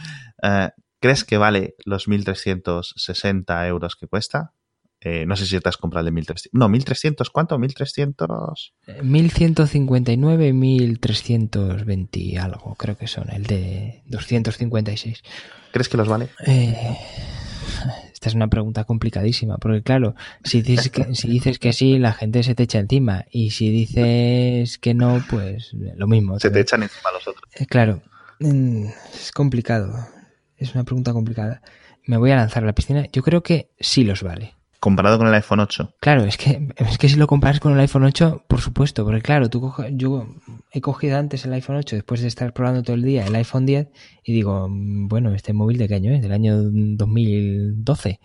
¿Crees 1.00 1.24
que 1.24 1.38
vale 1.38 1.76
los 1.84 2.08
1.360 2.08 3.68
euros 3.68 3.96
que 3.96 4.06
cuesta? 4.06 4.54
No 5.26 5.36
sé 5.36 5.46
si 5.46 5.58
te 5.58 5.68
has 5.68 5.76
comprado 5.76 6.00
el 6.00 6.06
de 6.06 6.12
1300. 6.12 6.58
No, 6.58 6.68
1300, 6.68 7.30
¿cuánto? 7.30 7.58
1300. 7.58 8.74
1159 9.02 10.48
y 10.48 10.52
1320 10.52 12.38
algo, 12.38 12.74
creo 12.74 12.96
que 12.96 13.06
son, 13.06 13.30
el 13.30 13.44
de 13.44 14.02
256. 14.06 15.22
¿Crees 15.72 15.88
que 15.88 15.96
los 15.96 16.08
vale? 16.08 16.28
Eh, 16.46 16.96
esta 18.12 18.28
es 18.28 18.34
una 18.34 18.48
pregunta 18.48 18.84
complicadísima, 18.84 19.56
porque 19.56 19.82
claro, 19.82 20.14
si 20.44 20.60
dices, 20.60 20.90
que, 20.90 21.14
si 21.14 21.28
dices 21.28 21.58
que 21.58 21.72
sí, 21.72 21.98
la 21.98 22.12
gente 22.12 22.42
se 22.42 22.54
te 22.54 22.64
echa 22.64 22.78
encima, 22.78 23.24
y 23.30 23.50
si 23.50 23.70
dices 23.70 24.78
que 24.78 24.92
no, 24.92 25.24
pues 25.30 25.72
lo 25.72 26.06
mismo. 26.06 26.38
Se 26.38 26.50
te 26.50 26.60
echan 26.60 26.82
encima 26.82 27.12
los 27.12 27.26
otros. 27.26 27.44
Eh, 27.54 27.66
claro, 27.66 28.02
mm, 28.40 28.86
es 29.14 29.32
complicado, 29.32 30.06
es 30.58 30.74
una 30.74 30.84
pregunta 30.84 31.12
complicada. 31.12 31.62
Me 32.06 32.18
voy 32.18 32.30
a 32.30 32.36
lanzar 32.36 32.62
a 32.62 32.66
la 32.66 32.74
piscina. 32.74 33.06
Yo 33.12 33.22
creo 33.22 33.42
que 33.42 33.70
sí 33.78 34.04
los 34.04 34.22
vale. 34.22 34.54
Comparado 34.80 35.18
con 35.18 35.28
el 35.28 35.34
iPhone 35.34 35.60
8. 35.60 35.94
Claro, 36.00 36.24
es 36.24 36.38
que, 36.38 36.68
es 36.76 36.96
que 36.96 37.08
si 37.10 37.16
lo 37.16 37.26
comparas 37.26 37.60
con 37.60 37.74
el 37.74 37.80
iPhone 37.80 38.04
8, 38.04 38.44
por 38.48 38.62
supuesto, 38.62 39.04
porque 39.04 39.20
claro, 39.20 39.50
tú 39.50 39.60
coges, 39.60 39.92
yo 39.94 40.26
he 40.72 40.80
cogido 40.80 41.18
antes 41.18 41.44
el 41.44 41.52
iPhone 41.52 41.76
8 41.76 41.96
después 41.96 42.22
de 42.22 42.28
estar 42.28 42.54
probando 42.54 42.82
todo 42.82 42.94
el 42.96 43.02
día 43.02 43.26
el 43.26 43.34
iPhone 43.34 43.66
10 43.66 43.88
y 44.24 44.32
digo, 44.32 44.68
mm, 44.70 45.08
bueno, 45.08 45.34
este 45.34 45.52
móvil 45.52 45.76
de 45.76 45.86
qué 45.86 45.96
año 45.96 46.12
es, 46.12 46.22
del 46.22 46.32
año 46.32 46.56
2012. 46.62 48.20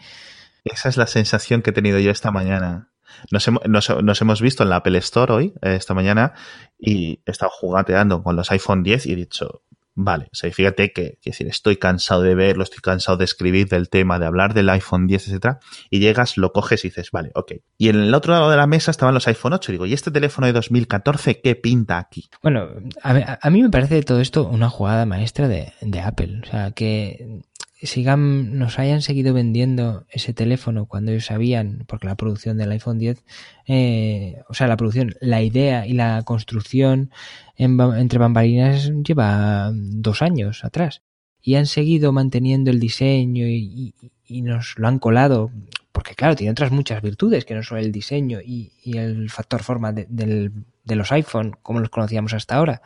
Esa 0.63 0.89
es 0.89 0.95
la 0.95 1.07
sensación 1.07 1.61
que 1.61 1.71
he 1.71 1.73
tenido 1.73 1.99
yo 1.99 2.09
esta 2.09 2.31
mañana. 2.31 2.89
Nos 3.31 3.47
hemos, 3.47 3.61
nos, 3.67 4.21
hemos 4.21 4.41
visto 4.41 4.63
en 4.63 4.69
la 4.69 4.77
Apple 4.77 4.97
Store 4.99 5.33
hoy, 5.33 5.53
eh, 5.61 5.75
esta 5.75 5.93
mañana, 5.93 6.33
y 6.79 7.21
he 7.25 7.31
estado 7.31 7.51
jugateando 7.51 8.23
con 8.23 8.35
los 8.35 8.49
iPhone 8.51 8.81
10 8.81 9.05
y 9.07 9.13
he 9.13 9.15
dicho, 9.15 9.61
Vale, 9.97 10.25
o 10.25 10.35
sea, 10.35 10.51
fíjate 10.51 10.91
que, 10.91 11.19
decir, 11.23 11.47
estoy 11.47 11.77
cansado 11.77 12.21
de 12.21 12.35
verlo, 12.35 12.63
estoy 12.63 12.81
cansado 12.81 13.17
de 13.17 13.23
escribir 13.23 13.69
del 13.69 13.89
tema, 13.89 14.19
de 14.19 14.25
hablar 14.25 14.53
del 14.53 14.69
iPhone 14.69 15.07
10, 15.07 15.29
etcétera, 15.29 15.59
y 15.89 15.99
llegas, 15.99 16.35
lo 16.35 16.51
coges 16.51 16.83
y 16.83 16.89
dices, 16.89 17.11
vale, 17.11 17.31
ok. 17.33 17.53
Y 17.77 17.87
en 17.87 18.01
el 18.01 18.13
otro 18.13 18.33
lado 18.33 18.49
de 18.49 18.57
la 18.57 18.67
mesa 18.67 18.91
estaban 18.91 19.13
los 19.13 19.25
iPhone 19.27 19.53
8, 19.53 19.71
y 19.71 19.73
digo, 19.73 19.85
¿y 19.85 19.93
este 19.93 20.11
teléfono 20.11 20.47
de 20.47 20.53
2014 20.53 21.39
qué 21.39 21.55
pinta 21.55 21.97
aquí? 21.97 22.29
Bueno, 22.43 22.67
a, 23.03 23.49
mí 23.49 23.63
me 23.63 23.69
parece 23.69 24.03
todo 24.03 24.19
esto 24.19 24.45
una 24.45 24.69
jugada 24.69 25.05
maestra 25.05 25.47
de, 25.47 25.71
de 25.79 26.01
Apple, 26.01 26.41
o 26.43 26.45
sea, 26.45 26.71
que 26.71 27.41
sigan, 27.85 28.57
nos 28.57 28.79
hayan 28.79 29.01
seguido 29.01 29.33
vendiendo 29.33 30.05
ese 30.09 30.33
teléfono 30.33 30.85
cuando 30.85 31.11
ellos 31.11 31.25
sabían, 31.25 31.83
porque 31.87 32.07
la 32.07 32.15
producción 32.15 32.57
del 32.57 32.71
iPhone 32.71 32.99
10, 32.99 33.23
eh, 33.67 34.41
o 34.49 34.53
sea, 34.53 34.67
la 34.67 34.77
producción, 34.77 35.15
la 35.21 35.41
idea 35.41 35.85
y 35.87 35.93
la 35.93 36.23
construcción 36.23 37.11
entre 37.57 38.19
bambalinas 38.19 38.91
lleva 39.03 39.71
dos 39.73 40.21
años 40.21 40.63
atrás. 40.63 41.01
Y 41.41 41.55
han 41.55 41.67
seguido 41.67 42.11
manteniendo 42.11 42.71
el 42.71 42.79
diseño 42.79 43.47
y, 43.47 43.93
nos 44.27 44.77
lo 44.77 44.87
han 44.87 44.97
colado, 44.97 45.51
porque 45.91 46.15
claro, 46.15 46.35
tiene 46.35 46.51
otras 46.51 46.71
muchas 46.71 47.01
virtudes 47.01 47.45
que 47.45 47.53
no 47.53 47.61
solo 47.61 47.81
el 47.81 47.91
diseño 47.91 48.39
y, 48.41 48.71
el 48.85 49.29
factor 49.29 49.61
forma 49.63 49.91
de, 49.93 50.07
de 50.09 50.95
los 50.95 51.11
iPhone 51.11 51.55
como 51.61 51.79
los 51.79 51.89
conocíamos 51.89 52.33
hasta 52.33 52.55
ahora 52.55 52.81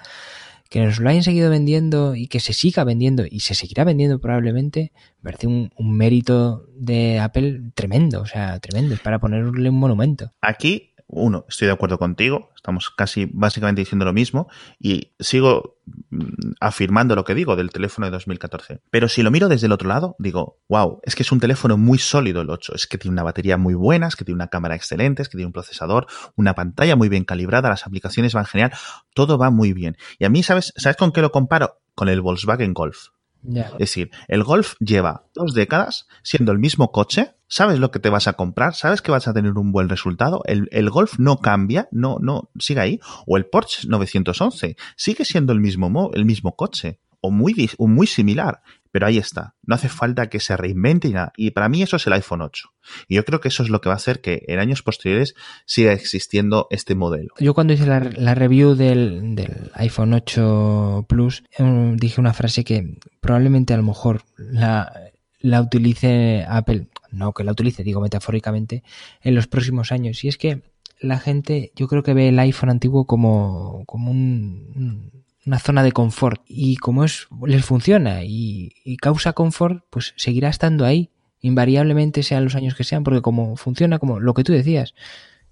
que 0.69 0.79
nos 0.85 0.99
lo 0.99 1.09
hayan 1.09 1.23
seguido 1.23 1.49
vendiendo 1.49 2.15
y 2.15 2.27
que 2.27 2.39
se 2.39 2.53
siga 2.53 2.83
vendiendo 2.83 3.25
y 3.29 3.39
se 3.39 3.55
seguirá 3.55 3.83
vendiendo 3.83 4.19
probablemente, 4.19 4.91
me 5.21 5.31
parece 5.31 5.47
un, 5.47 5.71
mérito 5.79 6.67
de 6.75 7.19
Apple 7.19 7.71
tremendo, 7.73 8.21
o 8.21 8.25
sea, 8.25 8.59
tremendo, 8.59 8.93
es 8.93 8.99
para 8.99 9.19
ponerle 9.19 9.69
un 9.69 9.79
monumento. 9.79 10.31
Aquí 10.41 10.88
uno, 11.11 11.45
estoy 11.49 11.65
de 11.67 11.73
acuerdo 11.73 11.97
contigo, 11.97 12.51
estamos 12.55 12.91
casi 12.91 13.27
básicamente 13.33 13.81
diciendo 13.81 14.05
lo 14.05 14.13
mismo 14.13 14.47
y 14.79 15.11
sigo 15.19 15.79
mm, 16.09 16.51
afirmando 16.59 17.15
lo 17.15 17.23
que 17.23 17.33
digo 17.33 17.55
del 17.55 17.71
teléfono 17.71 18.05
de 18.05 18.11
2014. 18.11 18.81
Pero 18.91 19.09
si 19.09 19.23
lo 19.23 19.31
miro 19.31 19.49
desde 19.49 19.65
el 19.65 19.71
otro 19.71 19.89
lado, 19.89 20.15
digo, 20.19 20.59
wow, 20.69 20.99
es 21.03 21.15
que 21.15 21.23
es 21.23 21.31
un 21.31 21.39
teléfono 21.39 21.77
muy 21.77 21.97
sólido 21.97 22.41
el 22.41 22.49
8, 22.51 22.75
es 22.75 22.85
que 22.85 22.99
tiene 22.99 23.13
una 23.13 23.23
batería 23.23 23.57
muy 23.57 23.73
buena, 23.73 24.07
es 24.07 24.15
que 24.15 24.23
tiene 24.23 24.35
una 24.35 24.49
cámara 24.49 24.75
excelente, 24.75 25.23
es 25.23 25.29
que 25.29 25.37
tiene 25.37 25.47
un 25.47 25.53
procesador, 25.53 26.05
una 26.35 26.53
pantalla 26.53 26.95
muy 26.95 27.09
bien 27.09 27.25
calibrada, 27.25 27.69
las 27.69 27.87
aplicaciones 27.87 28.33
van 28.33 28.45
genial, 28.45 28.71
todo 29.15 29.39
va 29.39 29.49
muy 29.49 29.73
bien. 29.73 29.97
Y 30.19 30.25
a 30.25 30.29
mí, 30.29 30.43
¿sabes, 30.43 30.73
¿sabes 30.77 30.95
con 30.95 31.11
qué 31.11 31.21
lo 31.21 31.31
comparo? 31.31 31.79
Con 31.95 32.07
el 32.07 32.21
Volkswagen 32.21 32.73
Golf. 32.73 33.07
Es 33.43 33.77
decir, 33.77 34.11
el 34.27 34.43
Golf 34.43 34.75
lleva 34.79 35.25
dos 35.33 35.53
décadas 35.53 36.07
siendo 36.23 36.51
el 36.51 36.59
mismo 36.59 36.91
coche, 36.91 37.35
sabes 37.47 37.79
lo 37.79 37.91
que 37.91 37.99
te 37.99 38.09
vas 38.09 38.27
a 38.27 38.33
comprar, 38.33 38.75
sabes 38.75 39.01
que 39.01 39.11
vas 39.11 39.27
a 39.27 39.33
tener 39.33 39.53
un 39.53 39.71
buen 39.71 39.89
resultado, 39.89 40.41
el, 40.45 40.67
el, 40.71 40.89
Golf 40.89 41.19
no 41.19 41.37
cambia, 41.37 41.87
no, 41.91 42.17
no, 42.19 42.49
sigue 42.59 42.81
ahí, 42.81 42.99
o 43.25 43.37
el 43.37 43.45
Porsche 43.45 43.87
911 43.87 44.75
sigue 44.95 45.25
siendo 45.25 45.53
el 45.53 45.59
mismo, 45.59 46.11
el 46.13 46.25
mismo 46.25 46.55
coche, 46.55 46.99
o 47.21 47.31
muy, 47.31 47.69
muy 47.79 48.07
similar. 48.07 48.61
Pero 48.91 49.05
ahí 49.05 49.17
está, 49.17 49.55
no 49.63 49.75
hace 49.75 49.89
falta 49.89 50.29
que 50.29 50.39
se 50.39 50.57
reinvente 50.57 51.07
y 51.07 51.13
nada. 51.13 51.31
Y 51.37 51.51
para 51.51 51.69
mí 51.69 51.81
eso 51.81 51.97
es 51.97 52.07
el 52.07 52.13
iPhone 52.13 52.41
8. 52.41 52.69
Y 53.07 53.15
yo 53.15 53.25
creo 53.25 53.39
que 53.39 53.49
eso 53.49 53.63
es 53.63 53.69
lo 53.69 53.81
que 53.81 53.89
va 53.89 53.93
a 53.93 53.97
hacer 53.97 54.21
que 54.21 54.43
en 54.47 54.59
años 54.59 54.81
posteriores 54.81 55.35
siga 55.65 55.93
existiendo 55.93 56.67
este 56.71 56.95
modelo. 56.95 57.33
Yo 57.39 57.53
cuando 57.53 57.73
hice 57.73 57.85
la, 57.85 58.35
review 58.35 58.75
del, 58.75 59.71
iPhone 59.73 60.13
8 60.13 61.05
Plus 61.07 61.43
em, 61.57 61.97
dije 61.97 62.19
una 62.19 62.33
frase 62.33 62.63
que 62.63 62.97
probablemente 63.21 63.73
a 63.73 63.77
lo 63.77 63.83
mejor 63.83 64.23
la, 64.37 64.91
la 65.39 65.61
utilice 65.61 66.45
Apple, 66.47 66.87
no 67.11 67.33
que 67.33 67.43
la 67.43 67.51
utilice, 67.51 67.83
digo 67.83 68.01
metafóricamente, 68.01 68.83
en 69.21 69.35
los 69.35 69.47
próximos 69.47 69.91
años. 69.91 70.23
Y 70.23 70.27
es 70.29 70.37
que 70.37 70.63
la 70.99 71.19
gente 71.19 71.71
yo 71.75 71.87
creo 71.87 72.03
que 72.03 72.13
ve 72.13 72.29
el 72.29 72.39
iPhone 72.39 72.69
antiguo 72.69 73.05
como, 73.05 73.83
como 73.85 74.11
un 74.11 75.18
una 75.45 75.59
zona 75.59 75.83
de 75.83 75.91
confort 75.91 76.41
y 76.47 76.77
como 76.77 77.03
es 77.03 77.27
les 77.45 77.65
funciona 77.65 78.23
y, 78.23 78.97
causa 79.01 79.33
confort, 79.33 79.85
pues 79.89 80.13
seguirá 80.17 80.49
estando 80.49 80.85
ahí 80.85 81.11
invariablemente 81.41 82.23
sean 82.23 82.43
los 82.43 82.55
años 82.55 82.75
que 82.75 82.83
sean, 82.83 83.03
porque 83.03 83.21
como 83.21 83.55
funciona 83.55 83.97
como 83.99 84.19
lo 84.19 84.33
que 84.33 84.43
tú 84.43 84.51
decías. 84.51 84.93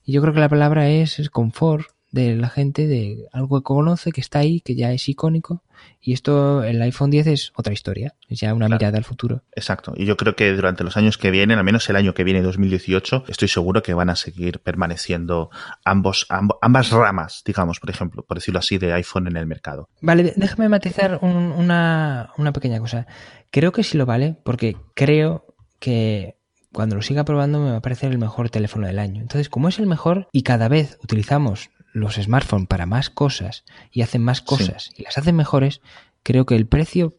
Y 0.04 0.12
yo 0.12 0.22
creo 0.22 0.34
que 0.34 0.42
la 0.42 0.50
palabra 0.50 0.90
es, 0.90 1.20
es 1.20 1.30
confort, 1.30 1.88
de 2.12 2.36
la 2.36 2.50
gente, 2.50 2.88
de 2.88 3.28
algo 3.32 3.60
que 3.60 3.64
conoce, 3.64 4.12
que 4.12 4.22
está 4.22 4.40
ahí, 4.40 4.62
que 4.62 4.76
ya 4.76 4.92
es 4.92 5.08
icónico. 5.10 5.64
Y 6.02 6.14
esto, 6.14 6.64
el 6.64 6.82
iPhone 6.82 7.10
10 7.10 7.28
es 7.28 7.52
otra 7.56 7.74
historia, 7.74 8.16
es 8.28 8.40
ya 8.40 8.54
una 8.54 8.68
mirada 8.68 8.98
al 8.98 9.04
futuro. 9.04 9.44
Exacto. 9.56 9.94
Y 9.96 10.06
yo 10.06 10.18
creo 10.18 10.36
que 10.36 10.54
durante 10.54 10.84
los 10.84 10.98
años 10.98 11.18
que 11.18 11.32
vienen, 11.32 11.58
al 11.58 11.64
menos 11.64 11.90
el 11.90 11.96
año 11.96 12.14
que 12.14 12.24
viene, 12.24 12.42
2018, 12.42 13.26
estoy 13.28 13.48
seguro 13.48 13.84
que 13.84 13.94
van 13.94 14.10
a 14.10 14.16
seguir 14.16 14.60
permaneciendo 14.60 15.50
ambos, 15.84 16.28
ambas 16.30 16.92
ramas, 16.92 17.44
digamos, 17.46 17.80
por 17.80 17.90
ejemplo, 17.90 18.24
por 18.24 18.38
decirlo 18.38 18.60
así, 18.60 18.78
de 18.78 18.94
iPhone 18.94 19.28
en 19.28 19.38
el 19.38 19.48
mercado. 19.48 19.90
Vale, 20.02 20.34
déjame 20.36 20.70
matizar 20.70 21.20
una, 21.22 22.32
una 22.38 22.54
pequeña 22.54 22.80
cosa. 22.80 23.08
Creo 23.52 23.72
que 23.72 23.84
sí 23.84 23.98
lo 23.98 24.06
vale, 24.06 24.38
porque 24.44 24.76
creo 24.94 25.46
que 25.80 26.38
cuando 26.72 26.96
lo 26.96 27.02
siga 27.02 27.24
probando 27.24 27.60
me 27.60 27.72
va 27.72 27.78
a 27.78 27.82
parecer 27.82 28.12
el 28.12 28.18
mejor 28.18 28.50
teléfono 28.50 28.88
del 28.88 29.00
año. 29.00 29.22
Entonces, 29.22 29.50
como 29.50 29.68
es 29.68 29.80
el 29.80 29.88
mejor 29.88 30.28
y 30.32 30.44
cada 30.44 30.68
vez 30.68 31.00
utilizamos 31.02 31.70
los 32.00 32.16
smartphones 32.16 32.68
para 32.68 32.86
más 32.86 33.10
cosas 33.10 33.64
y 33.92 34.02
hacen 34.02 34.24
más 34.24 34.42
cosas 34.42 34.92
y 34.96 35.04
las 35.04 35.18
hacen 35.18 35.36
mejores, 35.36 35.82
creo 36.24 36.46
que 36.46 36.56
el 36.56 36.68
precio 36.68 37.18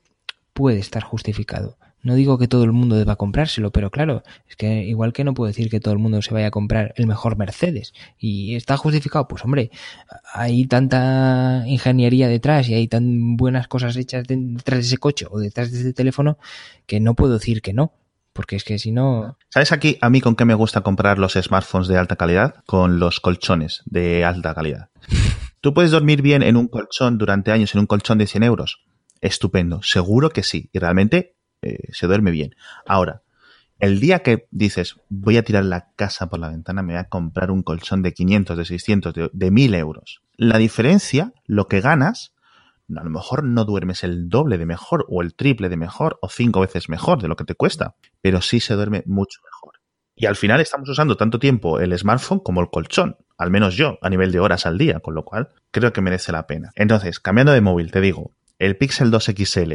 puede 0.52 0.78
estar 0.78 1.02
justificado. 1.02 1.78
No 2.00 2.14
digo 2.14 2.38
que 2.38 2.46
todo 2.46 2.62
el 2.62 2.72
mundo 2.72 2.96
deba 2.96 3.16
comprárselo, 3.16 3.72
pero 3.72 3.90
claro, 3.90 4.22
es 4.48 4.54
que 4.54 4.84
igual 4.84 5.12
que 5.12 5.24
no 5.24 5.34
puedo 5.34 5.48
decir 5.48 5.68
que 5.68 5.80
todo 5.80 5.92
el 5.92 5.98
mundo 5.98 6.22
se 6.22 6.32
vaya 6.32 6.46
a 6.46 6.50
comprar 6.52 6.94
el 6.96 7.06
mejor 7.08 7.36
Mercedes 7.36 7.92
y 8.18 8.54
está 8.54 8.76
justificado, 8.76 9.26
pues 9.26 9.44
hombre, 9.44 9.70
hay 10.32 10.64
tanta 10.66 11.64
ingeniería 11.66 12.28
detrás 12.28 12.68
y 12.68 12.74
hay 12.74 12.86
tan 12.86 13.36
buenas 13.36 13.66
cosas 13.66 13.96
hechas 13.96 14.24
detrás 14.28 14.78
de 14.78 14.86
ese 14.86 14.98
coche 14.98 15.26
o 15.28 15.38
detrás 15.38 15.72
de 15.72 15.80
ese 15.80 15.92
teléfono 15.92 16.38
que 16.86 17.00
no 17.00 17.14
puedo 17.14 17.34
decir 17.34 17.62
que 17.62 17.72
no. 17.72 17.92
Porque 18.38 18.55
es 18.55 18.62
que 18.62 18.79
si 18.79 18.92
no. 18.92 19.37
¿Sabes 19.48 19.72
aquí 19.72 19.98
a 20.01 20.11
mí 20.11 20.20
con 20.20 20.37
qué 20.37 20.44
me 20.44 20.55
gusta 20.55 20.83
comprar 20.83 21.18
los 21.18 21.33
smartphones 21.33 21.88
de 21.88 21.98
alta 21.98 22.14
calidad? 22.14 22.62
Con 22.66 23.01
los 23.01 23.18
colchones 23.18 23.83
de 23.85 24.24
alta 24.24 24.55
calidad. 24.55 24.90
¿Tú 25.61 25.74
puedes 25.74 25.90
dormir 25.90 26.22
bien 26.22 26.44
en 26.44 26.57
un 26.57 26.68
colchón 26.68 27.18
durante 27.18 27.51
años, 27.51 27.74
en 27.74 27.81
un 27.81 27.87
colchón 27.88 28.16
de 28.16 28.29
100 28.29 28.44
euros? 28.44 28.85
Estupendo, 29.20 29.83
seguro 29.83 30.31
que 30.31 30.44
sí. 30.44 30.70
Y 30.72 30.79
realmente 30.79 31.35
eh, 31.62 31.79
se 31.90 32.07
duerme 32.07 32.31
bien. 32.31 32.55
Ahora, 32.87 33.22
el 33.81 33.98
día 33.98 34.20
que 34.20 34.46
dices, 34.53 34.94
voy 35.09 35.37
a 35.37 35.42
tirar 35.42 35.64
la 35.64 35.90
casa 35.96 36.29
por 36.29 36.38
la 36.38 36.51
ventana, 36.51 36.85
me 36.85 36.92
voy 36.92 37.01
a 37.01 37.09
comprar 37.09 37.51
un 37.51 37.64
colchón 37.64 38.03
de 38.03 38.14
500, 38.14 38.57
de 38.57 38.64
600, 38.64 39.14
de, 39.14 39.31
de 39.33 39.51
1000 39.51 39.74
euros. 39.74 40.22
La 40.37 40.59
diferencia, 40.59 41.33
lo 41.44 41.66
que 41.66 41.81
ganas, 41.81 42.37
a 42.96 43.05
lo 43.05 43.11
mejor 43.11 43.44
no 43.44 43.64
duermes 43.64 44.05
el 44.05 44.29
doble 44.29 44.59
de 44.59 44.66
mejor 44.66 45.05
o 45.09 45.22
el 45.22 45.35
triple 45.35 45.68
de 45.68 45.77
mejor 45.77 46.18
o 46.22 46.29
cinco 46.29 46.61
veces 46.61 46.88
mejor 46.88 47.20
de 47.20 47.29
lo 47.29 47.37
que 47.37 47.44
te 47.44 47.55
cuesta, 47.55 47.94
pero 48.20 48.40
sí 48.40 48.61
se 48.61 48.74
duerme 48.74 49.03
mucho 49.07 49.40
mejor. 49.44 49.74
Y 50.14 50.27
al 50.27 50.37
final 50.37 50.61
estamos 50.61 50.88
usando 50.88 51.16
tanto 51.16 51.38
tiempo 51.38 51.79
el 51.79 51.96
smartphone 51.96 52.40
como 52.40 52.61
el 52.61 52.70
colchón, 52.70 53.16
al 53.37 53.51
menos 53.51 53.77
yo, 53.77 53.98
a 54.03 54.11
nivel 54.11 54.33
de 54.33 54.40
horas 54.40 54.66
al 54.66 54.79
día, 54.79 55.01
con 55.01 55.14
lo 55.14 55.24
cual 55.24 55.51
creo 55.70 55.92
que 55.92 56.01
merece 56.01 56.33
la 56.33 56.46
pena. 56.46 56.70
Entonces, 56.74 57.20
cambiando 57.20 57.53
de 57.53 57.61
móvil, 57.61 57.92
te 57.92 58.01
digo, 58.01 58.33
el 58.59 58.77
Pixel 58.77 59.12
2 59.12 59.33
XL, 59.37 59.72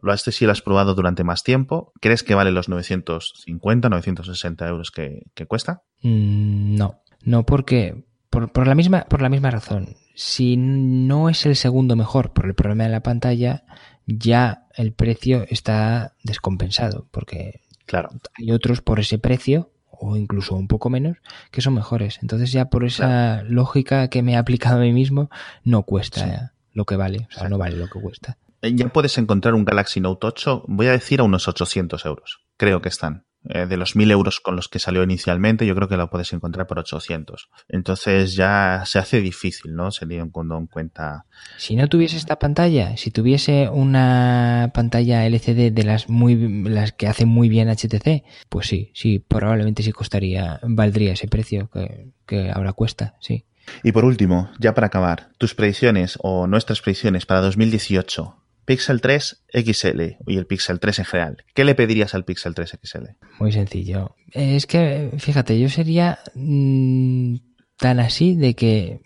lo 0.00 0.12
este 0.14 0.32
sí 0.32 0.46
lo 0.46 0.52
has 0.52 0.62
probado 0.62 0.94
durante 0.94 1.24
más 1.24 1.42
tiempo, 1.42 1.92
¿crees 2.00 2.22
que 2.22 2.34
vale 2.34 2.52
los 2.52 2.68
950, 2.68 3.88
960 3.88 4.68
euros 4.68 4.90
que, 4.90 5.24
cuesta? 5.46 5.82
Mm, 6.02 6.76
no, 6.76 7.02
no 7.22 7.44
porque 7.44 8.06
por, 8.30 8.66
la 8.66 8.74
misma, 8.74 9.04
por 9.04 9.20
la 9.20 9.28
misma 9.28 9.50
razón 9.50 9.96
si 10.14 10.56
no 10.56 11.28
es 11.28 11.46
el 11.46 11.56
segundo 11.56 11.96
mejor 11.96 12.32
por 12.32 12.46
el 12.46 12.54
problema 12.54 12.84
de 12.84 12.90
la 12.90 13.02
pantalla, 13.02 13.64
ya 14.06 14.66
el 14.74 14.92
precio 14.92 15.46
está 15.48 16.14
descompensado, 16.22 17.06
porque 17.10 17.60
claro. 17.86 18.10
hay 18.34 18.52
otros 18.52 18.80
por 18.80 19.00
ese 19.00 19.18
precio 19.18 19.70
o 19.90 20.16
incluso 20.16 20.56
un 20.56 20.66
poco 20.66 20.90
menos 20.90 21.18
que 21.50 21.60
son 21.60 21.74
mejores. 21.74 22.18
Entonces 22.22 22.52
ya 22.52 22.68
por 22.70 22.84
esa 22.84 23.42
lógica 23.44 24.08
que 24.08 24.22
me 24.22 24.32
he 24.32 24.36
aplicado 24.36 24.78
a 24.78 24.82
mí 24.82 24.92
mismo, 24.92 25.30
no 25.64 25.84
cuesta 25.84 26.54
lo 26.72 26.84
que 26.84 26.96
vale, 26.96 27.28
o 27.30 27.38
sea, 27.38 27.48
no 27.48 27.58
vale 27.58 27.76
lo 27.76 27.86
que 27.86 28.00
cuesta. 28.00 28.38
Ya 28.62 28.88
puedes 28.88 29.18
encontrar 29.18 29.54
un 29.54 29.64
Galaxy 29.64 30.00
Note 30.00 30.26
8, 30.26 30.64
voy 30.68 30.86
a 30.86 30.92
decir 30.92 31.20
a 31.20 31.24
unos 31.24 31.48
800 31.48 32.04
euros. 32.06 32.40
Creo 32.56 32.80
que 32.80 32.88
están. 32.88 33.24
Eh, 33.48 33.66
de 33.66 33.76
los 33.76 33.96
1000 33.96 34.10
euros 34.12 34.38
con 34.38 34.54
los 34.54 34.68
que 34.68 34.78
salió 34.78 35.02
inicialmente, 35.02 35.66
yo 35.66 35.74
creo 35.74 35.88
que 35.88 35.96
lo 35.96 36.08
puedes 36.08 36.32
encontrar 36.32 36.68
por 36.68 36.78
800. 36.78 37.48
Entonces 37.68 38.36
ya 38.36 38.84
se 38.86 39.00
hace 39.00 39.20
difícil, 39.20 39.74
¿no? 39.74 39.90
Se 39.90 40.06
teniendo 40.06 40.56
en 40.56 40.66
cuenta. 40.68 41.26
Si 41.56 41.74
no 41.74 41.88
tuviese 41.88 42.16
esta 42.16 42.38
pantalla, 42.38 42.96
si 42.96 43.10
tuviese 43.10 43.68
una 43.68 44.70
pantalla 44.74 45.26
LCD 45.26 45.72
de 45.72 45.82
las 45.82 46.08
muy 46.08 46.36
las 46.64 46.92
que 46.92 47.08
hacen 47.08 47.28
muy 47.28 47.48
bien 47.48 47.68
HTC, 47.68 48.22
pues 48.48 48.68
sí, 48.68 48.92
sí, 48.94 49.18
probablemente 49.18 49.82
sí 49.82 49.90
costaría, 49.90 50.60
valdría 50.62 51.14
ese 51.14 51.26
precio 51.26 51.68
que, 51.70 52.12
que 52.26 52.50
ahora 52.50 52.72
cuesta, 52.72 53.16
sí. 53.20 53.44
Y 53.82 53.92
por 53.92 54.04
último, 54.04 54.50
ya 54.58 54.74
para 54.74 54.88
acabar, 54.88 55.30
tus 55.38 55.54
predicciones 55.54 56.18
o 56.22 56.46
nuestras 56.46 56.80
predicciones 56.80 57.26
para 57.26 57.40
2018. 57.40 58.36
Pixel 58.64 59.00
3 59.00 59.42
XL 59.52 60.00
y 60.26 60.36
el 60.36 60.46
Pixel 60.46 60.80
3 60.80 61.00
en 61.00 61.04
general. 61.04 61.44
¿Qué 61.54 61.64
le 61.64 61.74
pedirías 61.74 62.14
al 62.14 62.24
Pixel 62.24 62.54
3 62.54 62.78
XL? 62.82 63.04
Muy 63.38 63.52
sencillo. 63.52 64.16
Es 64.30 64.66
que, 64.66 65.10
fíjate, 65.18 65.58
yo 65.58 65.68
sería 65.68 66.18
mmm, 66.34 67.36
tan 67.76 68.00
así 68.00 68.36
de 68.36 68.54
que 68.54 69.00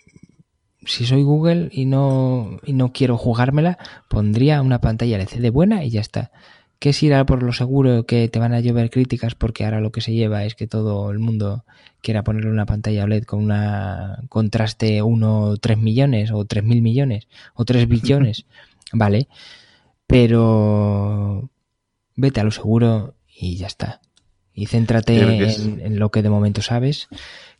si 0.84 1.04
soy 1.04 1.22
Google 1.22 1.68
y 1.72 1.84
no, 1.84 2.58
y 2.64 2.72
no 2.72 2.92
quiero 2.92 3.16
jugármela, 3.16 3.78
pondría 4.08 4.62
una 4.62 4.80
pantalla 4.80 5.16
LCD 5.16 5.50
buena 5.50 5.84
y 5.84 5.90
ya 5.90 6.00
está. 6.00 6.30
¿Qué 6.78 6.90
es 6.90 7.02
ir 7.02 7.14
a 7.14 7.24
por 7.24 7.42
lo 7.42 7.52
seguro 7.52 8.04
que 8.04 8.28
te 8.28 8.38
van 8.38 8.52
a 8.52 8.60
llover 8.60 8.90
críticas 8.90 9.34
porque 9.34 9.64
ahora 9.64 9.80
lo 9.80 9.92
que 9.92 10.02
se 10.02 10.12
lleva 10.12 10.44
es 10.44 10.54
que 10.54 10.66
todo 10.66 11.10
el 11.10 11.18
mundo 11.18 11.64
quiera 12.02 12.22
ponerle 12.22 12.50
una 12.50 12.66
pantalla 12.66 13.04
OLED 13.04 13.24
con 13.24 13.42
una 13.42 14.22
contraste 14.28 15.00
1 15.00 15.56
3 15.56 15.78
millones 15.78 16.30
o 16.32 16.44
3 16.44 16.62
mil 16.62 16.82
millones 16.82 17.28
o 17.54 17.64
3 17.64 17.88
billones? 17.88 18.44
vale, 18.92 19.28
pero 20.06 21.50
vete 22.14 22.40
a 22.40 22.44
lo 22.44 22.50
seguro 22.50 23.16
y 23.28 23.56
ya 23.56 23.66
está. 23.66 24.00
Y 24.52 24.66
céntrate 24.66 25.18
en, 25.18 25.80
en, 25.80 25.98
lo 25.98 26.10
que 26.10 26.22
de 26.22 26.30
momento 26.30 26.62
sabes, 26.62 27.08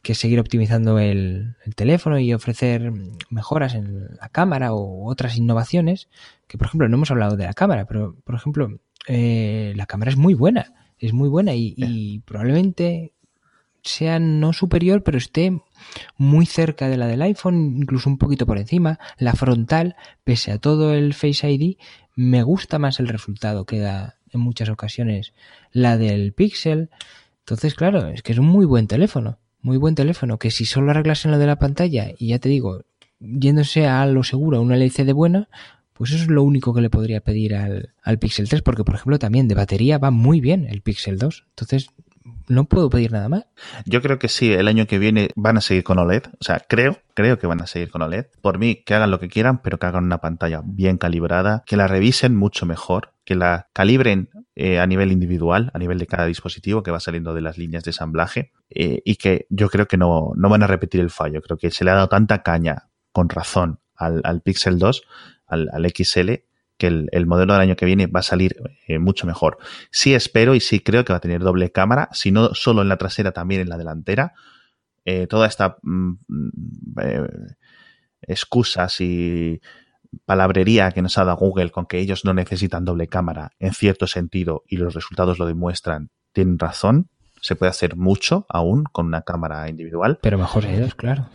que 0.01 0.12
es 0.12 0.19
seguir 0.19 0.41
optimizando 0.41 0.99
el, 0.99 1.57
el, 1.67 1.75
teléfono 1.75 2.19
y 2.19 2.33
ofrecer 2.33 2.91
mejoras 3.29 3.75
en 3.75 4.17
la 4.17 4.31
cámara 4.31 4.73
o 4.73 5.07
otras 5.07 5.37
innovaciones, 5.37 6.09
que 6.47 6.57
por 6.57 6.69
ejemplo 6.69 6.89
no 6.89 6.97
hemos 6.97 7.11
hablado 7.11 7.37
de 7.37 7.45
la 7.45 7.53
cámara, 7.53 7.85
pero 7.85 8.17
por 8.25 8.35
ejemplo 8.35 8.81
eh, 9.09 9.75
la 9.77 9.85
cámara 9.85 10.11
es 10.11 10.17
muy 10.17 10.33
buena, 10.33 10.73
es 10.99 11.12
muy 11.12 11.29
buena 11.29 11.55
y, 11.55 11.75
y 11.77 12.21
probablemente 12.21 13.12
sea 13.88 14.18
no 14.18 14.53
superior, 14.53 15.03
pero 15.03 15.18
esté 15.18 15.61
muy 16.16 16.46
cerca 16.46 16.88
de 16.88 16.96
la 16.96 17.07
del 17.07 17.22
iPhone, 17.22 17.77
incluso 17.79 18.09
un 18.11 18.18
poquito 18.18 18.46
por 18.46 18.59
encima. 18.59 18.99
La 19.18 19.33
frontal, 19.35 19.96
pese 20.25 20.53
a 20.53 20.59
todo 20.59 20.94
el 20.94 21.14
Face 21.14 21.51
ID, 21.51 21.77
me 22.14 22.42
gusta 22.42 22.79
más 22.79 23.01
el 23.01 23.09
resultado 23.09 23.66
que 23.66 23.79
da 23.79 24.16
en 24.33 24.40
muchas 24.40 24.68
ocasiones 24.68 25.35
la 25.72 25.96
del 25.96 26.33
Pixel. 26.33 26.90
Entonces, 27.40 27.75
claro, 27.75 28.09
es 28.09 28.22
que 28.22 28.33
es 28.33 28.38
un 28.38 28.46
muy 28.46 28.66
buen 28.66 28.87
teléfono, 28.87 29.38
muy 29.61 29.77
buen 29.77 29.94
teléfono, 29.94 30.38
que 30.38 30.51
si 30.51 30.64
solo 30.64 30.90
arreglasen 30.90 31.31
lo 31.31 31.38
de 31.38 31.46
la 31.46 31.59
pantalla, 31.59 32.11
y 32.18 32.29
ya 32.29 32.38
te 32.38 32.49
digo, 32.49 32.85
yéndose 33.20 33.87
a 33.87 34.05
lo 34.07 34.25
seguro, 34.25 34.61
una 34.61 34.77
LCD 34.77 35.12
buena, 35.12 35.49
pues 35.92 36.11
eso 36.11 36.25
es 36.25 36.29
lo 36.29 36.42
único 36.42 36.75
que 36.75 36.81
le 36.81 36.90
podría 36.90 37.20
pedir 37.20 37.55
al, 37.55 37.94
al 38.03 38.18
Pixel 38.18 38.49
3, 38.49 38.62
porque 38.62 38.85
por 38.85 38.96
ejemplo 38.96 39.18
también 39.18 39.49
de 39.49 39.55
batería 39.55 39.99
va 39.99 40.11
muy 40.11 40.40
bien 40.40 40.66
el 40.68 40.83
Pixel 40.83 41.18
2. 41.18 41.46
Entonces, 41.51 41.88
no 42.49 42.65
puedo 42.65 42.91
pedir 42.91 43.13
nada 43.13 43.29
más. 43.29 43.47
Yo 43.85 44.03
creo 44.03 44.19
que 44.19 44.29
sí, 44.29 44.53
el 44.53 44.69
año 44.69 44.87
que 44.87 44.99
viene 44.99 45.31
van 45.35 45.57
a 45.57 45.61
seguir 45.61 45.85
con 45.85 45.99
OLED. 45.99 46.25
O 46.41 46.45
sea, 46.45 46.65
creo, 46.69 46.99
creo 47.15 47.39
que 47.39 47.47
van 47.47 47.61
a 47.61 47.67
seguir 47.67 47.91
con 47.91 48.03
OLED. 48.03 48.27
Por 48.41 48.59
mí, 48.59 48.83
que 48.85 48.95
hagan 48.95 49.11
lo 49.11 49.21
que 49.21 49.29
quieran, 49.29 49.63
pero 49.63 49.79
que 49.79 49.87
hagan 49.87 50.05
una 50.05 50.19
pantalla 50.19 50.63
bien 50.65 50.99
calibrada, 50.99 51.63
que 51.67 51.77
la 51.77 51.89
revisen 51.89 52.37
mucho 52.37 52.67
mejor, 52.67 53.13
que 53.25 53.35
la 53.35 53.69
calibren 53.73 54.31
eh, 54.55 54.79
a 54.79 54.87
nivel 54.87 55.13
individual, 55.13 55.71
a 55.75 55.79
nivel 55.79 55.99
de 55.99 56.07
cada 56.07 56.27
dispositivo 56.27 56.83
que 56.83 56.91
va 56.91 57.01
saliendo 57.01 57.35
de 57.35 57.41
las 57.41 57.59
líneas 57.59 57.85
de 57.85 57.91
ensamblaje, 57.91 58.53
eh, 58.71 59.03
y 59.05 59.17
que 59.17 59.47
yo 59.51 59.69
creo 59.69 59.87
que 59.87 59.97
no, 59.97 60.33
no 60.37 60.49
van 60.49 60.63
a 60.63 60.67
repetir 60.67 61.01
el 61.01 61.11
fallo. 61.11 61.43
Creo 61.43 61.59
que 61.59 61.71
se 61.71 61.85
le 61.85 61.91
ha 61.91 61.95
dado 61.95 62.09
tanta 62.09 62.43
caña, 62.43 62.89
con 63.13 63.29
razón, 63.29 63.81
al, 63.97 64.21
al 64.25 64.43
Pixel 64.43 64.79
2, 64.79 65.03
al, 65.47 65.71
al 65.73 65.87
XL, 65.91 66.33
que 66.79 66.89
el, 66.89 67.09
el, 67.12 67.27
modelo 67.27 67.55
del 67.55 67.62
año 67.62 67.77
que 67.77 67.87
viene 67.87 68.07
va 68.07 68.21
a 68.21 68.23
salir 68.23 68.57
eh, 68.87 68.99
mucho 68.99 69.27
mejor. 69.27 69.59
Sí 69.91 70.15
espero 70.15 70.55
y 70.55 70.61
sí 70.61 70.81
creo 70.81 71.05
que 71.05 71.12
va 71.12 71.19
a 71.19 71.21
tener 71.21 71.41
doble 71.41 71.73
cámara, 71.73 72.09
si 72.12 72.31
no 72.31 72.55
solo 72.55 72.83
en 72.83 72.89
la 72.89 72.99
trasera, 72.99 73.33
también 73.33 73.61
en 73.61 73.69
la 73.69 73.79
delantera. 73.79 74.35
Eh, 75.05 75.27
toda 75.27 75.47
esta 75.47 75.79
mm, 75.83 76.12
eh, 77.03 77.27
excusas 78.23 79.01
y 79.01 79.61
palabrería 80.25 80.91
que 80.93 81.03
nos 81.03 81.17
ha 81.19 81.25
dado 81.25 81.37
Google 81.37 81.71
con 81.71 81.87
que 81.87 81.99
ellos 81.99 82.25
no 82.25 82.35
necesitan 82.35 82.85
doble 82.85 83.07
cámara, 83.07 83.53
en 83.59 83.73
cierto 83.73 84.07
sentido, 84.07 84.65
y 84.67 84.77
los 84.77 84.95
resultados 84.95 85.39
lo 85.39 85.47
demuestran, 85.47 86.11
tienen 86.33 86.59
razón. 86.59 87.09
Se 87.41 87.55
puede 87.55 87.71
hacer 87.71 87.97
mucho 87.97 88.47
aún 88.49 88.85
con 88.85 89.07
una 89.07 89.23
cámara 89.23 89.69
individual. 89.69 90.19
Pero 90.23 90.39
mejor 90.39 90.65
ellos, 90.65 90.95
claro. 90.95 91.29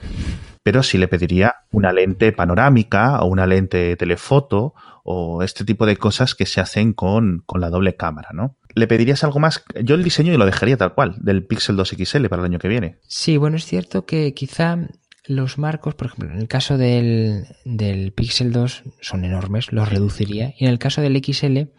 Pero 0.64 0.84
sí 0.84 0.98
le 0.98 1.08
pediría 1.08 1.56
una 1.72 1.92
lente 1.92 2.32
panorámica 2.32 3.20
o 3.22 3.26
una 3.26 3.48
lente 3.48 3.96
telefoto 3.96 4.74
o 5.04 5.42
este 5.42 5.66
tipo 5.66 5.86
de 5.86 5.98
cosas 5.98 6.36
que 6.36 6.46
se 6.46 6.62
hacen 6.62 6.94
con, 6.94 7.44
con 7.46 7.62
la 7.62 7.70
doble 7.70 7.96
cámara, 7.96 8.30
¿no? 8.34 8.58
¿Le 8.76 8.88
pedirías 8.88 9.24
algo 9.24 9.40
más? 9.40 9.64
Yo 9.84 9.96
el 9.96 10.04
diseño 10.04 10.38
lo 10.38 10.46
dejaría 10.46 10.78
tal 10.78 10.94
cual, 10.94 11.16
del 11.20 11.46
Pixel 11.46 11.76
2 11.76 11.96
XL 11.98 12.28
para 12.28 12.42
el 12.42 12.46
año 12.46 12.60
que 12.60 12.68
viene. 12.68 12.98
Sí, 13.08 13.38
bueno, 13.38 13.58
es 13.58 13.66
cierto 13.66 14.06
que 14.06 14.34
quizá 14.34 14.78
los 15.26 15.58
marcos, 15.58 15.96
por 15.96 16.08
ejemplo, 16.08 16.32
en 16.32 16.40
el 16.40 16.48
caso 16.48 16.78
del, 16.78 17.46
del 17.66 18.12
Pixel 18.14 18.52
2 18.52 18.84
son 19.02 19.26
enormes, 19.26 19.72
los 19.72 19.90
reduciría. 19.90 20.54
Y 20.58 20.66
en 20.66 20.72
el 20.72 20.80
caso 20.80 21.02
del 21.02 21.22
XL 21.24 21.72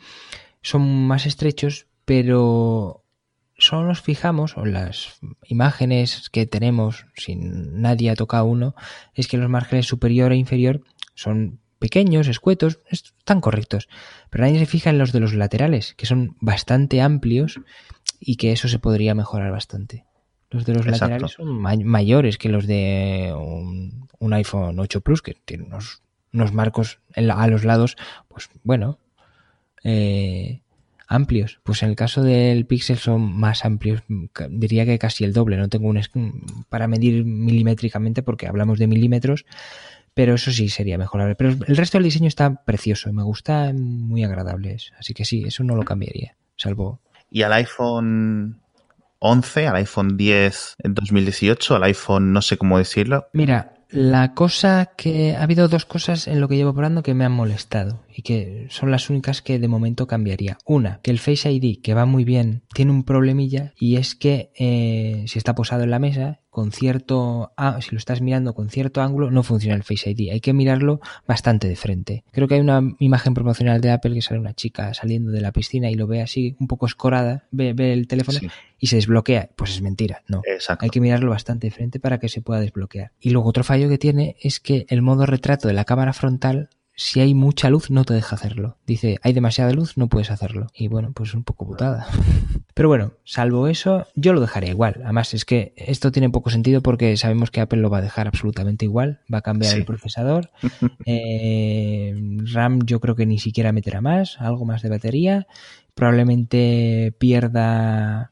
son 0.60 1.06
más 1.06 1.26
estrechos, 1.26 1.86
pero 2.04 3.01
solo 3.62 3.86
nos 3.86 4.02
fijamos, 4.02 4.56
o 4.56 4.64
las 4.64 5.20
imágenes 5.44 6.28
que 6.30 6.46
tenemos, 6.46 7.06
si 7.14 7.36
nadie 7.36 8.10
ha 8.10 8.16
tocado 8.16 8.44
uno, 8.44 8.74
es 9.14 9.28
que 9.28 9.36
los 9.36 9.48
márgenes 9.48 9.86
superior 9.86 10.32
e 10.32 10.36
inferior 10.36 10.82
son 11.14 11.60
pequeños, 11.78 12.26
escuetos, 12.26 12.80
están 12.90 13.40
correctos. 13.40 13.88
Pero 14.30 14.44
nadie 14.44 14.58
se 14.58 14.66
fija 14.66 14.90
en 14.90 14.98
los 14.98 15.12
de 15.12 15.20
los 15.20 15.34
laterales, 15.34 15.94
que 15.94 16.06
son 16.06 16.36
bastante 16.40 17.00
amplios 17.00 17.60
y 18.18 18.36
que 18.36 18.52
eso 18.52 18.68
se 18.68 18.80
podría 18.80 19.14
mejorar 19.14 19.52
bastante. 19.52 20.04
Los 20.50 20.64
de 20.64 20.74
los 20.74 20.86
Exacto. 20.86 21.06
laterales 21.06 21.32
son 21.32 21.48
may 21.60 21.84
mayores 21.84 22.38
que 22.38 22.48
los 22.48 22.66
de 22.66 23.32
un, 23.34 24.08
un, 24.18 24.32
iPhone 24.32 24.78
8 24.78 25.00
Plus, 25.02 25.22
que 25.22 25.34
tiene 25.34 25.64
unos, 25.64 26.02
unos 26.32 26.52
marcos 26.52 26.98
la, 27.14 27.34
a 27.34 27.46
los 27.46 27.64
lados, 27.64 27.96
pues 28.28 28.50
bueno, 28.64 28.98
eh, 29.84 30.61
amplios. 31.14 31.60
Pues 31.62 31.82
en 31.82 31.90
el 31.90 31.96
caso 31.96 32.22
del 32.22 32.66
Pixel 32.66 32.98
son 32.98 33.20
más 33.20 33.64
amplios, 33.64 34.02
diría 34.50 34.84
que 34.84 34.98
casi 34.98 35.24
el 35.24 35.32
doble. 35.32 35.56
No 35.56 35.68
tengo 35.68 35.88
un 35.88 36.00
para 36.68 36.88
medir 36.88 37.24
milimétricamente 37.24 38.22
porque 38.22 38.46
hablamos 38.46 38.78
de 38.78 38.86
milímetros, 38.86 39.44
pero 40.14 40.34
eso 40.34 40.50
sí 40.50 40.68
sería 40.68 40.98
mejorable. 40.98 41.34
Pero 41.34 41.50
el 41.50 41.76
resto 41.76 41.98
del 41.98 42.04
diseño 42.04 42.28
está 42.28 42.64
precioso, 42.64 43.12
me 43.12 43.22
gusta, 43.22 43.72
muy 43.74 44.24
agradable. 44.24 44.76
Así 44.98 45.14
que 45.14 45.24
sí, 45.24 45.44
eso 45.46 45.64
no 45.64 45.76
lo 45.76 45.84
cambiaría, 45.84 46.36
salvo. 46.56 47.00
¿Y 47.30 47.42
al 47.42 47.52
iPhone 47.54 48.60
11, 49.18 49.66
al 49.68 49.76
iPhone 49.76 50.16
10 50.16 50.76
en 50.78 50.94
2018, 50.94 51.76
al 51.76 51.84
iPhone 51.84 52.32
no 52.32 52.42
sé 52.42 52.56
cómo 52.56 52.78
decirlo? 52.78 53.26
Mira, 53.32 53.74
la 53.92 54.34
cosa 54.34 54.90
que 54.96 55.36
ha 55.36 55.42
habido 55.42 55.68
dos 55.68 55.84
cosas 55.84 56.26
en 56.26 56.40
lo 56.40 56.48
que 56.48 56.56
llevo 56.56 56.74
probando 56.74 57.02
que 57.02 57.14
me 57.14 57.24
han 57.24 57.32
molestado 57.32 58.02
y 58.14 58.22
que 58.22 58.66
son 58.70 58.90
las 58.90 59.10
únicas 59.10 59.42
que 59.42 59.58
de 59.58 59.68
momento 59.68 60.06
cambiaría. 60.06 60.58
Una, 60.64 61.00
que 61.02 61.10
el 61.10 61.18
Face 61.18 61.50
ID, 61.50 61.80
que 61.82 61.94
va 61.94 62.06
muy 62.06 62.24
bien, 62.24 62.62
tiene 62.74 62.92
un 62.92 63.04
problemilla 63.04 63.72
y 63.78 63.96
es 63.96 64.14
que 64.14 64.50
eh, 64.56 65.24
si 65.26 65.38
está 65.38 65.54
posado 65.54 65.82
en 65.84 65.90
la 65.90 65.98
mesa, 65.98 66.40
con 66.52 66.70
cierto, 66.70 67.52
ah, 67.56 67.78
si 67.80 67.92
lo 67.92 67.96
estás 67.96 68.20
mirando 68.20 68.54
con 68.54 68.68
cierto 68.68 69.00
ángulo, 69.00 69.30
no 69.30 69.42
funciona 69.42 69.74
el 69.74 69.84
Face 69.84 70.10
ID. 70.10 70.32
Hay 70.32 70.40
que 70.40 70.52
mirarlo 70.52 71.00
bastante 71.26 71.66
de 71.66 71.76
frente. 71.76 72.24
Creo 72.30 72.46
que 72.46 72.56
hay 72.56 72.60
una 72.60 72.94
imagen 72.98 73.32
promocional 73.32 73.80
de 73.80 73.90
Apple 73.90 74.12
que 74.12 74.20
sale 74.20 74.38
una 74.38 74.52
chica 74.52 74.92
saliendo 74.92 75.30
de 75.30 75.40
la 75.40 75.52
piscina 75.52 75.90
y 75.90 75.94
lo 75.94 76.06
ve 76.06 76.20
así, 76.20 76.54
un 76.60 76.66
poco 76.66 76.84
escorada, 76.84 77.46
ve, 77.52 77.72
ve 77.72 77.94
el 77.94 78.06
teléfono 78.06 78.38
sí. 78.38 78.50
y 78.78 78.88
se 78.88 78.96
desbloquea. 78.96 79.48
Pues 79.56 79.70
es 79.70 79.80
mentira, 79.80 80.24
no. 80.28 80.42
Exacto. 80.44 80.84
Hay 80.84 80.90
que 80.90 81.00
mirarlo 81.00 81.30
bastante 81.30 81.68
de 81.68 81.70
frente 81.70 81.98
para 81.98 82.18
que 82.18 82.28
se 82.28 82.42
pueda 82.42 82.60
desbloquear. 82.60 83.12
Y 83.18 83.30
luego 83.30 83.48
otro 83.48 83.64
fallo 83.64 83.88
que 83.88 83.96
tiene 83.96 84.36
es 84.42 84.60
que 84.60 84.84
el 84.90 85.00
modo 85.00 85.24
retrato 85.24 85.68
de 85.68 85.74
la 85.74 85.86
cámara 85.86 86.12
frontal 86.12 86.68
si 86.94 87.20
hay 87.20 87.34
mucha 87.34 87.70
luz 87.70 87.90
no 87.90 88.04
te 88.04 88.14
deja 88.14 88.36
hacerlo. 88.36 88.76
Dice, 88.86 89.18
hay 89.22 89.32
demasiada 89.32 89.72
luz, 89.72 89.96
no 89.96 90.08
puedes 90.08 90.30
hacerlo. 90.30 90.66
Y 90.74 90.88
bueno, 90.88 91.12
pues 91.14 91.34
un 91.34 91.42
poco 91.42 91.66
putada. 91.66 92.06
Pero 92.74 92.88
bueno, 92.88 93.12
salvo 93.24 93.66
eso, 93.68 94.06
yo 94.14 94.32
lo 94.32 94.40
dejaría 94.40 94.70
igual. 94.70 95.00
Además, 95.02 95.34
es 95.34 95.44
que 95.44 95.72
esto 95.76 96.12
tiene 96.12 96.30
poco 96.30 96.50
sentido 96.50 96.82
porque 96.82 97.16
sabemos 97.16 97.50
que 97.50 97.60
Apple 97.60 97.80
lo 97.80 97.90
va 97.90 97.98
a 97.98 98.02
dejar 98.02 98.28
absolutamente 98.28 98.84
igual. 98.84 99.20
Va 99.32 99.38
a 99.38 99.42
cambiar 99.42 99.72
sí. 99.72 99.78
el 99.78 99.84
procesador. 99.84 100.50
Eh, 101.04 102.14
RAM 102.52 102.80
yo 102.84 103.00
creo 103.00 103.16
que 103.16 103.26
ni 103.26 103.38
siquiera 103.38 103.72
meterá 103.72 104.00
más, 104.00 104.40
algo 104.40 104.64
más 104.64 104.82
de 104.82 104.88
batería. 104.88 105.46
Probablemente 105.94 107.14
pierda 107.18 108.30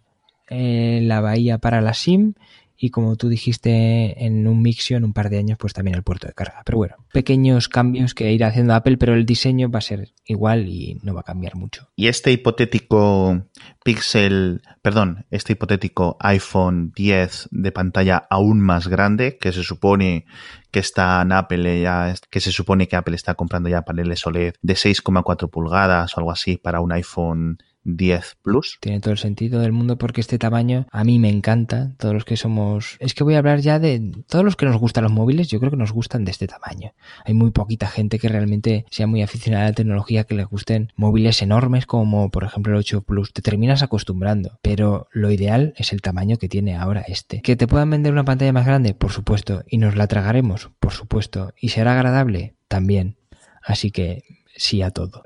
eh, 0.49 1.01
la 1.03 1.20
bahía 1.20 1.59
para 1.59 1.81
la 1.81 1.94
SIM 1.94 2.35
y 2.83 2.88
como 2.88 3.14
tú 3.16 3.29
dijiste 3.29 4.25
en 4.25 4.49
un 4.49 4.62
Mixio 4.62 4.97
en 4.97 5.05
un 5.05 5.12
par 5.12 5.29
de 5.29 5.37
años 5.37 5.59
pues 5.59 5.75
también 5.75 5.97
el 5.97 6.03
puerto 6.03 6.27
de 6.27 6.33
carga. 6.33 6.62
Pero 6.64 6.79
bueno, 6.79 6.97
pequeños 7.12 7.69
cambios 7.69 8.14
que 8.14 8.33
irá 8.33 8.47
haciendo 8.47 8.75
Apple, 8.75 8.97
pero 8.97 9.14
el 9.14 9.27
diseño 9.27 9.71
va 9.71 9.81
a 9.81 9.83
ser 9.83 10.09
igual 10.25 10.66
y 10.66 10.99
no 11.03 11.12
va 11.12 11.21
a 11.21 11.25
cambiar 11.25 11.57
mucho. 11.57 11.88
Y 11.95 12.09
este 12.09 12.33
hipotético 12.33 13.45
Pixel, 13.85 14.62
perdón, 14.81 15.27
este 15.31 15.53
hipotético 15.53 16.16
iPhone 16.20 16.93
10 16.97 17.49
de 17.51 17.70
pantalla 17.70 18.26
aún 18.31 18.61
más 18.61 18.89
grande 18.89 19.37
que 19.37 19.53
se 19.53 19.62
supone 19.62 20.24
que 20.70 20.81
está 20.81 21.20
en 21.20 21.33
Apple 21.33 21.83
ya, 21.83 22.14
que 22.31 22.41
se 22.41 22.51
supone 22.51 22.89
que 22.89 22.97
Apple 22.97 23.14
está 23.14 23.35
comprando 23.35 23.68
ya 23.68 23.83
paneles 23.83 24.26
OLED 24.26 24.55
de 24.62 24.74
6,4 24.74 25.51
pulgadas 25.51 26.16
o 26.16 26.20
algo 26.20 26.31
así 26.31 26.57
para 26.57 26.81
un 26.81 26.93
iPhone 26.93 27.59
10 27.85 28.37
Plus. 28.43 28.78
Tiene 28.81 29.01
todo 29.01 29.12
el 29.12 29.18
sentido 29.18 29.61
del 29.61 29.72
mundo 29.72 29.99
porque 29.99 30.20
este 30.20 30.39
tamaño 30.39 30.87
a 30.91 31.05
mí 31.05 31.18
me 31.18 31.31
encanta. 31.31 31.93
Todos 31.99 32.14
los 32.14 32.24
que 32.24 32.37
somos... 32.37 32.97
Es 33.01 33.14
que 33.14 33.24
voy 33.24 33.35
a 33.35 33.39
hablar 33.39 33.61
ya 33.61 33.78
de... 33.78 34.12
Todos 34.28 34.45
los 34.45 34.57
que 34.57 34.66
nos 34.66 34.76
gustan 34.76 35.05
los 35.05 35.12
móviles, 35.12 35.49
yo 35.49 35.59
creo 35.59 35.70
que 35.70 35.76
nos 35.76 35.93
gustan 35.93 36.24
de 36.24 36.31
este 36.31 36.47
tamaño. 36.47 36.93
Hay 37.24 37.35
muy 37.35 37.51
poquita 37.51 37.87
gente 37.87 38.18
que 38.18 38.28
realmente 38.28 38.85
sea 38.91 39.07
muy 39.07 39.22
aficionada 39.22 39.64
a 39.64 39.68
la 39.68 39.74
tecnología 39.74 40.24
que 40.24 40.35
le 40.35 40.45
gusten 40.45 40.93
móviles 40.97 41.43
enormes 41.43 41.87
como 41.87 42.31
por 42.31 42.45
ejemplo 42.45 42.72
el 42.72 42.78
8 42.78 43.03
Plus. 43.03 43.33
Te 43.33 43.43
terminas 43.43 43.83
acostumbrando. 43.83 44.59
Pero 44.62 45.09
lo 45.12 45.31
ideal 45.31 45.74
es 45.76 45.93
el 45.93 46.03
tamaño 46.03 46.37
que 46.37 46.49
tiene 46.49 46.76
ahora 46.76 47.03
este. 47.07 47.41
¿Que 47.43 47.57
te 47.57 47.66
puedan 47.66 47.91
vender 47.91 48.12
una 48.12 48.24
pantalla 48.24 48.53
más 48.53 48.66
grande? 48.66 48.95
Por 48.95 49.12
supuesto. 49.12 49.64
¿Y 49.66 49.78
nos 49.78 49.97
la 49.97 50.07
tragaremos? 50.07 50.70
Por 50.81 50.93
supuesto. 50.93 51.53
¿Y 51.61 51.70
será 51.70 51.95
agradable? 51.95 52.55
También. 52.68 53.16
Así 53.62 53.91
que 53.91 54.22
sí 54.61 54.83
a 54.83 54.91
todo. 54.91 55.23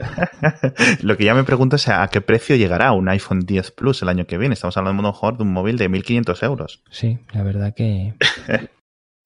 Lo 1.02 1.16
que 1.16 1.24
ya 1.24 1.34
me 1.34 1.42
pregunto 1.42 1.76
es 1.76 1.88
a 1.88 2.06
qué 2.06 2.20
precio 2.20 2.54
llegará 2.54 2.92
un 2.92 3.08
iPhone 3.08 3.40
10 3.40 3.72
Plus 3.72 4.00
el 4.02 4.08
año 4.08 4.26
que 4.26 4.38
viene. 4.38 4.54
Estamos 4.54 4.76
hablando 4.76 5.00
a 5.00 5.02
lo 5.02 5.12
mejor 5.12 5.36
de 5.36 5.42
un 5.42 5.52
móvil 5.52 5.76
de 5.76 5.90
1.500 5.90 6.44
euros. 6.44 6.82
Sí, 6.90 7.18
la 7.32 7.42
verdad 7.42 7.74
que... 7.74 8.14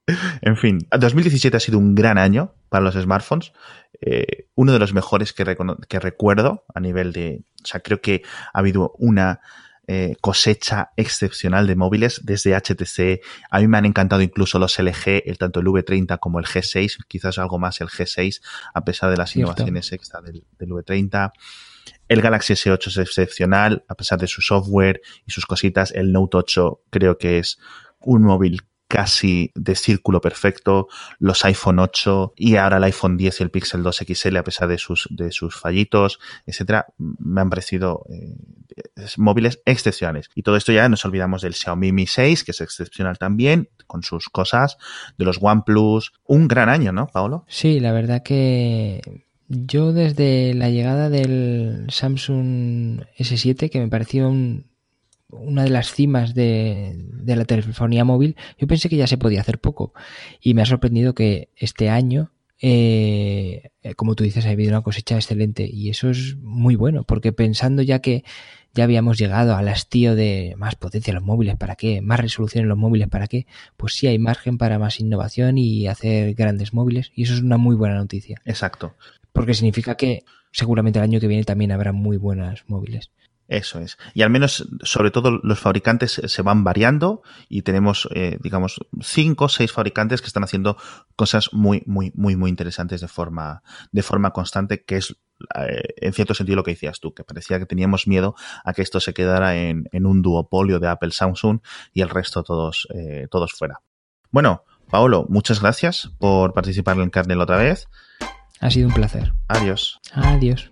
en 0.40 0.56
fin, 0.56 0.78
2017 0.98 1.56
ha 1.56 1.60
sido 1.60 1.78
un 1.78 1.94
gran 1.94 2.16
año 2.16 2.54
para 2.70 2.84
los 2.84 2.94
smartphones. 2.94 3.52
Eh, 4.00 4.46
uno 4.54 4.72
de 4.72 4.78
los 4.78 4.94
mejores 4.94 5.34
que, 5.34 5.44
que 5.88 6.00
recuerdo 6.00 6.64
a 6.74 6.80
nivel 6.80 7.12
de... 7.12 7.42
O 7.62 7.66
sea, 7.66 7.80
creo 7.80 8.00
que 8.00 8.22
ha 8.54 8.60
habido 8.60 8.94
una 8.98 9.40
eh, 9.90 10.16
cosecha 10.20 10.90
excepcional 10.96 11.66
de 11.66 11.74
móviles 11.74 12.20
desde 12.22 12.54
HTC. 12.54 13.24
A 13.50 13.60
mí 13.60 13.68
me 13.68 13.78
han 13.78 13.86
encantado 13.86 14.20
incluso 14.20 14.58
los 14.58 14.78
LG, 14.78 15.22
el, 15.24 15.38
tanto 15.38 15.60
el 15.60 15.66
V30 15.66 16.18
como 16.18 16.38
el 16.38 16.44
G6, 16.44 17.06
quizás 17.08 17.38
algo 17.38 17.58
más 17.58 17.80
el 17.80 17.88
G6, 17.88 18.42
a 18.74 18.84
pesar 18.84 19.10
de 19.10 19.16
las 19.16 19.34
innovaciones 19.34 19.90
extra 19.92 20.20
del, 20.20 20.44
del 20.58 20.68
V30. 20.68 21.32
El 22.06 22.20
Galaxy 22.20 22.52
S8 22.52 22.88
es 22.88 22.96
excepcional, 22.98 23.84
a 23.88 23.94
pesar 23.94 24.18
de 24.18 24.26
su 24.26 24.42
software 24.42 25.00
y 25.26 25.30
sus 25.30 25.46
cositas. 25.46 25.90
El 25.92 26.12
Note 26.12 26.36
8 26.36 26.82
creo 26.90 27.16
que 27.16 27.38
es 27.38 27.58
un 27.98 28.24
móvil 28.24 28.67
casi 28.88 29.52
de 29.54 29.74
círculo 29.74 30.20
perfecto, 30.20 30.88
los 31.18 31.44
iPhone 31.44 31.78
8 31.78 32.32
y 32.36 32.56
ahora 32.56 32.78
el 32.78 32.84
iPhone 32.84 33.16
10 33.16 33.40
y 33.40 33.42
el 33.42 33.50
Pixel 33.50 33.82
2 33.82 34.04
XL 34.06 34.36
a 34.38 34.42
pesar 34.42 34.66
de 34.68 34.78
sus, 34.78 35.06
de 35.10 35.30
sus 35.30 35.54
fallitos, 35.54 36.18
etcétera, 36.46 36.86
me 36.96 37.42
han 37.42 37.50
parecido 37.50 38.04
eh, 38.10 38.34
móviles 39.18 39.60
excepcionales. 39.66 40.30
Y 40.34 40.42
todo 40.42 40.56
esto 40.56 40.72
ya 40.72 40.88
nos 40.88 41.04
olvidamos 41.04 41.42
del 41.42 41.54
Xiaomi 41.54 41.92
Mi 41.92 42.06
6, 42.06 42.44
que 42.44 42.52
es 42.52 42.60
excepcional 42.60 43.18
también, 43.18 43.68
con 43.86 44.02
sus 44.02 44.28
cosas, 44.28 44.78
de 45.18 45.24
los 45.24 45.38
OnePlus. 45.40 46.12
Un 46.24 46.48
gran 46.48 46.68
año, 46.68 46.92
¿no, 46.92 47.06
Paolo? 47.06 47.44
Sí, 47.46 47.80
la 47.80 47.92
verdad 47.92 48.22
que 48.22 49.02
yo 49.48 49.92
desde 49.92 50.54
la 50.54 50.70
llegada 50.70 51.10
del 51.10 51.86
Samsung 51.90 53.02
S7, 53.18 53.70
que 53.70 53.80
me 53.80 53.88
pareció 53.88 54.28
un, 54.28 54.66
una 55.30 55.64
de 55.64 55.70
las 55.70 55.92
cimas 55.92 56.34
de, 56.34 56.94
de, 56.96 57.36
la 57.36 57.44
telefonía 57.44 58.04
móvil, 58.04 58.36
yo 58.58 58.66
pensé 58.66 58.88
que 58.88 58.96
ya 58.96 59.06
se 59.06 59.18
podía 59.18 59.40
hacer 59.40 59.58
poco. 59.58 59.92
Y 60.40 60.54
me 60.54 60.62
ha 60.62 60.66
sorprendido 60.66 61.14
que 61.14 61.50
este 61.56 61.90
año, 61.90 62.32
eh, 62.60 63.70
como 63.96 64.14
tú 64.14 64.24
dices, 64.24 64.46
ha 64.46 64.50
habido 64.50 64.70
una 64.70 64.82
cosecha 64.82 65.16
excelente. 65.16 65.68
Y 65.70 65.90
eso 65.90 66.10
es 66.10 66.36
muy 66.38 66.76
bueno, 66.76 67.04
porque 67.04 67.32
pensando 67.32 67.82
ya 67.82 68.00
que 68.00 68.24
ya 68.74 68.84
habíamos 68.84 69.18
llegado 69.18 69.56
al 69.56 69.68
hastío 69.68 70.14
de 70.14 70.54
más 70.56 70.76
potencia 70.76 71.10
en 71.10 71.16
los 71.16 71.24
móviles, 71.24 71.56
¿para 71.56 71.76
qué? 71.76 72.00
Más 72.00 72.20
resolución 72.20 72.62
en 72.62 72.68
los 72.68 72.78
móviles, 72.78 73.08
¿para 73.08 73.26
qué? 73.26 73.46
Pues 73.76 73.94
sí 73.94 74.06
hay 74.06 74.18
margen 74.18 74.58
para 74.58 74.78
más 74.78 75.00
innovación 75.00 75.58
y 75.58 75.88
hacer 75.88 76.34
grandes 76.34 76.72
móviles. 76.72 77.10
Y 77.14 77.24
eso 77.24 77.34
es 77.34 77.40
una 77.40 77.56
muy 77.56 77.76
buena 77.76 77.96
noticia. 77.96 78.40
Exacto. 78.44 78.94
Porque 79.32 79.54
significa 79.54 79.96
que 79.96 80.24
seguramente 80.52 80.98
el 80.98 81.04
año 81.04 81.20
que 81.20 81.26
viene 81.26 81.44
también 81.44 81.72
habrá 81.72 81.92
muy 81.92 82.16
buenos 82.16 82.64
móviles. 82.66 83.10
Eso 83.48 83.80
es. 83.80 83.96
Y 84.12 84.20
al 84.20 84.28
menos, 84.28 84.68
sobre 84.82 85.10
todo, 85.10 85.40
los 85.42 85.58
fabricantes 85.58 86.20
se 86.22 86.42
van 86.42 86.64
variando 86.64 87.22
y 87.48 87.62
tenemos, 87.62 88.06
eh, 88.14 88.36
digamos, 88.42 88.78
cinco 89.00 89.46
o 89.46 89.48
seis 89.48 89.72
fabricantes 89.72 90.20
que 90.20 90.26
están 90.26 90.44
haciendo 90.44 90.76
cosas 91.16 91.48
muy, 91.52 91.82
muy, 91.86 92.12
muy, 92.14 92.36
muy 92.36 92.50
interesantes 92.50 93.00
de 93.00 93.08
forma, 93.08 93.62
de 93.90 94.02
forma 94.02 94.32
constante, 94.32 94.84
que 94.84 94.98
es, 94.98 95.16
eh, 95.58 95.82
en 95.96 96.12
cierto 96.12 96.34
sentido, 96.34 96.56
lo 96.56 96.62
que 96.62 96.72
decías 96.72 97.00
tú, 97.00 97.14
que 97.14 97.24
parecía 97.24 97.58
que 97.58 97.64
teníamos 97.64 98.06
miedo 98.06 98.34
a 98.64 98.74
que 98.74 98.82
esto 98.82 99.00
se 99.00 99.14
quedara 99.14 99.56
en, 99.56 99.88
en 99.92 100.04
un 100.04 100.20
duopolio 100.20 100.78
de 100.78 100.88
Apple 100.88 101.12
Samsung 101.12 101.60
y 101.94 102.02
el 102.02 102.10
resto 102.10 102.42
todos, 102.42 102.86
eh, 102.94 103.28
todos 103.30 103.52
fuera. 103.52 103.80
Bueno, 104.30 104.64
Paolo, 104.90 105.24
muchas 105.30 105.62
gracias 105.62 106.10
por 106.18 106.52
participar 106.52 106.98
en 106.98 107.30
el 107.30 107.40
otra 107.40 107.56
vez. 107.56 107.88
Ha 108.60 108.70
sido 108.70 108.88
un 108.88 108.94
placer. 108.94 109.32
Adiós. 109.46 110.00
Adiós. 110.12 110.70